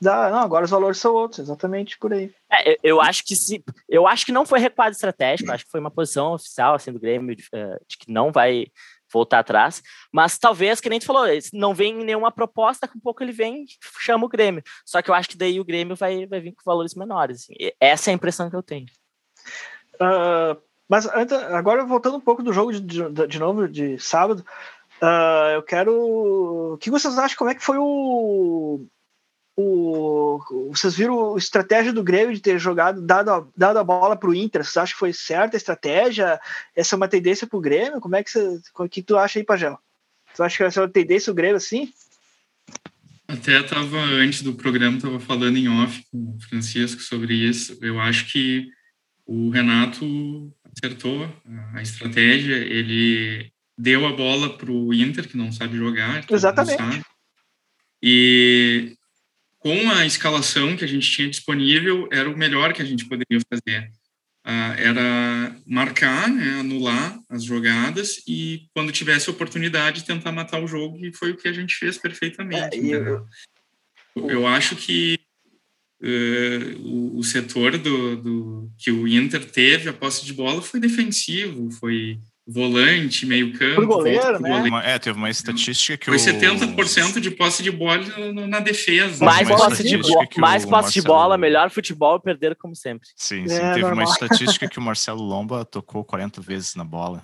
dar. 0.00 0.30
Não, 0.30 0.38
agora 0.38 0.64
os 0.64 0.70
valores 0.70 0.98
são 0.98 1.12
outros, 1.12 1.40
exatamente 1.40 1.98
por 1.98 2.12
aí. 2.12 2.32
É, 2.50 2.78
eu 2.82 3.00
acho 3.00 3.24
que 3.24 3.34
se. 3.36 3.62
Eu 3.88 4.06
acho 4.06 4.24
que 4.24 4.32
não 4.32 4.46
foi 4.46 4.60
recuado 4.60 4.92
estratégico, 4.92 5.50
acho 5.50 5.64
que 5.64 5.70
foi 5.70 5.80
uma 5.80 5.90
posição 5.90 6.32
oficial 6.32 6.74
assim, 6.74 6.92
do 6.92 7.00
Grêmio 7.00 7.34
de, 7.34 7.44
eh, 7.52 7.78
de 7.86 7.98
que 7.98 8.10
não 8.10 8.30
vai 8.30 8.68
voltar 9.12 9.40
atrás, 9.40 9.82
mas 10.12 10.38
talvez, 10.38 10.80
que 10.80 10.88
nem 10.88 10.98
tu 10.98 11.06
falou, 11.06 11.26
não 11.52 11.74
vem 11.74 11.94
nenhuma 11.94 12.30
proposta, 12.30 12.86
com 12.86 12.98
um 12.98 13.00
pouco 13.00 13.22
ele 13.22 13.32
vem 13.32 13.64
chama 13.98 14.26
o 14.26 14.28
Grêmio. 14.28 14.62
Só 14.84 15.02
que 15.02 15.10
eu 15.10 15.14
acho 15.14 15.28
que 15.28 15.36
daí 15.36 15.58
o 15.60 15.64
Grêmio 15.64 15.96
vai, 15.96 16.26
vai 16.26 16.40
vir 16.40 16.52
com 16.52 16.62
valores 16.64 16.94
menores. 16.94 17.42
Assim. 17.42 17.54
Essa 17.80 18.10
é 18.10 18.12
a 18.12 18.14
impressão 18.14 18.50
que 18.50 18.56
eu 18.56 18.62
tenho. 18.62 18.86
Uh, 19.94 20.60
mas 20.88 21.06
agora 21.06 21.84
voltando 21.84 22.16
um 22.16 22.20
pouco 22.20 22.42
do 22.42 22.52
jogo 22.52 22.72
de, 22.72 22.80
de, 22.80 23.26
de 23.26 23.38
novo, 23.38 23.68
de 23.68 23.98
sábado, 23.98 24.44
uh, 25.02 25.50
eu 25.54 25.62
quero. 25.62 26.72
O 26.74 26.78
que 26.78 26.90
vocês 26.90 27.18
acham? 27.18 27.36
Como 27.36 27.50
é 27.50 27.54
que 27.54 27.64
foi 27.64 27.76
o. 27.78 28.86
o 29.60 30.70
vocês 30.70 30.94
viram 30.94 31.34
a 31.34 31.38
estratégia 31.38 31.92
do 31.92 32.04
Grêmio 32.04 32.32
de 32.32 32.40
ter 32.40 32.60
jogado, 32.60 33.02
dado 33.02 33.30
a, 33.30 33.46
dado 33.56 33.78
a 33.78 33.84
bola 33.84 34.16
para 34.16 34.30
o 34.30 34.34
Inter? 34.34 34.62
Vocês 34.62 34.76
acham 34.76 34.94
que 34.94 34.98
foi 34.98 35.12
certa 35.12 35.56
a 35.56 35.58
estratégia? 35.58 36.40
Essa 36.76 36.94
é 36.94 36.96
uma 36.96 37.08
tendência 37.08 37.44
para 37.44 37.58
o 37.58 37.60
Grêmio? 37.60 38.00
Como 38.00 38.14
é 38.14 38.22
que 38.22 38.30
você. 38.30 38.60
O 38.78 38.88
que 38.88 39.02
tu 39.02 39.18
acha 39.18 39.38
aí, 39.38 39.44
Pajel? 39.44 39.76
Tu 40.36 40.42
acha 40.44 40.56
que 40.56 40.62
essa 40.62 40.78
é 40.78 40.82
uma 40.84 40.88
tendência 40.88 41.32
o 41.32 41.34
Grêmio 41.34 41.56
assim? 41.56 41.92
Até 43.26 43.60
estava 43.60 43.98
antes 43.98 44.42
do 44.42 44.54
programa, 44.54 44.96
estava 44.96 45.18
falando 45.18 45.56
em 45.56 45.68
off 45.68 46.04
com 46.12 46.36
o 46.36 46.40
Francisco 46.48 47.02
sobre 47.02 47.34
isso. 47.34 47.76
Eu 47.82 48.00
acho 48.00 48.30
que 48.30 48.68
o 49.26 49.50
Renato 49.50 50.54
acertou 50.72 51.28
a 51.74 51.82
estratégia, 51.82 52.54
ele 52.54 53.50
deu 53.76 54.06
a 54.06 54.12
bola 54.12 54.56
para 54.56 54.70
o 54.70 54.94
Inter, 54.94 55.28
que 55.28 55.36
não 55.36 55.50
sabe 55.50 55.76
jogar. 55.76 56.24
Exatamente. 56.30 56.78
Sabe. 56.78 57.02
E 58.00 58.96
com 59.58 59.90
a 59.90 60.06
escalação 60.06 60.76
que 60.76 60.84
a 60.84 60.88
gente 60.88 61.10
tinha 61.10 61.28
disponível, 61.28 62.08
era 62.12 62.30
o 62.30 62.36
melhor 62.36 62.72
que 62.72 62.82
a 62.82 62.84
gente 62.84 63.04
poderia 63.06 63.40
fazer. 63.52 63.90
Uh, 64.46 64.72
era 64.78 65.56
marcar, 65.66 66.30
né, 66.30 66.60
anular 66.60 67.20
as 67.28 67.44
jogadas 67.44 68.22
e, 68.26 68.66
quando 68.74 68.92
tivesse 68.92 69.28
oportunidade, 69.28 70.04
tentar 70.04 70.32
matar 70.32 70.62
o 70.62 70.66
jogo, 70.66 71.04
e 71.04 71.12
foi 71.12 71.32
o 71.32 71.36
que 71.36 71.48
a 71.48 71.52
gente 71.52 71.74
fez 71.74 71.98
perfeitamente. 71.98 72.78
É, 72.78 72.94
eu, 72.94 73.26
eu, 74.16 74.30
eu, 74.30 74.46
acho 74.46 74.74
que 74.74 75.18
uh, 76.00 76.78
o, 76.80 77.18
o, 77.18 77.22
setor 77.24 77.76
do, 77.76 78.16
do, 78.16 78.72
que 78.78 78.90
o 78.90 79.06
Inter 79.06 79.44
teve, 79.44 79.90
a 79.90 79.92
posse 79.92 80.24
de 80.24 80.32
bola, 80.32 80.62
foi 80.62 80.80
defensivo, 80.80 81.70
foi 81.72 82.18
volante, 82.48 83.26
meio 83.26 83.52
campo. 83.52 83.74
Foi 83.74 83.86
goleiro, 83.86 84.40
né? 84.40 84.48
Goleiro. 84.48 84.76
É, 84.78 84.98
teve 84.98 85.18
uma 85.18 85.28
estatística 85.28 85.98
que 85.98 86.06
Foi 86.06 86.16
o... 86.16 86.18
70% 86.18 87.20
de 87.20 87.30
posse 87.30 87.62
de 87.62 87.70
bola 87.70 88.02
na 88.48 88.58
defesa. 88.58 89.22
Mais 89.22 89.46
posse 89.46 89.84
de, 89.84 89.98
bola, 89.98 90.26
mais 90.38 90.64
posse 90.64 90.72
Marcelo... 90.72 90.92
de 90.92 91.02
bola, 91.02 91.36
melhor 91.36 91.70
futebol, 91.70 92.18
perder 92.18 92.56
como 92.56 92.74
sempre. 92.74 93.06
Sim, 93.14 93.46
sim. 93.46 93.54
É, 93.54 93.74
teve 93.74 93.82
normal. 93.82 94.06
uma 94.06 94.12
estatística 94.12 94.66
que 94.66 94.78
o 94.78 94.82
Marcelo 94.82 95.22
Lomba 95.22 95.62
tocou 95.66 96.02
40 96.02 96.40
vezes 96.40 96.74
na 96.74 96.84
bola. 96.84 97.22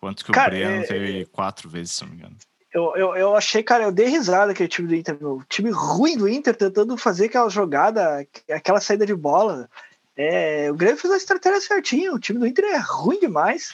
Quanto 0.00 0.24
que 0.24 0.30
o 0.30 0.34
cara, 0.34 0.50
Breno 0.50 0.82
é... 0.82 0.86
teve 0.86 1.26
quatro 1.26 1.68
vezes, 1.68 1.92
se 1.92 2.02
não 2.02 2.10
me 2.10 2.16
engano. 2.16 2.36
Eu, 2.72 2.96
eu, 2.96 3.16
eu 3.16 3.36
achei, 3.36 3.62
cara, 3.62 3.84
eu 3.84 3.92
dei 3.92 4.06
risada 4.06 4.50
aquele 4.50 4.68
time 4.68 4.88
do 4.88 4.94
Inter, 4.96 5.16
o 5.24 5.44
time 5.48 5.70
ruim 5.70 6.16
do 6.16 6.28
Inter, 6.28 6.56
tentando 6.56 6.96
fazer 6.96 7.26
aquela 7.26 7.48
jogada, 7.48 8.26
aquela 8.50 8.80
saída 8.80 9.06
de 9.06 9.14
bola. 9.14 9.68
É, 10.16 10.70
o 10.72 10.74
Grêmio 10.74 10.96
fez 10.96 11.12
a 11.12 11.16
estratégia 11.16 11.60
certinho, 11.60 12.14
o 12.14 12.18
time 12.18 12.38
do 12.38 12.46
Inter 12.46 12.64
é 12.64 12.78
ruim 12.78 13.20
demais. 13.20 13.72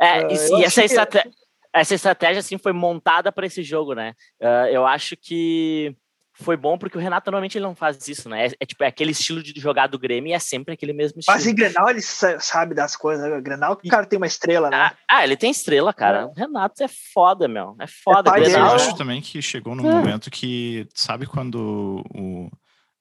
É, 0.00 0.26
uh, 0.26 0.30
e, 0.30 0.60
e 0.60 0.64
essa, 0.64 0.84
estratégia, 0.84 1.30
essa 1.72 1.94
estratégia 1.94 2.40
assim, 2.40 2.58
foi 2.58 2.72
montada 2.72 3.30
para 3.30 3.46
esse 3.46 3.62
jogo, 3.62 3.94
né? 3.94 4.14
Uh, 4.40 4.66
eu 4.70 4.86
acho 4.86 5.16
que 5.16 5.94
foi 6.40 6.56
bom 6.56 6.78
porque 6.78 6.96
o 6.96 7.00
Renato 7.00 7.30
normalmente 7.30 7.58
ele 7.58 7.66
não 7.66 7.74
faz 7.74 8.08
isso, 8.08 8.28
né? 8.28 8.46
É, 8.46 8.50
é, 8.60 8.66
tipo 8.66 8.82
é 8.82 8.86
aquele 8.86 9.12
estilo 9.12 9.42
de 9.42 9.58
jogar 9.60 9.86
do 9.86 9.98
Grêmio 9.98 10.30
e 10.30 10.32
é 10.32 10.38
sempre 10.38 10.74
aquele 10.74 10.92
mesmo 10.92 11.20
estilo. 11.20 11.36
Mas 11.36 11.46
em 11.46 11.54
Grenal 11.54 11.88
ele 11.90 12.00
sabe 12.00 12.74
das 12.74 12.96
coisas, 12.96 13.28
né? 13.28 13.36
O 13.36 13.42
Grenal 13.42 13.72
o 13.72 13.88
cara 13.88 14.06
tem 14.06 14.16
uma 14.16 14.26
estrela, 14.26 14.70
né? 14.70 14.76
Ah, 14.76 14.94
ah 15.08 15.24
ele 15.24 15.36
tem 15.36 15.50
estrela, 15.50 15.92
cara. 15.92 16.20
É. 16.20 16.24
O 16.24 16.32
Renato 16.32 16.82
é 16.82 16.88
foda, 16.88 17.46
meu. 17.46 17.76
É 17.78 17.86
foda. 17.86 18.30
É 18.30 18.40
Grenal, 18.40 18.70
eu 18.70 18.74
acho 18.76 18.96
também 18.96 19.20
que 19.20 19.42
chegou 19.42 19.74
num 19.74 19.88
é. 19.88 19.94
momento 19.94 20.30
que 20.30 20.88
sabe 20.94 21.26
quando 21.26 22.02
o... 22.14 22.50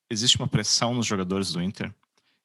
existe 0.10 0.38
uma 0.38 0.48
pressão 0.48 0.94
nos 0.94 1.06
jogadores 1.06 1.54
do 1.54 1.62
Inter 1.62 1.92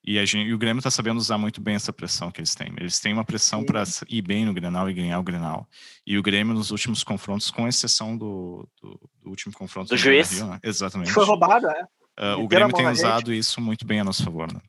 e, 0.04 0.24
gente, 0.26 0.48
e, 0.48 0.52
o 0.52 0.58
Grêmio 0.58 0.80
está 0.80 0.90
sabendo 0.90 1.16
usar 1.16 1.38
muito 1.38 1.60
bem 1.60 1.74
essa 1.74 1.92
pressão 1.92 2.30
que 2.30 2.40
eles 2.40 2.54
têm. 2.54 2.74
Eles 2.76 3.00
têm 3.00 3.12
uma 3.12 3.24
pressão 3.24 3.64
para 3.64 3.82
ir 4.08 4.20
bem 4.20 4.44
no 4.44 4.52
Grenal 4.52 4.88
e 4.90 4.92
ganhar 4.92 5.18
o 5.18 5.22
Grenal. 5.22 5.66
E 6.06 6.18
o 6.18 6.22
Grêmio, 6.22 6.52
nos 6.52 6.70
últimos 6.70 7.02
confrontos, 7.02 7.50
com 7.50 7.66
exceção 7.66 8.16
do, 8.16 8.68
do, 8.82 9.00
do 9.22 9.30
último 9.30 9.54
confronto 9.54 9.88
do 9.88 9.96
juiz, 9.96 10.32
Rio, 10.32 10.46
né? 10.46 10.58
exatamente. 10.62 11.10
Foi 11.10 11.24
roubado, 11.24 11.66
é. 11.68 11.84
Uh, 12.16 12.40
o 12.40 12.46
Grêmio 12.46 12.74
tem 12.74 12.86
usado 12.86 13.30
gente. 13.30 13.38
isso 13.40 13.60
muito 13.60 13.86
bem 13.86 14.00
a 14.00 14.04
nosso 14.04 14.22
favor, 14.22 14.52
né? 14.52 14.60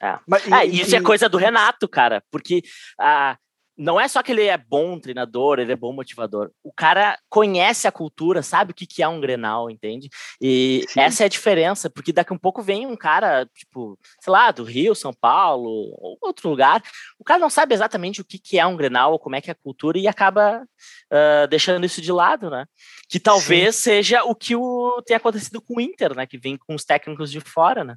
É. 0.00 0.18
Mas, 0.26 0.46
é, 0.50 0.66
e, 0.66 0.80
isso 0.80 0.94
é 0.94 1.00
coisa 1.00 1.28
do 1.28 1.38
Renato, 1.38 1.88
cara, 1.88 2.22
porque 2.30 2.62
uh, 3.00 3.36
não 3.76 4.00
é 4.00 4.08
só 4.08 4.22
que 4.22 4.32
ele 4.32 4.44
é 4.44 4.56
bom 4.56 4.98
treinador, 4.98 5.58
ele 5.58 5.72
é 5.72 5.76
bom 5.76 5.92
motivador. 5.92 6.50
O 6.62 6.72
cara 6.72 7.18
conhece 7.28 7.86
a 7.86 7.92
cultura, 7.92 8.42
sabe 8.42 8.72
o 8.72 8.74
que, 8.74 8.86
que 8.86 9.02
é 9.02 9.08
um 9.08 9.20
Grenal, 9.20 9.70
entende? 9.70 10.08
E 10.40 10.84
Sim. 10.88 11.00
essa 11.00 11.22
é 11.24 11.26
a 11.26 11.28
diferença, 11.28 11.90
porque 11.90 12.12
daqui 12.12 12.32
a 12.32 12.36
um 12.36 12.38
pouco 12.38 12.62
vem 12.62 12.86
um 12.86 12.96
cara, 12.96 13.46
tipo, 13.54 13.98
sei 14.20 14.32
lá, 14.32 14.50
do 14.50 14.64
Rio, 14.64 14.94
São 14.94 15.12
Paulo, 15.12 15.68
ou 15.70 16.18
outro 16.22 16.48
lugar. 16.48 16.82
O 17.18 17.24
cara 17.24 17.38
não 17.38 17.50
sabe 17.50 17.74
exatamente 17.74 18.20
o 18.20 18.24
que, 18.24 18.38
que 18.38 18.58
é 18.58 18.66
um 18.66 18.76
Grenal, 18.76 19.12
ou 19.12 19.18
como 19.18 19.36
é 19.36 19.40
que 19.40 19.50
é 19.50 19.52
a 19.52 19.62
cultura, 19.62 19.98
e 19.98 20.08
acaba 20.08 20.62
uh, 20.62 21.46
deixando 21.48 21.84
isso 21.84 22.00
de 22.00 22.12
lado, 22.12 22.48
né? 22.48 22.66
Que 23.08 23.20
talvez 23.20 23.76
Sim. 23.76 23.82
seja 23.82 24.24
o 24.24 24.34
que 24.34 24.56
o, 24.56 25.02
tem 25.04 25.16
acontecido 25.16 25.60
com 25.60 25.76
o 25.76 25.80
Inter, 25.80 26.14
né? 26.14 26.26
Que 26.26 26.38
vem 26.38 26.56
com 26.56 26.74
os 26.74 26.84
técnicos 26.84 27.30
de 27.30 27.40
fora, 27.40 27.84
né? 27.84 27.96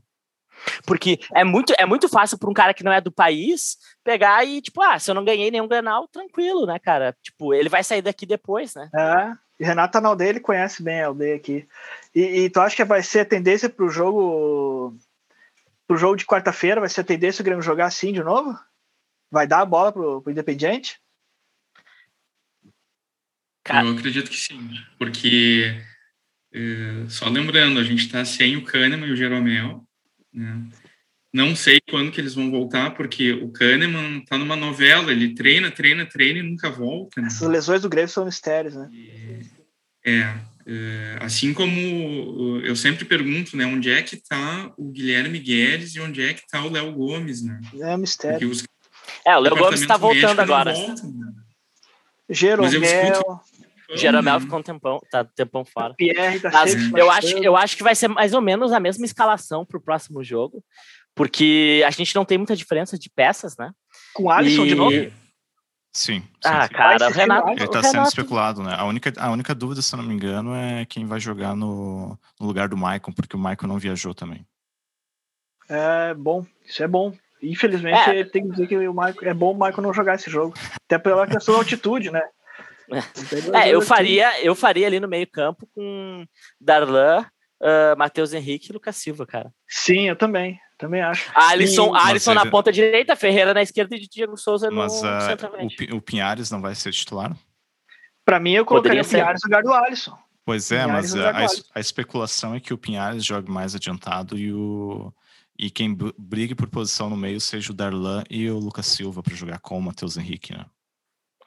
Porque 0.86 1.20
é 1.34 1.44
muito, 1.44 1.74
é 1.78 1.86
muito 1.86 2.08
fácil 2.10 2.38
para 2.38 2.50
um 2.50 2.54
cara 2.54 2.74
que 2.74 2.84
não 2.84 2.92
é 2.92 3.02
do 3.02 3.12
país 3.12 3.78
pegar 4.04 4.46
e, 4.46 4.62
tipo, 4.62 4.82
ah, 4.82 4.98
se 4.98 5.10
eu 5.10 5.16
não 5.16 5.26
ganhei 5.26 5.52
nenhum 5.52 5.68
Grenal, 5.68 6.08
tranquilo, 6.08 6.66
né, 6.66 6.80
cara? 6.80 7.16
Tipo, 7.22 7.54
ele 7.54 7.70
vai 7.70 7.84
sair 7.84 8.02
daqui 8.02 8.26
depois, 8.26 8.74
né? 8.76 8.90
É, 8.96 9.34
e 9.60 9.66
Renato 9.66 9.94
tá 9.94 10.02
na 10.02 10.10
aldeia, 10.10 10.30
ele 10.30 10.40
conhece 10.40 10.82
bem 10.82 11.02
a 11.02 11.08
aldeia 11.08 11.36
aqui. 11.36 11.68
E, 12.16 12.22
e 12.22 12.50
tu 12.50 12.60
acha 12.62 12.76
que 12.76 12.84
vai 12.84 13.04
ser 13.04 13.22
a 13.22 13.26
tendência 13.26 13.70
pro 13.70 13.90
jogo 13.90 14.96
pro 15.86 15.98
jogo 15.98 16.16
de 16.16 16.26
quarta-feira? 16.26 16.80
Vai 16.80 16.90
ser 16.90 17.02
a 17.02 17.04
tendência 17.04 17.42
o 17.42 17.46
Grêmio 17.46 17.64
jogar 17.64 17.88
assim 17.88 18.14
de 18.14 18.24
novo? 18.24 18.58
Vai 19.32 19.48
dar 19.48 19.62
a 19.62 19.66
bola 19.66 19.92
pro, 19.92 20.22
pro 20.22 20.32
Independiente? 20.32 21.00
Cara... 23.64 23.86
Eu 23.86 23.94
acredito 23.94 24.30
que 24.30 24.38
sim, 24.38 24.72
porque 24.98 25.76
eh, 26.54 27.06
só 27.10 27.28
lembrando, 27.28 27.80
a 27.80 27.84
gente 27.84 28.06
está 28.06 28.24
sem 28.24 28.56
o 28.56 28.64
Kahneman 28.64 29.08
e 29.08 29.12
o 29.12 29.16
Jeromel, 29.16 29.84
né? 30.34 30.68
Não 31.32 31.56
sei 31.56 31.80
quando 31.90 32.12
que 32.12 32.20
eles 32.20 32.34
vão 32.34 32.50
voltar, 32.50 32.96
porque 32.96 33.34
o 33.34 33.52
Kahneman 33.52 34.22
tá 34.26 34.36
numa 34.36 34.56
novela, 34.56 35.12
ele 35.12 35.36
treina, 35.36 35.70
treina, 35.70 36.06
treina 36.06 36.40
e 36.40 36.44
nunca 36.44 36.72
volta. 36.72 37.22
Né? 37.22 37.28
Essas 37.28 37.48
lesões 37.48 37.84
do 37.84 37.90
Grêmio 37.90 38.10
são 38.10 38.26
mistérios, 38.26 38.76
né? 38.76 38.90
É, 40.04 40.34
é, 40.66 41.18
assim 41.22 41.54
como 41.54 42.62
eu 42.64 42.76
sempre 42.76 43.06
pergunto, 43.06 43.56
né, 43.56 43.66
onde 43.66 43.92
é 43.92 44.02
que 44.02 44.18
tá 44.18 44.74
o 44.76 44.92
Guilherme 44.92 45.38
Guedes 45.38 45.94
e 45.96 46.00
onde 46.00 46.24
é 46.24 46.34
que 46.34 46.48
tá 46.48 46.64
o 46.64 46.70
Léo 46.70 46.92
Gomes, 46.94 47.44
né? 47.44 47.62
É 47.80 47.96
um 47.96 48.00
mistério. 48.00 48.50
Os, 48.50 48.64
é, 49.24 49.38
o 49.38 49.40
Léo 49.40 49.56
Gomes 49.56 49.82
está 49.82 49.98
voltando 49.98 50.40
agora. 50.40 50.74
Voltam, 50.74 51.12
né? 51.12 51.34
Jeromel... 52.30 53.42
Jeromel 53.96 54.40
ficou 54.40 54.60
um 54.60 54.64
tempão, 54.64 55.00
tá 55.10 55.22
um 55.22 55.26
tempão 55.36 55.66
fora. 55.66 55.94
Pierre 55.96 56.40
tá 56.40 56.52
Mas 56.52 56.76
eu 56.94 57.10
acho, 57.10 57.38
eu 57.38 57.56
acho 57.56 57.78
que 57.78 57.84
vai 57.84 57.96
ser 57.96 58.08
mais 58.08 58.34
ou 58.34 58.42
menos 58.42 58.72
a 58.72 58.80
mesma 58.80 59.06
escalação 59.06 59.66
para 59.66 59.78
o 59.78 59.82
próximo 59.82 60.24
jogo, 60.24 60.64
porque 61.16 61.84
a 61.86 61.90
gente 61.90 62.16
não 62.16 62.26
tem 62.26 62.38
muita 62.38 62.56
diferença 62.56 62.98
de 62.98 63.10
peças, 63.10 63.56
né? 63.58 63.72
Com 64.14 64.24
o 64.24 64.32
Alisson 64.32 64.66
e... 64.66 64.70
de 64.70 64.76
novo? 64.76 64.96
Sim. 65.92 66.20
sim 66.20 66.24
ah, 66.46 66.68
sim. 66.68 66.74
cara, 66.74 67.10
o 67.10 67.12
Renato. 67.12 67.50
Ele 67.50 67.64
está 67.64 67.84
sendo 67.84 68.08
especulado, 68.08 68.62
né? 68.62 68.76
A 68.78 68.86
única, 68.86 69.12
a 69.18 69.32
única 69.32 69.56
dúvida, 69.56 69.82
se 69.82 69.94
eu 69.94 69.98
não 69.98 70.06
me 70.06 70.14
engano, 70.14 70.54
é 70.54 70.86
quem 70.86 71.06
vai 71.06 71.20
jogar 71.20 71.56
no, 71.56 72.18
no 72.40 72.48
lugar 72.48 72.70
do 72.70 72.78
Maicon, 72.78 73.12
porque 73.12 73.36
o 73.36 73.40
Maicon 73.40 73.68
não 73.68 73.80
viajou 73.80 74.14
também. 74.14 74.46
É 75.68 76.14
bom, 76.14 76.46
isso 76.66 76.84
é 76.84 76.88
bom. 76.88 77.14
Infelizmente, 77.42 78.10
é. 78.10 78.24
tem 78.24 78.44
que 78.44 78.52
dizer 78.52 78.68
que 78.68 78.76
o 78.76 78.94
Michael, 78.94 79.16
é 79.22 79.34
bom 79.34 79.52
o 79.52 79.54
Michael 79.54 79.82
não 79.82 79.94
jogar 79.94 80.16
esse 80.16 80.30
jogo. 80.30 80.54
Até 80.86 80.98
pela 80.98 81.28
questão 81.28 81.54
da 81.54 81.62
altitude, 81.62 82.12
né? 82.12 82.22
É, 83.54 83.70
eu 83.70 83.82
faria, 83.82 84.44
eu 84.44 84.56
faria 84.56 84.88
ali 84.88 85.00
no 85.00 85.08
meio-campo 85.08 85.68
com 85.74 86.26
Darlan, 86.60 87.22
uh, 87.62 87.98
Matheus 87.98 88.34
Henrique 88.34 88.70
e 88.70 88.74
Lucas 88.74 88.96
Silva, 88.96 89.26
cara. 89.26 89.54
Sim, 89.68 90.10
eu 90.10 90.16
também. 90.16 90.60
Também 90.78 91.02
acho. 91.02 91.30
Alisson, 91.36 91.94
e... 91.94 92.00
Alisson 92.00 92.34
na 92.34 92.46
ponta 92.46 92.72
direita, 92.72 93.16
Ferreira 93.16 93.54
na 93.54 93.62
esquerda 93.62 93.96
e 93.96 94.00
Diego 94.00 94.38
Souza 94.38 94.70
no 94.70 94.78
Mas 94.78 95.02
uh, 95.02 95.96
o, 95.96 96.02
Pinhares 96.02 96.50
não 96.50 96.62
vai 96.62 96.74
ser 96.74 96.94
titular? 96.94 97.36
Para 98.24 98.40
mim, 98.40 98.54
eu 98.54 98.66
colocaria 98.66 99.02
o 99.02 99.06
Pinhares 99.06 99.42
no 99.44 99.48
lugar 99.48 99.64
do 99.64 99.74
Alisson. 99.74 100.18
Pois 100.46 100.72
é, 100.72 100.86
Pinhares 100.86 101.14
mas 101.14 101.26
a, 101.26 101.66
a, 101.76 101.80
especulação 101.80 102.56
é 102.56 102.62
que 102.62 102.74
o 102.74 102.78
Pinhares 102.78 103.26
jogue 103.26 103.52
mais 103.52 103.76
adiantado 103.76 104.38
e 104.38 104.54
o 104.54 105.14
e 105.60 105.70
quem 105.70 105.94
brigue 106.18 106.56
por 106.56 106.70
posição 106.70 107.10
no 107.10 107.18
meio 107.18 107.42
seja 107.42 107.74
o 107.74 107.76
Darlan 107.76 108.24
e 108.30 108.50
o 108.50 108.58
Lucas 108.58 108.88
Silva 108.88 109.22
para 109.22 109.36
jogar 109.36 109.60
com 109.60 109.78
o 109.78 109.82
Matheus 109.82 110.16
Henrique, 110.16 110.54
né? 110.54 110.66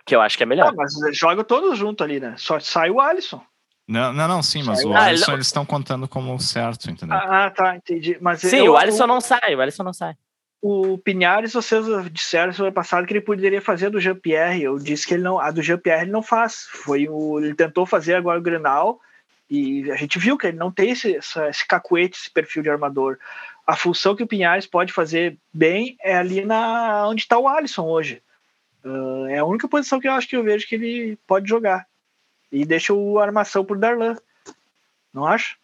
Que 0.05 0.15
eu 0.17 0.21
acho 0.21 0.37
que 0.37 0.43
é 0.43 0.47
melhor. 0.47 0.69
Ah, 0.69 0.75
mas 0.77 0.95
joga 1.17 1.45
todos 1.45 1.79
juntos 1.79 2.05
ali, 2.05 2.19
né? 2.19 2.35
Só 2.37 2.59
sai 2.59 2.91
o 2.91 3.01
Alisson. 3.01 3.43
Não, 3.87 4.13
não, 4.13 4.29
não 4.29 4.43
sim, 4.43 4.63
mas 4.63 4.81
sai 4.81 4.91
o 4.91 4.97
Alisson 4.97 5.33
eles 5.33 5.47
estão 5.47 5.65
contando 5.65 6.09
como 6.09 6.39
certo, 6.41 6.91
entendeu? 6.91 7.17
Ah, 7.17 7.51
tá, 7.51 7.77
entendi. 7.77 8.17
Mas 8.21 8.41
sim, 8.41 8.57
eu, 8.57 8.73
o 8.73 8.77
Alisson 8.77 9.05
o, 9.05 9.07
não 9.07 9.21
sai, 9.21 9.55
o 9.55 9.61
Alisson 9.61 9.83
não 9.83 9.93
sai. 9.93 10.15
O 10.61 10.97
Pinhares, 10.99 11.53
vocês 11.53 11.85
disseram 12.13 12.53
semana 12.53 12.73
passada 12.73 13.05
que 13.05 13.13
ele 13.13 13.21
poderia 13.21 13.61
fazer 13.61 13.87
a 13.87 13.91
do 13.91 14.01
Jean-Pierre. 14.01 14.63
Eu 14.63 14.79
disse 14.79 15.07
que 15.07 15.15
ele 15.15 15.23
não, 15.25 15.39
a 15.41 15.51
do 15.51 15.61
Jean-Pierre 15.61 16.03
ele 16.03 16.13
não 16.13 16.23
faz. 16.23 16.67
Foi 16.71 17.09
o, 17.09 17.41
ele 17.41 17.55
tentou 17.55 17.85
fazer 17.85 18.15
agora 18.15 18.39
o 18.39 18.43
Grenal 18.43 19.01
e 19.51 19.91
a 19.91 19.97
gente 19.97 20.19
viu 20.19 20.39
que 20.39 20.47
ele 20.47 20.57
não 20.57 20.71
tem 20.71 20.91
esse, 20.91 21.11
esse 21.11 21.67
cacuete, 21.67 22.17
esse 22.17 22.31
perfil 22.31 22.63
de 22.63 22.71
armador. 22.71 23.19
A 23.67 23.77
função 23.77 24.17
que 24.17 24.23
o 24.23 24.27
Pinhares 24.27 24.67
pode 24.67 24.93
fazer 24.93 25.37
bem 25.53 25.97
é 26.01 26.17
ali 26.17 26.45
na 26.45 27.07
onde 27.07 27.23
está 27.23 27.39
o 27.39 27.47
Alisson 27.47 27.83
hoje. 27.83 28.23
Uh, 28.85 29.27
é 29.27 29.39
a 29.39 29.45
única 29.45 29.69
posição 29.69 30.01
que 30.01 30.09
eu 30.09 30.13
acho 30.13 30.29
que 30.29 30.37
eu 30.37 30.43
vejo 30.43 30.67
que 30.67 30.75
ele 30.75 31.19
pode 31.27 31.49
jogar. 31.49 31.87
E 32.51 32.65
deixa 32.65 32.93
o 32.93 33.19
armação 33.19 33.65
por 33.65 33.79
Darlan. 33.79 34.17
Não 35.13 35.27
acho? 35.27 35.57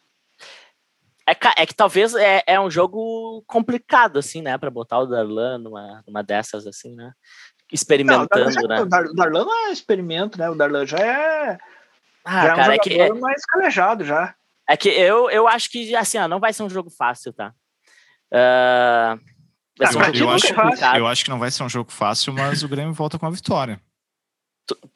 É, 1.27 1.63
é 1.63 1.67
que 1.67 1.75
talvez 1.75 2.15
é, 2.15 2.43
é 2.47 2.59
um 2.59 2.71
jogo 2.71 3.43
complicado, 3.47 4.19
assim, 4.19 4.41
né? 4.41 4.57
Pra 4.57 4.71
botar 4.71 4.99
o 5.01 5.07
Darlan 5.07 5.59
numa, 5.59 6.03
numa 6.07 6.23
dessas, 6.23 6.67
assim, 6.67 6.95
né? 6.95 7.13
Experimentando, 7.71 8.29
não, 8.33 8.65
o 8.65 8.69
né? 8.69 8.81
O 8.81 9.15
Darlan 9.15 9.45
não 9.45 9.69
é 9.69 9.73
experimento, 9.73 10.39
né? 10.39 10.49
O 10.49 10.55
Darlan 10.55 10.87
já 10.87 10.99
é. 10.99 11.59
Ah, 12.25 12.43
já 12.47 12.55
cara, 12.55 12.63
é, 12.63 12.69
um 12.69 12.73
é 12.73 12.79
que 12.79 13.01
é 13.01 13.13
mais 13.13 13.45
calejado 13.45 14.05
já. 14.05 14.35
É 14.67 14.77
que 14.77 14.89
eu, 14.89 15.31
eu 15.31 15.47
acho 15.47 15.71
que, 15.71 15.95
assim, 15.95 16.19
ó, 16.19 16.27
não 16.27 16.41
vai 16.41 16.53
ser 16.53 16.63
um 16.63 16.71
jogo 16.71 16.91
fácil, 16.91 17.33
tá? 17.33 17.53
Uh, 18.33 19.21
eu, 19.79 19.87
eu, 19.93 20.31
acho, 20.31 20.47
eu, 20.97 21.07
acho, 21.07 21.25
que 21.25 21.31
não 21.31 21.39
vai 21.39 21.51
ser 21.51 21.63
um 21.63 21.69
jogo 21.69 21.91
fácil, 21.91 22.33
mas 22.33 22.63
o 22.63 22.69
Grêmio 22.69 22.93
volta 22.93 23.19
com 23.19 23.27
a 23.27 23.31
vitória. 23.31 23.81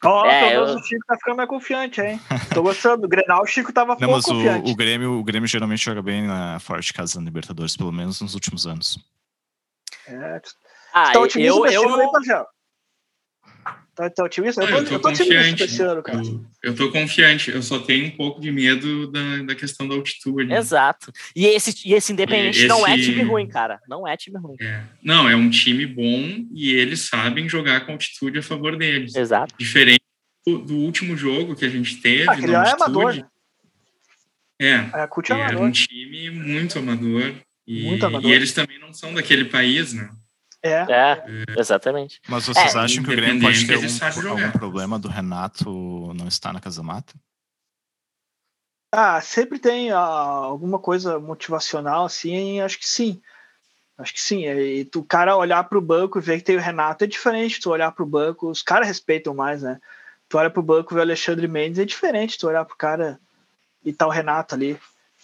Ó, 0.04 0.22
oh, 0.22 0.26
é, 0.26 0.56
eu... 0.56 0.64
o 0.64 0.82
Chico 0.82 1.04
tá 1.06 1.16
ficando 1.16 1.36
mais 1.36 1.48
confiante, 1.48 2.00
hein? 2.00 2.20
Tô 2.52 2.62
gostando. 2.62 3.06
O 3.06 3.08
Grenal, 3.08 3.42
o 3.42 3.46
Chico 3.46 3.72
tava 3.72 3.96
Não, 3.98 4.10
mas 4.10 4.26
o, 4.26 4.34
o, 4.70 4.74
Grêmio, 4.74 5.12
o 5.12 5.24
Grêmio 5.24 5.48
geralmente 5.48 5.82
joga 5.82 6.02
bem 6.02 6.26
na 6.26 6.58
forte 6.58 6.92
casa 6.92 7.18
da 7.18 7.24
Libertadores, 7.24 7.76
pelo 7.76 7.92
menos 7.92 8.20
nos 8.20 8.34
últimos 8.34 8.66
anos. 8.66 8.98
É. 10.06 10.42
Ah, 10.92 11.12
tá 11.12 11.18
eu, 11.18 11.26
eu... 11.36 11.64
Aí, 11.64 11.74
Tá, 13.94 14.08
tá 14.08 14.24
otimista? 14.24 14.62
Eu, 14.62 14.68
tô, 14.68 14.94
eu 14.94 15.00
tô, 15.00 15.08
confiante. 15.10 15.82
Ano, 15.82 16.02
eu, 16.06 16.70
eu 16.70 16.74
tô 16.74 16.90
confiante. 16.90 17.50
Eu 17.50 17.62
só 17.62 17.78
tenho 17.78 18.06
um 18.06 18.10
pouco 18.10 18.40
de 18.40 18.50
medo 18.50 19.10
da, 19.10 19.42
da 19.42 19.54
questão 19.54 19.86
da 19.86 19.94
altitude. 19.94 20.52
Exato. 20.52 21.12
E 21.36 21.44
esse, 21.46 21.86
e 21.86 21.92
esse 21.92 22.10
Independente 22.12 22.58
esse... 22.58 22.66
não 22.66 22.86
é 22.86 22.96
time 22.96 23.22
ruim, 23.22 23.46
cara. 23.46 23.80
Não 23.86 24.08
é 24.08 24.16
time 24.16 24.38
ruim. 24.38 24.56
É. 24.60 24.82
Não, 25.02 25.28
é 25.28 25.36
um 25.36 25.50
time 25.50 25.86
bom 25.86 26.46
e 26.54 26.72
eles 26.72 27.00
sabem 27.00 27.48
jogar 27.48 27.84
com 27.84 27.92
altitude 27.92 28.38
a 28.38 28.42
favor 28.42 28.76
deles. 28.76 29.14
Exato. 29.14 29.54
Diferente 29.58 30.00
do, 30.46 30.58
do 30.58 30.76
último 30.76 31.14
jogo 31.14 31.54
que 31.54 31.66
a 31.66 31.70
gente 31.70 32.00
teve. 32.00 32.30
Ah, 32.30 32.32
aquele 32.32 32.52
é 32.54 32.70
amador. 32.70 33.14
Né? 33.14 33.26
É, 34.58 34.68
é, 34.68 35.08
é 35.34 35.40
era 35.40 35.60
um 35.60 35.70
time 35.70 36.30
muito 36.30 36.78
amador. 36.78 37.34
E, 37.66 37.82
muito 37.82 38.06
amador. 38.06 38.30
E 38.30 38.34
eles 38.34 38.52
também 38.52 38.78
não 38.78 38.94
são 38.94 39.12
daquele 39.12 39.44
país, 39.44 39.92
né? 39.92 40.08
É. 40.62 40.86
é, 40.88 41.24
exatamente. 41.58 42.20
Mas 42.28 42.46
vocês 42.46 42.74
é. 42.74 42.78
acham 42.78 43.02
que 43.02 43.10
o 43.10 43.16
Grêmio 43.16 43.42
pode 43.42 43.66
ter 43.66 43.74
algum, 43.74 44.28
algum 44.28 44.50
problema 44.52 44.98
do 44.98 45.08
Renato 45.08 46.14
não 46.14 46.28
estar 46.28 46.52
na 46.52 46.60
Casa 46.60 46.82
Mata? 46.82 47.14
Ah, 48.94 49.20
sempre 49.20 49.58
tem 49.58 49.90
ah, 49.90 49.98
alguma 49.98 50.78
coisa 50.78 51.18
motivacional, 51.18 52.04
assim, 52.04 52.60
acho 52.60 52.78
que 52.78 52.86
sim. 52.86 53.20
Acho 53.96 54.12
que 54.12 54.20
sim. 54.20 54.44
E 54.46 54.84
tu, 54.84 55.00
o 55.00 55.04
cara 55.04 55.36
olhar 55.36 55.64
para 55.64 55.78
o 55.78 55.82
banco 55.82 56.18
e 56.18 56.22
ver 56.22 56.38
que 56.38 56.44
tem 56.44 56.56
o 56.56 56.60
Renato 56.60 57.04
é 57.04 57.06
diferente. 57.06 57.60
Tu 57.60 57.70
olhar 57.70 57.90
para 57.92 58.02
o 58.02 58.06
banco, 58.06 58.48
os 58.48 58.62
caras 58.62 58.86
respeitam 58.86 59.34
mais, 59.34 59.62
né? 59.62 59.80
Tu 60.28 60.38
olha 60.38 60.50
para 60.50 60.60
o 60.60 60.62
banco 60.62 60.92
e 60.92 60.94
vê 60.94 61.00
o 61.00 61.02
Alexandre 61.02 61.48
Mendes, 61.48 61.78
é 61.78 61.84
diferente 61.84 62.38
tu 62.38 62.46
olhar 62.46 62.64
para 62.64 62.74
o 62.74 62.78
cara 62.78 63.20
e 63.84 63.92
tá 63.92 64.06
o 64.06 64.10
Renato 64.10 64.54
ali. 64.54 64.78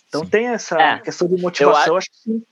Então 0.09 0.23
sim. 0.23 0.31
tem 0.31 0.49
essa 0.49 0.81
é. 0.81 0.99
questão 1.01 1.29
de 1.29 1.41
motivação, 1.41 1.95
eu 1.95 1.97
acho 1.97 2.11
que 2.11 2.17
sim. 2.17 2.43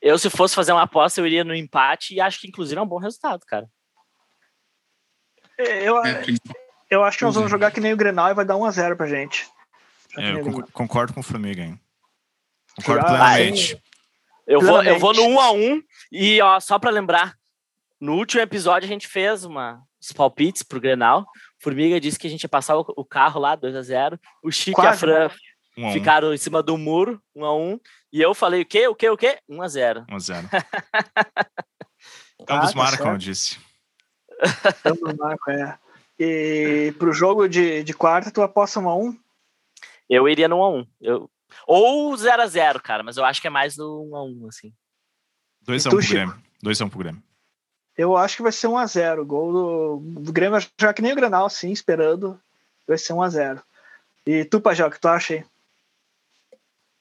Eu, 0.00 0.18
se 0.18 0.30
fosse 0.30 0.54
fazer 0.54 0.72
uma 0.72 0.82
aposta, 0.82 1.20
eu 1.20 1.26
iria 1.26 1.44
no 1.44 1.54
empate 1.54 2.14
e 2.14 2.20
acho 2.20 2.40
que, 2.40 2.48
inclusive, 2.48 2.78
é 2.78 2.82
um 2.82 2.86
bom 2.86 2.98
resultado, 2.98 3.44
cara. 3.46 3.68
É, 5.58 5.88
eu, 5.88 6.04
é, 6.04 6.22
eu 6.88 7.02
acho 7.02 7.18
que 7.18 7.24
nós 7.24 7.34
vamos 7.34 7.50
jogar 7.50 7.72
que 7.72 7.80
nem 7.80 7.92
o 7.92 7.96
Grenal 7.96 8.30
e 8.30 8.34
vai 8.34 8.44
dar 8.44 8.54
1x0 8.54 8.96
pra 8.96 9.06
gente. 9.06 9.48
É, 10.16 10.32
eu 10.32 10.62
concordo 10.72 11.12
com 11.12 11.20
o 11.20 11.24
Flamengo, 11.24 11.60
hein? 11.60 11.80
Concordo 12.76 13.06
plenamente. 13.06 13.82
Eu 14.46 14.60
vou, 14.60 14.82
eu 14.82 14.98
vou 14.98 15.12
no 15.12 15.22
1x1 15.22 15.82
e, 16.12 16.40
ó, 16.40 16.58
só 16.58 16.78
pra 16.78 16.90
lembrar, 16.90 17.34
no 18.00 18.14
último 18.14 18.40
episódio 18.40 18.86
a 18.86 18.88
gente 18.88 19.06
fez 19.06 19.44
uma, 19.44 19.82
os 20.00 20.12
palpites 20.12 20.62
pro 20.62 20.80
Grenal. 20.80 21.26
Formiga 21.58 22.00
disse 22.00 22.18
que 22.18 22.26
a 22.26 22.30
gente 22.30 22.44
ia 22.44 22.48
passar 22.48 22.78
o, 22.78 22.84
o 22.96 23.04
carro 23.04 23.40
lá, 23.40 23.56
2x0. 23.56 24.18
O 24.42 24.50
Chico 24.50 24.80
Quase, 24.80 24.88
e 24.88 24.94
a 24.94 24.98
Fran 24.98 25.30
um 25.76 25.92
ficaram 25.92 26.32
em 26.32 26.38
cima 26.38 26.62
do 26.62 26.78
muro, 26.78 27.22
1x1. 27.36 27.80
E 28.12 28.20
eu 28.20 28.34
falei 28.34 28.62
o 28.62 28.66
quê? 28.66 28.88
O 28.88 28.94
quê? 28.94 29.10
O 29.10 29.16
quê? 29.16 29.38
1 29.48 29.62
a 29.62 29.68
0 29.68 30.06
1 30.10 30.14
a 30.14 30.18
0 30.18 30.48
Ambos 32.48 32.70
ah, 32.70 32.72
tá 32.72 32.74
marcam, 32.74 33.12
eu 33.12 33.18
disse. 33.18 33.58
Ambos 34.84 35.14
marcam, 35.14 35.54
é. 35.54 35.78
E 36.18 36.92
pro 36.98 37.12
jogo 37.12 37.48
de, 37.48 37.84
de 37.84 37.92
quarta, 37.92 38.30
tu 38.30 38.42
aposta 38.42 38.80
1 38.80 38.88
a 38.88 38.96
1 38.96 39.18
Eu 40.08 40.28
iria 40.28 40.48
no 40.48 40.58
1 40.58 40.62
a 40.62 40.70
1 40.70 40.86
eu... 41.00 41.30
Ou 41.66 42.16
0 42.16 42.42
a 42.42 42.46
0 42.46 42.80
cara, 42.80 43.02
mas 43.02 43.16
eu 43.16 43.24
acho 43.24 43.40
que 43.40 43.46
é 43.46 43.50
mais 43.50 43.76
do 43.76 44.08
1 44.10 44.16
a 44.16 44.24
1 44.24 44.48
assim. 44.48 44.72
2 45.62 45.86
a 45.86 45.88
1 45.88 45.92
pro 45.92 46.08
Grêmio. 46.08 46.42
2 46.62 46.80
a 46.80 46.84
1 46.84 46.88
pro 46.88 46.98
Grêmio. 46.98 47.22
Eu 47.96 48.16
acho 48.16 48.36
que 48.36 48.42
vai 48.42 48.52
ser 48.52 48.68
1 48.68 48.78
a 48.78 48.86
0 48.86 49.26
Gol 49.26 49.52
do, 49.52 50.22
do 50.22 50.32
Grêmio, 50.32 50.58
já 50.80 50.94
que 50.94 51.02
nem 51.02 51.12
o 51.12 51.16
Granal, 51.16 51.50
sim, 51.50 51.70
esperando. 51.70 52.40
Vai 52.86 52.96
ser 52.96 53.12
1 53.12 53.22
a 53.22 53.28
0 53.28 53.62
E 54.24 54.44
tu, 54.44 54.60
Pajé, 54.60 54.86
o 54.86 54.90
que 54.90 55.00
tu 55.00 55.08
acha 55.08 55.34
aí? 55.34 55.44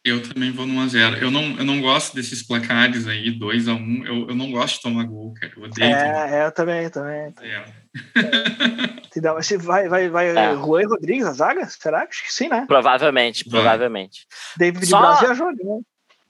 Eu 0.08 0.24
também 0.24 0.52
vou 0.52 0.66
no 0.66 0.74
1x0. 0.86 1.22
Eu 1.22 1.30
não, 1.30 1.58
eu 1.58 1.66
não 1.66 1.82
gosto 1.82 2.16
desses 2.16 2.42
placares 2.42 3.06
aí, 3.08 3.38
2x1. 3.38 4.06
Eu, 4.06 4.30
eu 4.30 4.36
não 4.36 4.50
gosto 4.52 4.76
de 4.76 4.82
tomar 4.82 5.04
gol, 5.04 5.34
cara. 5.34 5.52
Eu 5.56 5.64
odeio. 5.64 5.94
É, 5.94 6.40
é 6.40 6.46
eu 6.46 6.52
também, 6.54 6.90
também. 6.90 7.34
É. 7.42 7.66
vai, 9.60 9.90
vai, 9.90 10.10
vai 10.10 10.28
é. 10.30 10.56
Juan 10.56 10.88
Rodrigues 10.88 11.26
a 11.26 11.34
zaga? 11.34 11.68
Será? 11.68 12.04
Acho 12.04 12.24
que 12.24 12.32
sim, 12.32 12.48
né? 12.48 12.66
Provavelmente, 12.66 13.44
vai. 13.50 13.60
provavelmente. 13.60 14.26
David 14.56 14.86
só, 14.86 15.02
Braz 15.02 15.32
ajuda, 15.32 15.62
né? 15.62 15.82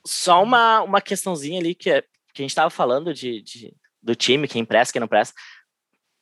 Só 0.03 0.41
uma, 0.41 0.81
uma 0.81 1.01
questãozinha 1.01 1.59
ali 1.59 1.75
que, 1.75 2.01
que 2.33 2.41
a 2.41 2.43
gente 2.43 2.49
estava 2.49 2.71
falando 2.71 3.13
de, 3.13 3.43
de, 3.43 3.73
do 4.01 4.15
time, 4.15 4.47
quem 4.47 4.65
presta, 4.65 4.91
quem 4.91 4.99
não 4.99 5.07
presta. 5.07 5.35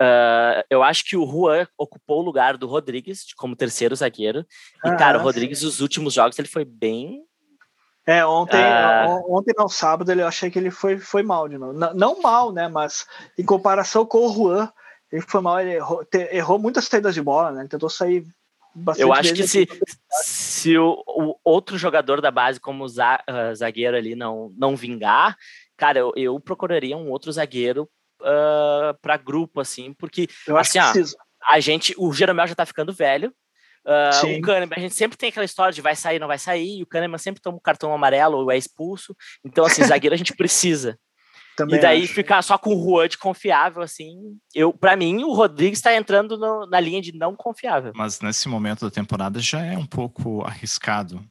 Uh, 0.02 0.60
eu 0.70 0.84
acho 0.84 1.06
que 1.06 1.16
o 1.16 1.26
Juan 1.26 1.66
ocupou 1.78 2.20
o 2.20 2.26
lugar 2.26 2.58
do 2.58 2.68
Rodrigues 2.68 3.34
como 3.38 3.56
terceiro 3.56 3.96
zagueiro. 3.96 4.46
E, 4.84 4.90
ah, 4.90 4.96
cara, 4.98 5.18
o 5.18 5.22
Rodrigues, 5.22 5.60
sim. 5.60 5.68
os 5.68 5.80
últimos 5.80 6.14
jogos, 6.14 6.38
ele 6.38 6.50
foi 6.50 6.66
bem 6.66 7.25
é, 8.06 8.26
ontem, 8.26 8.62
ah. 8.62 9.20
ontem 9.28 9.54
no 9.58 9.68
sábado 9.68 10.12
eu 10.12 10.28
achei 10.28 10.52
que 10.52 10.60
ele 10.60 10.70
foi, 10.70 11.00
foi 11.00 11.24
mal 11.24 11.50
de 11.50 11.58
novo. 11.58 11.74
Não, 11.74 11.94
não, 11.94 12.22
mal, 12.22 12.52
né? 12.52 12.68
Mas 12.68 13.08
em 13.38 13.44
comparação 13.44 14.06
com 14.06 14.28
o 14.28 14.34
Juan, 14.34 14.72
ele 15.12 15.24
foi 15.24 15.42
mal, 15.42 15.60
ele 15.60 15.74
errou, 15.74 16.06
te, 16.06 16.18
errou 16.32 16.60
muitas 16.60 16.86
saídas 16.86 17.16
de 17.16 17.22
bola, 17.22 17.52
né? 17.52 17.62
Ele 17.62 17.70
tentou 17.70 17.90
sair 17.90 18.24
bastante. 18.76 19.02
Eu 19.02 19.12
acho 19.12 19.34
que 19.34 19.48
se, 19.48 19.68
se 20.22 20.78
o, 20.78 21.02
o, 21.08 21.36
outro 21.44 21.80
jogador 21.80 22.22
da 22.22 22.30
base, 22.30 22.60
como 22.60 22.86
uh, 22.86 23.56
zagueiro 23.56 23.98
ali, 23.98 24.16
não, 24.16 24.54
não 24.56 24.76
vingar, 24.76 25.36
cara, 25.76 25.98
eu, 25.98 26.14
eu 26.16 26.40
procuraria 26.40 26.96
um 26.96 27.10
outro 27.10 27.32
zagueiro 27.32 27.90
uh, 28.22 28.26
ah, 28.26 28.98
para 29.02 29.18
grupo, 29.18 29.60
assim, 29.60 29.94
porque 29.94 30.28
eu 30.48 30.58
acho 30.58 30.78
assim, 30.78 31.04
que 31.04 31.16
a 31.50 31.60
gente, 31.60 31.96
o 31.98 32.14
Jeromel 32.14 32.48
já 32.48 32.56
tá 32.56 32.66
ficando 32.66 32.94
velho, 32.94 33.34
Uh, 33.86 34.38
o 34.38 34.42
Kahneman, 34.42 34.76
a 34.76 34.80
gente 34.80 34.96
sempre 34.96 35.18
tem 35.18 35.30
aquela 35.30 35.46
história 35.46 35.72
de 35.72 35.82
vai 35.82 35.96
sair, 35.96 36.18
não 36.18 36.28
vai 36.28 36.40
sair, 36.40 36.80
e 36.80 36.84
o 36.84 36.88
Kahneman 36.88 37.20
sempre 37.20 37.42
toma 37.42 37.58
um 37.58 37.62
cartão 37.62 37.94
amarelo 37.94 38.38
ou 38.38 38.52
é 38.52 38.58
expulso. 38.58 39.16
Então, 39.44 39.64
assim, 39.66 39.84
zagueiro 39.86 40.16
a 40.16 40.18
gente 40.18 40.36
precisa. 40.36 40.98
Também 41.56 41.78
e 41.78 41.82
daí 41.82 42.04
acho. 42.04 42.14
ficar 42.14 42.42
só 42.42 42.58
com 42.58 42.76
o 42.76 42.84
Juan 42.84 43.08
de 43.08 43.18
confiável, 43.18 43.82
assim. 43.82 44.38
Eu, 44.54 44.74
para 44.74 44.96
mim, 44.98 45.24
o 45.24 45.34
Rodrigues 45.34 45.80
está 45.80 45.96
entrando 45.96 46.38
no, 46.38 46.66
na 46.66 46.80
linha 46.80 47.02
de 47.02 47.14
não 47.14 47.36
confiável. 47.36 47.94
Mas 47.96 48.20
nesse 48.20 48.50
momento 48.50 48.82
da 48.82 48.92
temporada 48.92 49.40
já 49.40 49.64
é 49.64 49.78
um 49.78 49.86
pouco 49.86 50.44
arriscado 50.44 51.24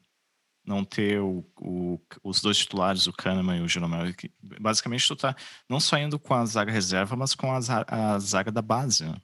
não 0.65 0.83
ter 0.83 1.19
o, 1.21 1.45
o, 1.61 1.99
os 2.23 2.41
dois 2.41 2.57
titulares, 2.57 3.05
o 3.05 3.13
Kahneman 3.13 3.59
e 3.59 3.61
o 3.61 3.67
Jeromel. 3.67 4.11
Basicamente, 4.59 5.07
tu 5.07 5.15
tá 5.15 5.35
não 5.69 5.79
só 5.79 5.97
indo 5.97 6.17
com 6.17 6.33
a 6.33 6.45
zaga 6.45 6.71
reserva, 6.71 7.15
mas 7.15 7.35
com 7.35 7.51
a, 7.51 7.59
a 7.87 8.19
zaga 8.19 8.51
da 8.51 8.61
base. 8.61 9.05
Né? 9.05 9.15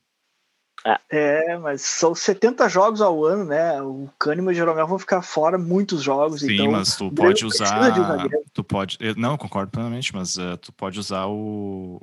É. 0.84 0.99
é, 1.09 1.57
mas 1.57 1.82
são 1.82 2.15
70 2.15 2.67
jogos 2.67 3.01
ao 3.01 3.23
ano, 3.23 3.45
né? 3.45 3.82
O 3.82 4.09
Kahneman 4.17 4.51
e 4.51 4.53
o 4.53 4.57
Jeromel 4.57 4.88
vão 4.88 4.99
ficar 4.99 5.21
fora 5.21 5.57
muitos 5.57 6.01
jogos. 6.01 6.41
Sim, 6.41 6.53
então, 6.53 6.71
mas 6.71 6.95
tu 6.95 7.11
pode 7.11 7.45
usar. 7.45 7.93
Tu 8.53 8.63
pode. 8.63 8.97
Não, 9.15 9.38
concordo 9.38 9.71
plenamente, 9.71 10.13
mas 10.13 10.38
uh, 10.38 10.57
tu 10.57 10.71
pode 10.71 10.99
usar 10.99 11.27
o. 11.27 12.01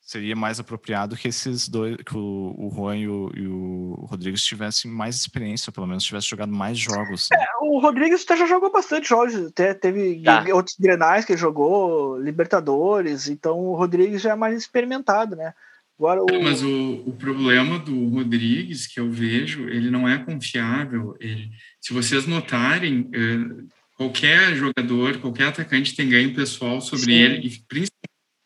Seria 0.00 0.36
mais 0.36 0.60
apropriado 0.60 1.16
que 1.16 1.26
esses 1.26 1.68
dois, 1.68 1.96
que 1.96 2.16
o, 2.16 2.54
o 2.56 2.72
Juan 2.72 2.96
e 2.96 3.08
o, 3.08 3.30
e 3.34 3.48
o 3.48 4.06
Rodrigues 4.08 4.44
tivessem 4.44 4.88
mais 4.88 5.16
experiência, 5.16 5.72
pelo 5.72 5.86
menos 5.86 6.04
tivessem 6.04 6.30
jogado 6.30 6.52
mais 6.52 6.78
jogos. 6.78 7.28
Né? 7.32 7.38
É, 7.42 7.46
o 7.64 7.80
Rodrigues 7.80 8.22
até 8.22 8.36
já 8.36 8.46
jogou 8.46 8.70
bastante 8.70 9.08
jogos, 9.08 9.34
até 9.34 9.74
teve 9.74 10.22
tá. 10.22 10.44
outros 10.54 10.76
grenais 10.78 11.24
que 11.24 11.32
ele 11.32 11.40
jogou, 11.40 12.20
Libertadores, 12.20 13.26
então 13.26 13.58
o 13.58 13.74
Rodrigues 13.74 14.22
já 14.22 14.30
é 14.30 14.36
mais 14.36 14.56
experimentado, 14.56 15.34
né? 15.34 15.52
Agora, 15.98 16.22
o... 16.22 16.42
Mas 16.42 16.62
o, 16.62 17.02
o 17.06 17.12
problema 17.12 17.78
do 17.78 18.08
Rodrigues, 18.08 18.86
que 18.86 19.00
eu 19.00 19.10
vejo, 19.10 19.68
ele 19.68 19.90
não 19.90 20.08
é 20.08 20.18
confiável. 20.18 21.16
Ele, 21.18 21.50
se 21.80 21.92
vocês 21.92 22.26
notarem, 22.26 23.08
é, 23.12 23.74
qualquer 23.96 24.54
jogador, 24.54 25.18
qualquer 25.18 25.48
atacante 25.48 25.96
tem 25.96 26.08
ganho 26.08 26.34
pessoal 26.34 26.80
sobre 26.80 27.06
Sim. 27.06 27.12
ele, 27.12 27.46
e 27.46 27.50
principalmente 27.66 27.90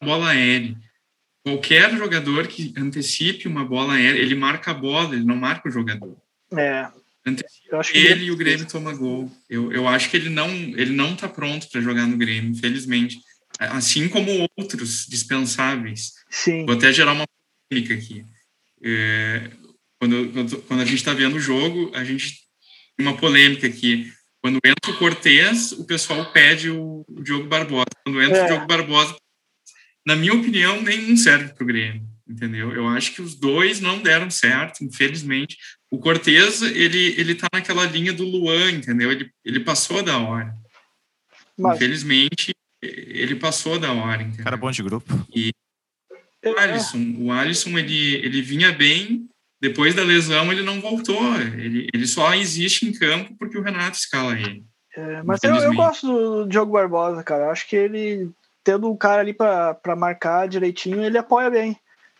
a 0.01 0.05
bola 0.05 0.29
aérea. 0.31 0.77
Qualquer 1.43 1.97
jogador 1.97 2.47
que 2.47 2.73
antecipe 2.77 3.49
uma 3.49 3.65
bola 3.65 3.95
aérea, 3.95 4.21
ele 4.21 4.35
marca 4.35 4.71
a 4.71 4.75
bola, 4.75 5.15
ele 5.15 5.25
não 5.25 5.37
marca 5.37 5.69
o 5.69 5.73
jogador. 5.73 6.17
É. 6.53 6.87
Antecipa 7.27 7.83
ele 7.93 8.27
e 8.27 8.31
o 8.31 8.37
Grêmio 8.37 8.67
toma 8.67 8.95
gol. 8.95 9.31
Eu, 9.49 9.73
eu 9.73 9.89
acho 9.89 10.11
que 10.11 10.17
ele 10.17 10.31
não 10.31 10.49
ele 10.49 10.93
não 10.93 11.15
está 11.15 11.29
pronto 11.29 11.69
para 11.69 11.81
jogar 11.81 12.07
no 12.07 12.17
Grêmio, 12.17 12.51
infelizmente. 12.51 13.19
Assim 13.59 14.09
como 14.09 14.49
outros 14.57 15.07
dispensáveis. 15.07 16.13
Sim. 16.31 16.65
Vou 16.65 16.75
até 16.75 16.93
gerar 16.93 17.13
uma 17.13 17.27
polêmica 17.71 17.95
aqui. 17.95 18.25
É, 18.83 19.51
quando, 20.01 20.33
quando, 20.33 20.63
quando, 20.63 20.81
a 20.81 20.85
gente 20.85 20.97
está 20.97 21.15
vendo 21.15 21.37
o 21.37 21.41
jogo, 21.41 21.93
a 21.95 22.03
gente 22.03 22.41
tem 22.97 23.07
uma 23.07 23.17
polêmica 23.17 23.67
aqui. 23.67 24.13
Quando 24.43 24.59
entra 24.65 24.91
o 24.91 24.99
Cortez, 24.99 25.73
o 25.73 25.85
pessoal 25.85 26.33
pede 26.33 26.71
o, 26.71 27.05
o 27.09 27.23
Diogo 27.23 27.47
Barbosa. 27.47 27.87
Quando 28.05 28.23
entra 28.23 28.39
é. 28.39 28.45
o 28.45 28.47
Diogo 28.47 28.67
Barbosa, 28.67 29.17
na 30.07 30.17
minha 30.17 30.35
opinião, 30.35 30.81
nenhum 30.83 31.17
serve 31.17 31.53
para 31.53 31.63
o 31.63 31.67
Grêmio, 31.67 32.03
entendeu? 32.27 32.73
Eu 32.73 32.89
acho 32.89 33.15
que 33.15 33.23
os 33.23 33.35
dois 33.35 33.81
não 33.81 34.03
deram 34.03 34.31
certo, 34.31 34.83
infelizmente. 34.83 35.57
O 35.91 35.99
Cortez, 35.99 36.63
ele, 36.63 37.15
ele 37.21 37.35
tá 37.35 37.49
naquela 37.53 37.85
linha 37.85 38.13
do 38.13 38.25
Luan, 38.25 38.71
entendeu? 38.71 39.13
Ele, 39.13 39.31
ele 39.45 39.61
passou 39.61 40.03
da 40.03 40.19
hora. 40.19 40.55
Mas... 41.59 41.77
Infelizmente, 41.77 42.55
ele 42.83 43.35
passou 43.35 43.79
da 43.79 43.93
hora, 43.93 44.23
entendeu? 44.23 44.45
Cara 44.45 44.57
bom 44.57 44.71
de 44.71 44.83
grupo. 44.83 45.27
E, 45.35 45.53
o 46.45 46.59
Alisson, 46.59 47.15
o 47.19 47.33
Alisson 47.33 47.79
ele, 47.79 48.15
ele 48.17 48.43
vinha 48.43 48.73
bem 48.73 49.29
depois 49.61 49.95
da 49.95 50.03
lesão 50.03 50.51
ele 50.51 50.63
não 50.63 50.81
voltou. 50.81 51.37
Ele, 51.37 51.87
ele 51.93 52.07
só 52.07 52.35
existe 52.35 52.87
em 52.87 52.93
campo 52.93 53.35
porque 53.39 53.59
o 53.59 53.63
Renato 53.63 53.99
escala 53.99 54.33
ele. 54.33 54.65
É, 54.97 55.23
mas 55.23 55.43
eu, 55.45 55.55
eu, 55.55 55.75
gosto 55.75 56.07
do 56.07 56.47
Diogo 56.47 56.73
Barbosa, 56.73 57.23
cara. 57.23 57.45
Eu 57.45 57.51
acho 57.51 57.69
que 57.69 57.77
ele, 57.77 58.31
tendo 58.65 58.91
um 58.91 58.97
cara 58.97 59.21
ali 59.21 59.33
para 59.33 59.97
marcar 59.97 60.49
direitinho, 60.49 61.05
ele 61.05 61.19
apoia 61.19 61.51
bem. 61.51 61.77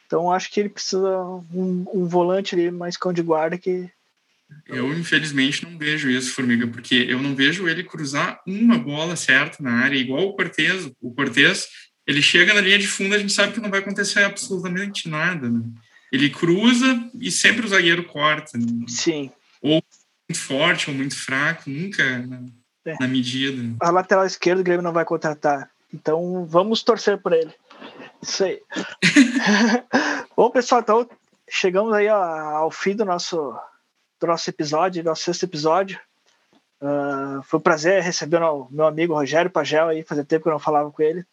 Então 0.07 0.31
acho 0.31 0.51
que 0.51 0.61
ele 0.61 0.69
precisa 0.69 1.25
um, 1.53 1.85
um 1.93 2.07
volante 2.07 2.55
ali 2.55 2.71
mais 2.71 2.97
cão 2.97 3.13
de 3.13 3.23
guarda 3.23 3.57
que. 3.57 3.91
Eu, 4.67 4.93
infelizmente, 4.93 5.65
não 5.65 5.79
vejo 5.79 6.11
isso, 6.11 6.35
Formiga, 6.35 6.67
porque 6.67 7.07
eu 7.09 7.23
não 7.23 7.37
vejo 7.37 7.69
ele 7.69 7.85
cruzar 7.85 8.41
uma 8.45 8.77
bola 8.77 9.15
certa 9.15 9.63
na 9.63 9.85
área, 9.85 9.97
igual 9.97 10.27
o 10.27 10.35
Cortez. 10.35 10.91
O 11.01 11.15
Cortez, 11.15 11.69
ele 12.11 12.21
chega 12.21 12.53
na 12.53 12.61
linha 12.61 12.79
de 12.79 12.89
fundo, 12.89 13.15
a 13.15 13.19
gente 13.19 13.33
sabe 13.33 13.53
que 13.53 13.61
não 13.61 13.71
vai 13.71 13.79
acontecer 13.79 14.25
absolutamente 14.25 15.09
nada, 15.09 15.49
né? 15.49 15.63
Ele 16.11 16.29
cruza 16.29 17.09
e 17.21 17.31
sempre 17.31 17.65
o 17.65 17.69
zagueiro 17.69 18.05
corta. 18.05 18.59
Né? 18.59 18.67
Sim. 18.89 19.31
Ou 19.63 19.81
muito 20.29 20.41
forte 20.41 20.91
ou 20.91 20.97
muito 20.97 21.17
fraco, 21.17 21.71
nunca 21.71 22.19
na, 22.19 22.43
é. 22.85 22.97
na 22.99 23.07
medida. 23.07 23.77
A 23.81 23.91
lateral 23.91 24.27
esquerda 24.27 24.61
o 24.61 24.65
Grêmio 24.65 24.83
não 24.83 24.93
vai 24.93 25.05
contratar. 25.05 25.71
Então 25.95 26.45
vamos 26.47 26.83
torcer 26.83 27.17
por 27.19 27.33
ele. 27.33 27.55
Isso 28.21 28.43
aí. 28.43 28.61
Bom, 30.37 30.51
pessoal, 30.51 30.81
então 30.81 31.09
chegamos 31.49 31.93
aí 31.93 32.09
ao 32.09 32.73
fim 32.73 32.97
do 32.97 33.05
nosso, 33.05 33.57
do 34.21 34.27
nosso 34.27 34.51
episódio, 34.51 35.05
nosso 35.05 35.23
sexto 35.23 35.45
episódio. 35.45 35.99
Uh, 36.83 37.41
foi 37.45 37.61
um 37.61 37.63
prazer 37.63 38.03
receber 38.03 38.43
o 38.43 38.67
meu 38.69 38.87
amigo 38.87 39.15
Rogério 39.15 39.51
Pagel 39.51 39.89
aí, 39.89 40.03
fazia 40.03 40.25
tempo 40.25 40.43
que 40.43 40.49
eu 40.49 40.53
não 40.53 40.59
falava 40.59 40.91
com 40.91 41.03
ele. 41.03 41.25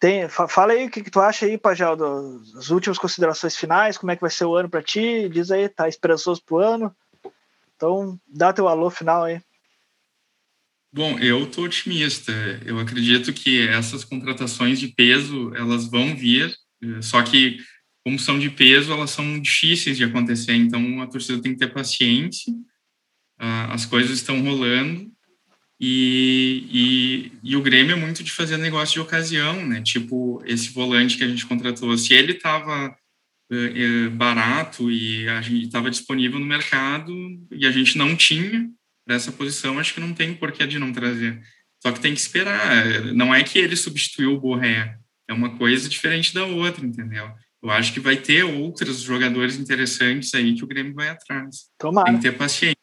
Tem, 0.00 0.26
fala 0.30 0.72
aí 0.72 0.86
o 0.86 0.90
que, 0.90 1.02
que 1.02 1.10
tu 1.10 1.20
acha 1.20 1.44
aí, 1.44 1.58
Pajal, 1.58 1.94
das 1.94 2.70
últimas 2.70 2.98
considerações 2.98 3.54
finais, 3.54 3.98
como 3.98 4.10
é 4.10 4.16
que 4.16 4.22
vai 4.22 4.30
ser 4.30 4.46
o 4.46 4.56
ano 4.56 4.68
para 4.68 4.82
ti? 4.82 5.28
Diz 5.28 5.50
aí, 5.50 5.68
tá 5.68 5.86
esperançoso 5.86 6.42
pro 6.42 6.56
ano? 6.56 6.96
Então, 7.76 8.18
dá 8.26 8.50
teu 8.50 8.66
alô 8.66 8.88
final 8.88 9.24
aí. 9.24 9.42
Bom, 10.90 11.18
eu 11.18 11.50
tô 11.50 11.64
otimista. 11.64 12.32
Eu 12.64 12.78
acredito 12.78 13.30
que 13.34 13.68
essas 13.68 14.02
contratações 14.02 14.80
de 14.80 14.88
peso, 14.88 15.54
elas 15.54 15.84
vão 15.84 16.16
vir, 16.16 16.50
só 17.02 17.22
que 17.22 17.58
como 18.02 18.18
são 18.18 18.38
de 18.38 18.48
peso, 18.48 18.92
elas 18.92 19.10
são 19.10 19.38
difíceis 19.38 19.98
de 19.98 20.04
acontecer, 20.04 20.54
então 20.54 21.02
a 21.02 21.06
torcida 21.06 21.42
tem 21.42 21.52
que 21.52 21.58
ter 21.58 21.72
paciência. 21.72 22.50
Ah, 23.38 23.74
as 23.74 23.84
coisas 23.84 24.12
estão 24.12 24.42
rolando 24.42 25.09
e, 25.80 26.66
e, 26.70 27.32
e, 27.42 27.56
o 27.56 27.62
Grêmio 27.62 27.94
é 27.94 27.98
muito 27.98 28.22
de 28.22 28.30
fazer 28.30 28.58
negócio 28.58 28.92
de 28.92 29.00
ocasião, 29.00 29.66
né? 29.66 29.80
Tipo, 29.80 30.42
esse 30.44 30.70
volante 30.74 31.16
que 31.16 31.24
a 31.24 31.28
gente 31.28 31.46
contratou, 31.46 31.96
se 31.96 32.12
ele 32.12 32.32
estava 32.32 32.94
uh, 33.50 34.06
uh, 34.06 34.10
barato 34.10 34.90
e 34.90 35.26
a 35.26 35.40
gente 35.40 35.64
estava 35.64 35.90
disponível 35.90 36.38
no 36.38 36.44
mercado 36.44 37.14
e 37.50 37.66
a 37.66 37.70
gente 37.70 37.96
não 37.96 38.14
tinha 38.14 38.68
para 39.06 39.16
essa 39.16 39.32
posição, 39.32 39.78
acho 39.78 39.94
que 39.94 40.00
não 40.00 40.12
tem 40.12 40.34
porquê 40.34 40.66
de 40.66 40.78
não 40.78 40.92
trazer. 40.92 41.40
Só 41.82 41.90
que 41.90 42.00
tem 42.00 42.12
que 42.12 42.20
esperar. 42.20 43.14
Não 43.14 43.34
é 43.34 43.42
que 43.42 43.58
ele 43.58 43.74
substituiu 43.74 44.34
o 44.34 44.40
Borré, 44.40 44.98
é 45.26 45.32
uma 45.32 45.56
coisa 45.56 45.88
diferente 45.88 46.34
da 46.34 46.44
outra, 46.44 46.84
entendeu? 46.84 47.30
Eu 47.62 47.70
acho 47.70 47.92
que 47.92 48.00
vai 48.00 48.16
ter 48.16 48.42
outros 48.42 49.00
jogadores 49.00 49.56
interessantes 49.56 50.34
aí 50.34 50.54
que 50.54 50.64
o 50.64 50.66
Grêmio 50.66 50.92
vai 50.92 51.08
atrás. 51.08 51.70
Tomara. 51.78 52.06
Tem 52.06 52.16
que 52.16 52.22
ter 52.22 52.36
paciência. 52.36 52.79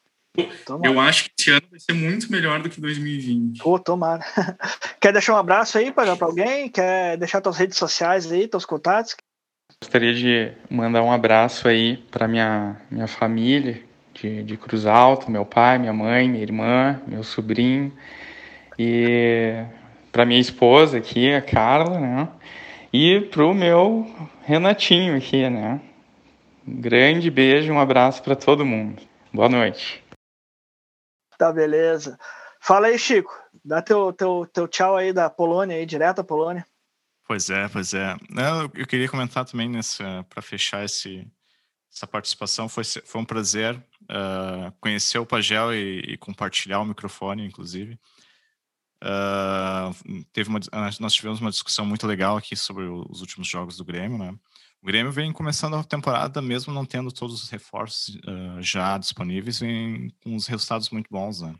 Tomara. 0.65 0.87
Eu 0.93 0.99
acho 0.99 1.25
que 1.25 1.31
esse 1.39 1.51
ano 1.51 1.67
vai 1.69 1.79
ser 1.79 1.93
muito 1.93 2.31
melhor 2.31 2.61
do 2.61 2.69
que 2.69 2.79
2020. 2.79 3.59
Pô, 3.61 3.79
tomara. 3.79 4.23
Quer 4.99 5.13
deixar 5.13 5.33
um 5.33 5.37
abraço 5.37 5.77
aí 5.77 5.91
para 5.91 6.15
alguém? 6.19 6.69
Quer 6.69 7.17
deixar 7.17 7.41
suas 7.41 7.57
redes 7.57 7.77
sociais 7.77 8.31
aí, 8.31 8.47
teus 8.47 8.65
contatos? 8.65 9.15
Gostaria 9.81 10.13
de 10.13 10.51
mandar 10.69 11.03
um 11.03 11.11
abraço 11.11 11.67
aí 11.67 11.97
para 12.09 12.27
minha, 12.27 12.77
minha 12.89 13.07
família 13.07 13.81
de, 14.13 14.43
de 14.43 14.57
Cruz 14.57 14.85
Alto, 14.85 15.29
meu 15.29 15.45
pai, 15.45 15.77
minha 15.77 15.93
mãe, 15.93 16.27
minha 16.27 16.43
irmã, 16.43 16.99
meu 17.07 17.23
sobrinho 17.23 17.91
e 18.77 19.63
para 20.11 20.25
minha 20.25 20.39
esposa 20.39 20.97
aqui, 20.97 21.31
a 21.31 21.41
Carla, 21.41 21.99
né? 21.99 22.27
E 22.91 23.21
pro 23.21 23.53
meu 23.53 24.09
Renatinho 24.43 25.15
aqui, 25.15 25.47
né? 25.49 25.79
Um 26.67 26.81
grande 26.81 27.29
beijo, 27.29 27.71
um 27.71 27.79
abraço 27.79 28.23
para 28.23 28.35
todo 28.35 28.65
mundo. 28.65 29.01
Boa 29.31 29.47
noite. 29.47 30.06
Tá, 31.37 31.51
beleza. 31.51 32.17
Fala 32.59 32.87
aí, 32.87 32.97
Chico. 32.97 33.31
Dá 33.63 33.81
teu, 33.81 34.11
teu, 34.13 34.49
teu 34.51 34.67
tchau 34.67 34.95
aí 34.95 35.13
da 35.13 35.29
Polônia, 35.29 35.75
aí, 35.75 35.85
direto 35.85 36.19
à 36.19 36.23
Polônia. 36.23 36.65
Pois 37.27 37.49
é, 37.49 37.67
pois 37.67 37.93
é. 37.93 38.15
Eu 38.73 38.87
queria 38.87 39.09
comentar 39.09 39.45
também 39.45 39.69
para 40.29 40.41
fechar 40.41 40.85
esse, 40.85 41.27
essa 41.93 42.07
participação. 42.07 42.69
Foi, 42.69 42.83
foi 42.83 43.21
um 43.21 43.25
prazer 43.25 43.75
uh, 44.03 44.71
conhecer 44.79 45.19
o 45.19 45.25
Pagel 45.25 45.73
e, 45.73 46.13
e, 46.13 46.17
compartilhar 46.17 46.79
o 46.79 46.85
microfone, 46.85 47.45
inclusive. 47.45 47.99
Uh, 49.03 50.23
teve 50.31 50.49
uma, 50.49 50.59
nós 50.99 51.13
tivemos 51.13 51.41
uma 51.41 51.51
discussão 51.51 51.85
muito 51.85 52.07
legal 52.07 52.37
aqui 52.37 52.55
sobre 52.55 52.85
os 52.85 53.21
últimos 53.21 53.47
jogos 53.47 53.77
do 53.77 53.85
Grêmio, 53.85 54.17
né? 54.17 54.33
O 54.81 54.85
Grêmio 54.87 55.11
vem 55.11 55.33
começando 55.33 55.75
a 55.75 55.83
temporada, 55.83 56.41
mesmo 56.41 56.73
não 56.73 56.85
tendo 56.85 57.11
todos 57.11 57.43
os 57.43 57.49
reforços 57.49 58.15
uh, 58.15 58.61
já 58.61 58.97
disponíveis, 58.97 59.59
vem 59.59 60.09
com 60.23 60.35
uns 60.35 60.47
resultados 60.47 60.89
muito 60.89 61.09
bons, 61.09 61.41
né? 61.41 61.55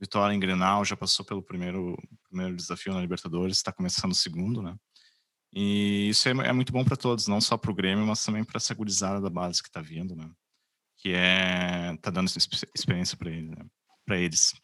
Vitória 0.00 0.34
em 0.34 0.38
Grenal 0.38 0.84
já 0.84 0.96
passou 0.96 1.24
pelo 1.24 1.42
primeiro, 1.42 1.96
primeiro 2.28 2.54
desafio 2.54 2.92
na 2.92 3.00
Libertadores, 3.00 3.56
está 3.56 3.72
começando 3.72 4.12
o 4.12 4.14
segundo, 4.14 4.62
né? 4.62 4.76
E 5.52 6.08
isso 6.10 6.28
é, 6.28 6.32
é 6.32 6.52
muito 6.52 6.72
bom 6.72 6.84
para 6.84 6.96
todos, 6.96 7.26
não 7.26 7.40
só 7.40 7.56
para 7.56 7.70
o 7.70 7.74
Grêmio, 7.74 8.06
mas 8.06 8.22
também 8.22 8.44
para 8.44 8.58
essa 8.58 8.74
gurizada 8.74 9.20
da 9.20 9.30
base 9.30 9.62
que 9.62 9.68
está 9.68 9.80
vindo, 9.80 10.14
né? 10.14 10.30
Que 10.98 11.12
é 11.14 11.96
tá 12.02 12.10
dando 12.10 12.28
experiência 12.28 13.16
para 13.16 13.30
eles, 13.30 13.50
né? 13.50 13.66
eles. 14.10 14.54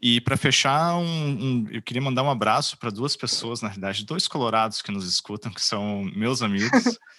E 0.00 0.20
para 0.20 0.36
fechar, 0.36 0.96
um, 0.96 1.04
um, 1.04 1.68
eu 1.70 1.82
queria 1.82 2.00
mandar 2.00 2.22
um 2.22 2.30
abraço 2.30 2.78
para 2.78 2.90
duas 2.90 3.16
pessoas, 3.16 3.60
na 3.60 3.68
realidade, 3.68 4.04
dois 4.04 4.28
colorados 4.28 4.80
que 4.80 4.92
nos 4.92 5.08
escutam, 5.08 5.52
que 5.52 5.60
são 5.60 6.04
meus 6.14 6.40
amigos. 6.42 6.70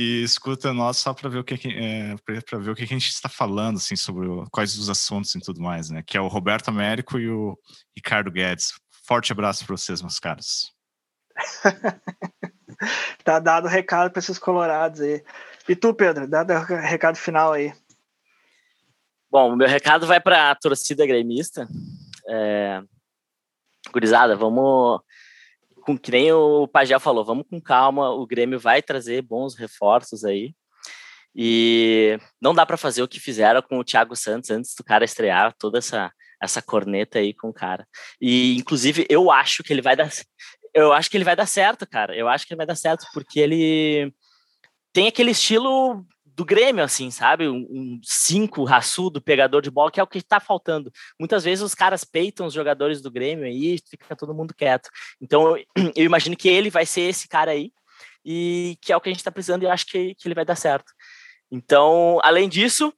e 0.00 0.22
escuta 0.22 0.72
nós 0.72 0.96
só 0.96 1.12
para 1.12 1.28
ver 1.28 1.38
o 1.38 1.44
que, 1.44 1.54
é, 1.54 2.14
para 2.48 2.58
ver 2.60 2.70
o 2.70 2.74
que 2.76 2.84
a 2.84 2.86
gente 2.86 3.08
está 3.08 3.28
falando 3.28 3.78
assim 3.78 3.96
sobre 3.96 4.28
o, 4.28 4.44
quais 4.48 4.78
os 4.78 4.88
assuntos 4.88 5.34
e 5.34 5.40
tudo 5.40 5.60
mais, 5.60 5.90
né? 5.90 6.04
Que 6.06 6.16
é 6.16 6.20
o 6.20 6.28
Roberto 6.28 6.68
Américo 6.68 7.18
e 7.18 7.28
o 7.28 7.58
Ricardo 7.96 8.30
Guedes. 8.30 8.74
Forte 9.04 9.32
abraço 9.32 9.66
para 9.66 9.76
vocês, 9.76 10.00
meus 10.00 10.20
caros. 10.20 10.72
tá 13.24 13.40
dado 13.40 13.64
o 13.64 13.68
recado 13.68 14.12
para 14.12 14.20
esses 14.20 14.38
colorados 14.38 15.00
aí. 15.00 15.20
E 15.68 15.74
tu, 15.74 15.92
Pedro, 15.92 16.28
dá 16.28 16.44
o 16.44 16.62
recado 16.62 17.18
final 17.18 17.52
aí. 17.52 17.74
Bom, 19.28 19.52
o 19.52 19.56
meu 19.56 19.66
recado 19.66 20.06
vai 20.06 20.20
para 20.20 20.52
a 20.52 20.54
torcida 20.54 21.04
gremista. 21.04 21.66
É... 22.28 22.80
Gurizada, 23.92 24.36
vamos 24.36 25.00
com 25.88 25.98
que 25.98 26.10
nem 26.10 26.30
o 26.30 26.68
Pajé 26.68 26.98
falou, 26.98 27.24
vamos 27.24 27.46
com 27.48 27.58
calma, 27.58 28.10
o 28.10 28.26
Grêmio 28.26 28.60
vai 28.60 28.82
trazer 28.82 29.22
bons 29.22 29.54
reforços 29.54 30.22
aí. 30.22 30.54
E 31.34 32.18
não 32.38 32.52
dá 32.52 32.66
para 32.66 32.76
fazer 32.76 33.02
o 33.02 33.08
que 33.08 33.18
fizeram 33.18 33.62
com 33.62 33.78
o 33.78 33.84
Thiago 33.84 34.14
Santos 34.14 34.50
antes 34.50 34.74
do 34.74 34.84
cara 34.84 35.06
estrear, 35.06 35.54
toda 35.58 35.78
essa 35.78 36.12
essa 36.40 36.62
corneta 36.62 37.18
aí 37.18 37.32
com 37.32 37.48
o 37.48 37.54
cara. 37.54 37.86
E 38.20 38.54
inclusive 38.58 39.06
eu 39.08 39.30
acho 39.30 39.62
que 39.62 39.72
ele 39.72 39.80
vai 39.80 39.96
dar 39.96 40.10
eu 40.74 40.92
acho 40.92 41.10
que 41.10 41.16
ele 41.16 41.24
vai 41.24 41.34
dar 41.34 41.46
certo, 41.46 41.88
cara. 41.88 42.14
Eu 42.14 42.28
acho 42.28 42.46
que 42.46 42.52
ele 42.52 42.58
vai 42.58 42.66
dar 42.66 42.76
certo 42.76 43.06
porque 43.14 43.40
ele 43.40 44.12
tem 44.92 45.08
aquele 45.08 45.30
estilo 45.30 46.04
do 46.38 46.44
Grêmio, 46.44 46.84
assim, 46.84 47.10
sabe? 47.10 47.48
Um, 47.48 47.66
um 47.68 48.00
cinco 48.00 48.62
raçudo, 48.62 49.20
pegador 49.20 49.60
de 49.60 49.72
bola, 49.72 49.90
que 49.90 49.98
é 49.98 50.02
o 50.04 50.06
que 50.06 50.18
está 50.18 50.38
faltando. 50.38 50.88
Muitas 51.18 51.42
vezes 51.42 51.64
os 51.64 51.74
caras 51.74 52.04
peitam 52.04 52.46
os 52.46 52.54
jogadores 52.54 53.02
do 53.02 53.10
Grêmio 53.10 53.44
aí 53.44 53.76
fica 53.90 54.14
todo 54.14 54.32
mundo 54.32 54.54
quieto. 54.54 54.88
Então, 55.20 55.56
eu 55.96 56.04
imagino 56.04 56.36
que 56.36 56.48
ele 56.48 56.70
vai 56.70 56.86
ser 56.86 57.00
esse 57.00 57.26
cara 57.26 57.50
aí, 57.50 57.72
e 58.24 58.78
que 58.80 58.92
é 58.92 58.96
o 58.96 59.00
que 59.00 59.08
a 59.08 59.12
gente 59.12 59.18
está 59.18 59.32
precisando, 59.32 59.64
e 59.64 59.66
eu 59.66 59.72
acho 59.72 59.84
que, 59.86 60.14
que 60.14 60.28
ele 60.28 60.34
vai 60.36 60.44
dar 60.44 60.54
certo. 60.54 60.92
Então, 61.50 62.20
além 62.22 62.48
disso, 62.48 62.94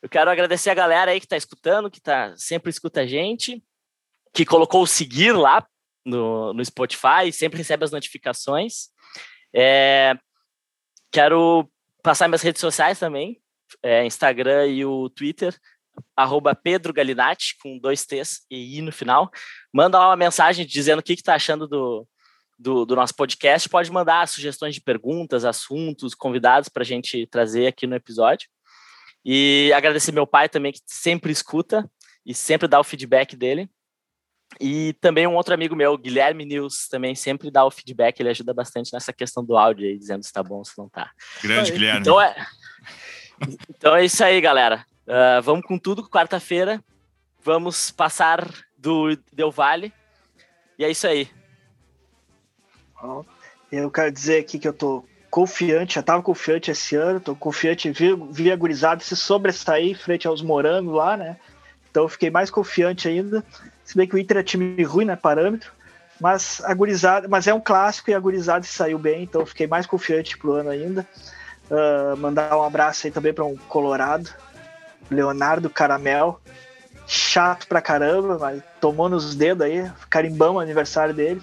eu 0.00 0.08
quero 0.08 0.30
agradecer 0.30 0.70
a 0.70 0.74
galera 0.74 1.10
aí 1.10 1.20
que 1.20 1.26
está 1.26 1.36
escutando, 1.36 1.90
que 1.90 2.00
tá, 2.00 2.32
sempre 2.38 2.70
escuta 2.70 3.02
a 3.02 3.06
gente, 3.06 3.62
que 4.32 4.46
colocou 4.46 4.82
o 4.84 4.86
seguir 4.86 5.32
lá 5.32 5.66
no, 6.02 6.54
no 6.54 6.64
Spotify, 6.64 7.30
sempre 7.30 7.58
recebe 7.58 7.84
as 7.84 7.90
notificações. 7.90 8.88
É, 9.54 10.16
quero 11.12 11.70
passar 12.02 12.28
minhas 12.28 12.42
redes 12.42 12.60
sociais 12.60 12.98
também, 12.98 13.40
é, 13.82 14.04
Instagram 14.04 14.66
e 14.66 14.84
o 14.84 15.08
Twitter, 15.10 15.56
arroba 16.16 16.54
Pedro 16.54 16.92
Galinatti, 16.92 17.56
com 17.62 17.78
dois 17.78 18.04
T's 18.04 18.40
e 18.50 18.78
I 18.78 18.82
no 18.82 18.92
final. 18.92 19.30
Manda 19.72 19.98
lá 19.98 20.08
uma 20.08 20.16
mensagem 20.16 20.66
dizendo 20.66 21.00
o 21.00 21.02
que 21.02 21.12
está 21.12 21.34
achando 21.34 21.66
do, 21.66 22.06
do, 22.58 22.84
do, 22.84 22.96
nosso 22.96 23.14
podcast. 23.14 23.68
Pode 23.68 23.90
mandar 23.90 24.26
sugestões 24.28 24.74
de 24.74 24.80
perguntas, 24.80 25.44
assuntos, 25.44 26.14
convidados 26.14 26.68
para 26.68 26.82
a 26.82 26.86
gente 26.86 27.26
trazer 27.26 27.66
aqui 27.66 27.86
no 27.86 27.96
episódio. 27.96 28.48
E 29.24 29.72
agradecer 29.74 30.12
meu 30.12 30.26
pai 30.26 30.48
também, 30.48 30.72
que 30.72 30.80
sempre 30.86 31.30
escuta 31.32 31.90
e 32.24 32.34
sempre 32.34 32.68
dá 32.68 32.80
o 32.80 32.84
feedback 32.84 33.36
dele. 33.36 33.68
E 34.60 34.92
também 35.00 35.26
um 35.26 35.34
outro 35.34 35.54
amigo 35.54 35.74
meu, 35.74 35.96
Guilherme 35.96 36.44
News, 36.44 36.86
também 36.88 37.14
sempre 37.14 37.50
dá 37.50 37.64
o 37.64 37.70
feedback, 37.70 38.20
ele 38.20 38.28
ajuda 38.28 38.52
bastante 38.52 38.92
nessa 38.92 39.12
questão 39.12 39.42
do 39.42 39.56
áudio 39.56 39.86
aí, 39.86 39.98
dizendo 39.98 40.22
se 40.22 40.32
tá 40.32 40.42
bom 40.42 40.56
ou 40.56 40.64
se 40.64 40.76
não 40.76 40.88
tá. 40.88 41.10
Grande, 41.42 41.72
Guilherme. 41.72 42.00
Então 42.00 42.20
é, 42.20 42.36
Então 43.68 43.96
é 43.96 44.04
isso 44.04 44.22
aí, 44.22 44.40
galera. 44.40 44.84
Uh, 45.06 45.42
vamos 45.42 45.64
com 45.64 45.78
tudo, 45.78 46.08
quarta-feira. 46.08 46.82
Vamos 47.42 47.90
passar 47.90 48.46
do 48.76 49.16
Del 49.32 49.50
Vale. 49.50 49.92
E 50.78 50.84
é 50.84 50.90
isso 50.90 51.06
aí. 51.06 51.28
Eu 53.72 53.90
quero 53.90 54.12
dizer 54.12 54.40
aqui 54.40 54.58
que 54.58 54.68
eu 54.68 54.72
tô 54.72 55.04
confiante, 55.30 55.94
já 55.94 56.02
tava 56.02 56.22
confiante 56.22 56.70
esse 56.70 56.96
ano, 56.96 57.20
tô 57.20 57.36
confiante, 57.36 57.90
vi, 57.90 58.08
vi 58.30 58.50
a 58.50 58.56
gurizada 58.56 59.00
se 59.02 59.16
sobressair 59.16 59.96
frente 59.96 60.26
aos 60.26 60.42
morangos 60.42 60.94
lá, 60.94 61.16
né? 61.16 61.38
Então 61.90 62.02
eu 62.02 62.08
fiquei 62.08 62.30
mais 62.30 62.50
confiante 62.50 63.08
ainda. 63.08 63.44
Se 63.90 63.96
bem 63.96 64.06
que 64.06 64.14
o 64.14 64.18
Inter 64.18 64.36
é 64.36 64.42
time 64.44 64.80
ruim, 64.84 65.04
né? 65.04 65.16
Parâmetro. 65.16 65.72
Mas 66.20 66.62
a 66.64 66.76
mas 67.28 67.48
é 67.48 67.52
um 67.52 67.60
clássico 67.60 68.08
e 68.08 68.14
a 68.14 68.20
gurizada 68.20 68.64
saiu 68.64 68.96
bem, 69.00 69.24
então 69.24 69.44
fiquei 69.44 69.66
mais 69.66 69.84
confiante 69.84 70.38
pro 70.38 70.52
ano 70.52 70.70
ainda. 70.70 71.04
Uh, 71.68 72.16
mandar 72.16 72.56
um 72.56 72.62
abraço 72.62 73.08
aí 73.08 73.12
também 73.12 73.34
para 73.34 73.44
um 73.44 73.56
Colorado, 73.56 74.30
Leonardo 75.10 75.68
Caramel. 75.68 76.40
Chato 77.04 77.66
pra 77.66 77.82
caramba, 77.82 78.38
mas 78.38 78.62
tomou 78.80 79.08
nos 79.08 79.34
dedos 79.34 79.66
aí, 79.66 79.90
carimbão 80.08 80.54
o 80.54 80.60
aniversário 80.60 81.12
dele. 81.12 81.42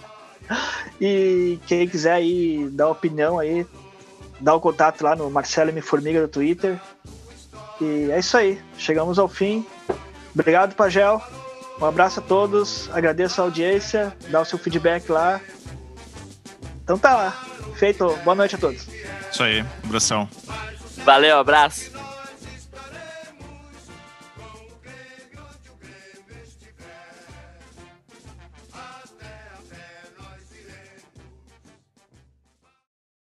e 0.98 1.58
quem 1.66 1.86
quiser 1.86 2.14
aí 2.14 2.70
dar 2.72 2.88
opinião 2.88 3.38
aí, 3.38 3.66
dá 4.40 4.54
o 4.54 4.60
contato 4.60 5.02
lá 5.02 5.14
no 5.14 5.28
Marcelo 5.28 5.68
M. 5.68 5.82
Formiga 5.82 6.22
do 6.22 6.28
Twitter. 6.28 6.80
E 7.78 8.10
é 8.10 8.18
isso 8.18 8.34
aí, 8.38 8.58
chegamos 8.78 9.18
ao 9.18 9.28
fim. 9.28 9.66
Obrigado, 10.34 10.74
Pagel. 10.74 11.20
Um 11.80 11.86
abraço 11.86 12.20
a 12.20 12.22
todos, 12.22 12.90
agradeço 12.92 13.40
a 13.40 13.44
audiência, 13.44 14.14
dá 14.28 14.40
o 14.40 14.44
seu 14.44 14.58
feedback 14.58 15.08
lá. 15.10 15.40
Então 16.82 16.98
tá 16.98 17.16
lá, 17.16 17.44
feito. 17.76 18.14
Boa 18.24 18.34
noite 18.34 18.56
a 18.56 18.58
todos. 18.58 18.86
Isso 19.32 19.42
aí, 19.42 19.64
abração. 19.82 20.28
Valeu, 21.04 21.38
abraço. 21.38 21.90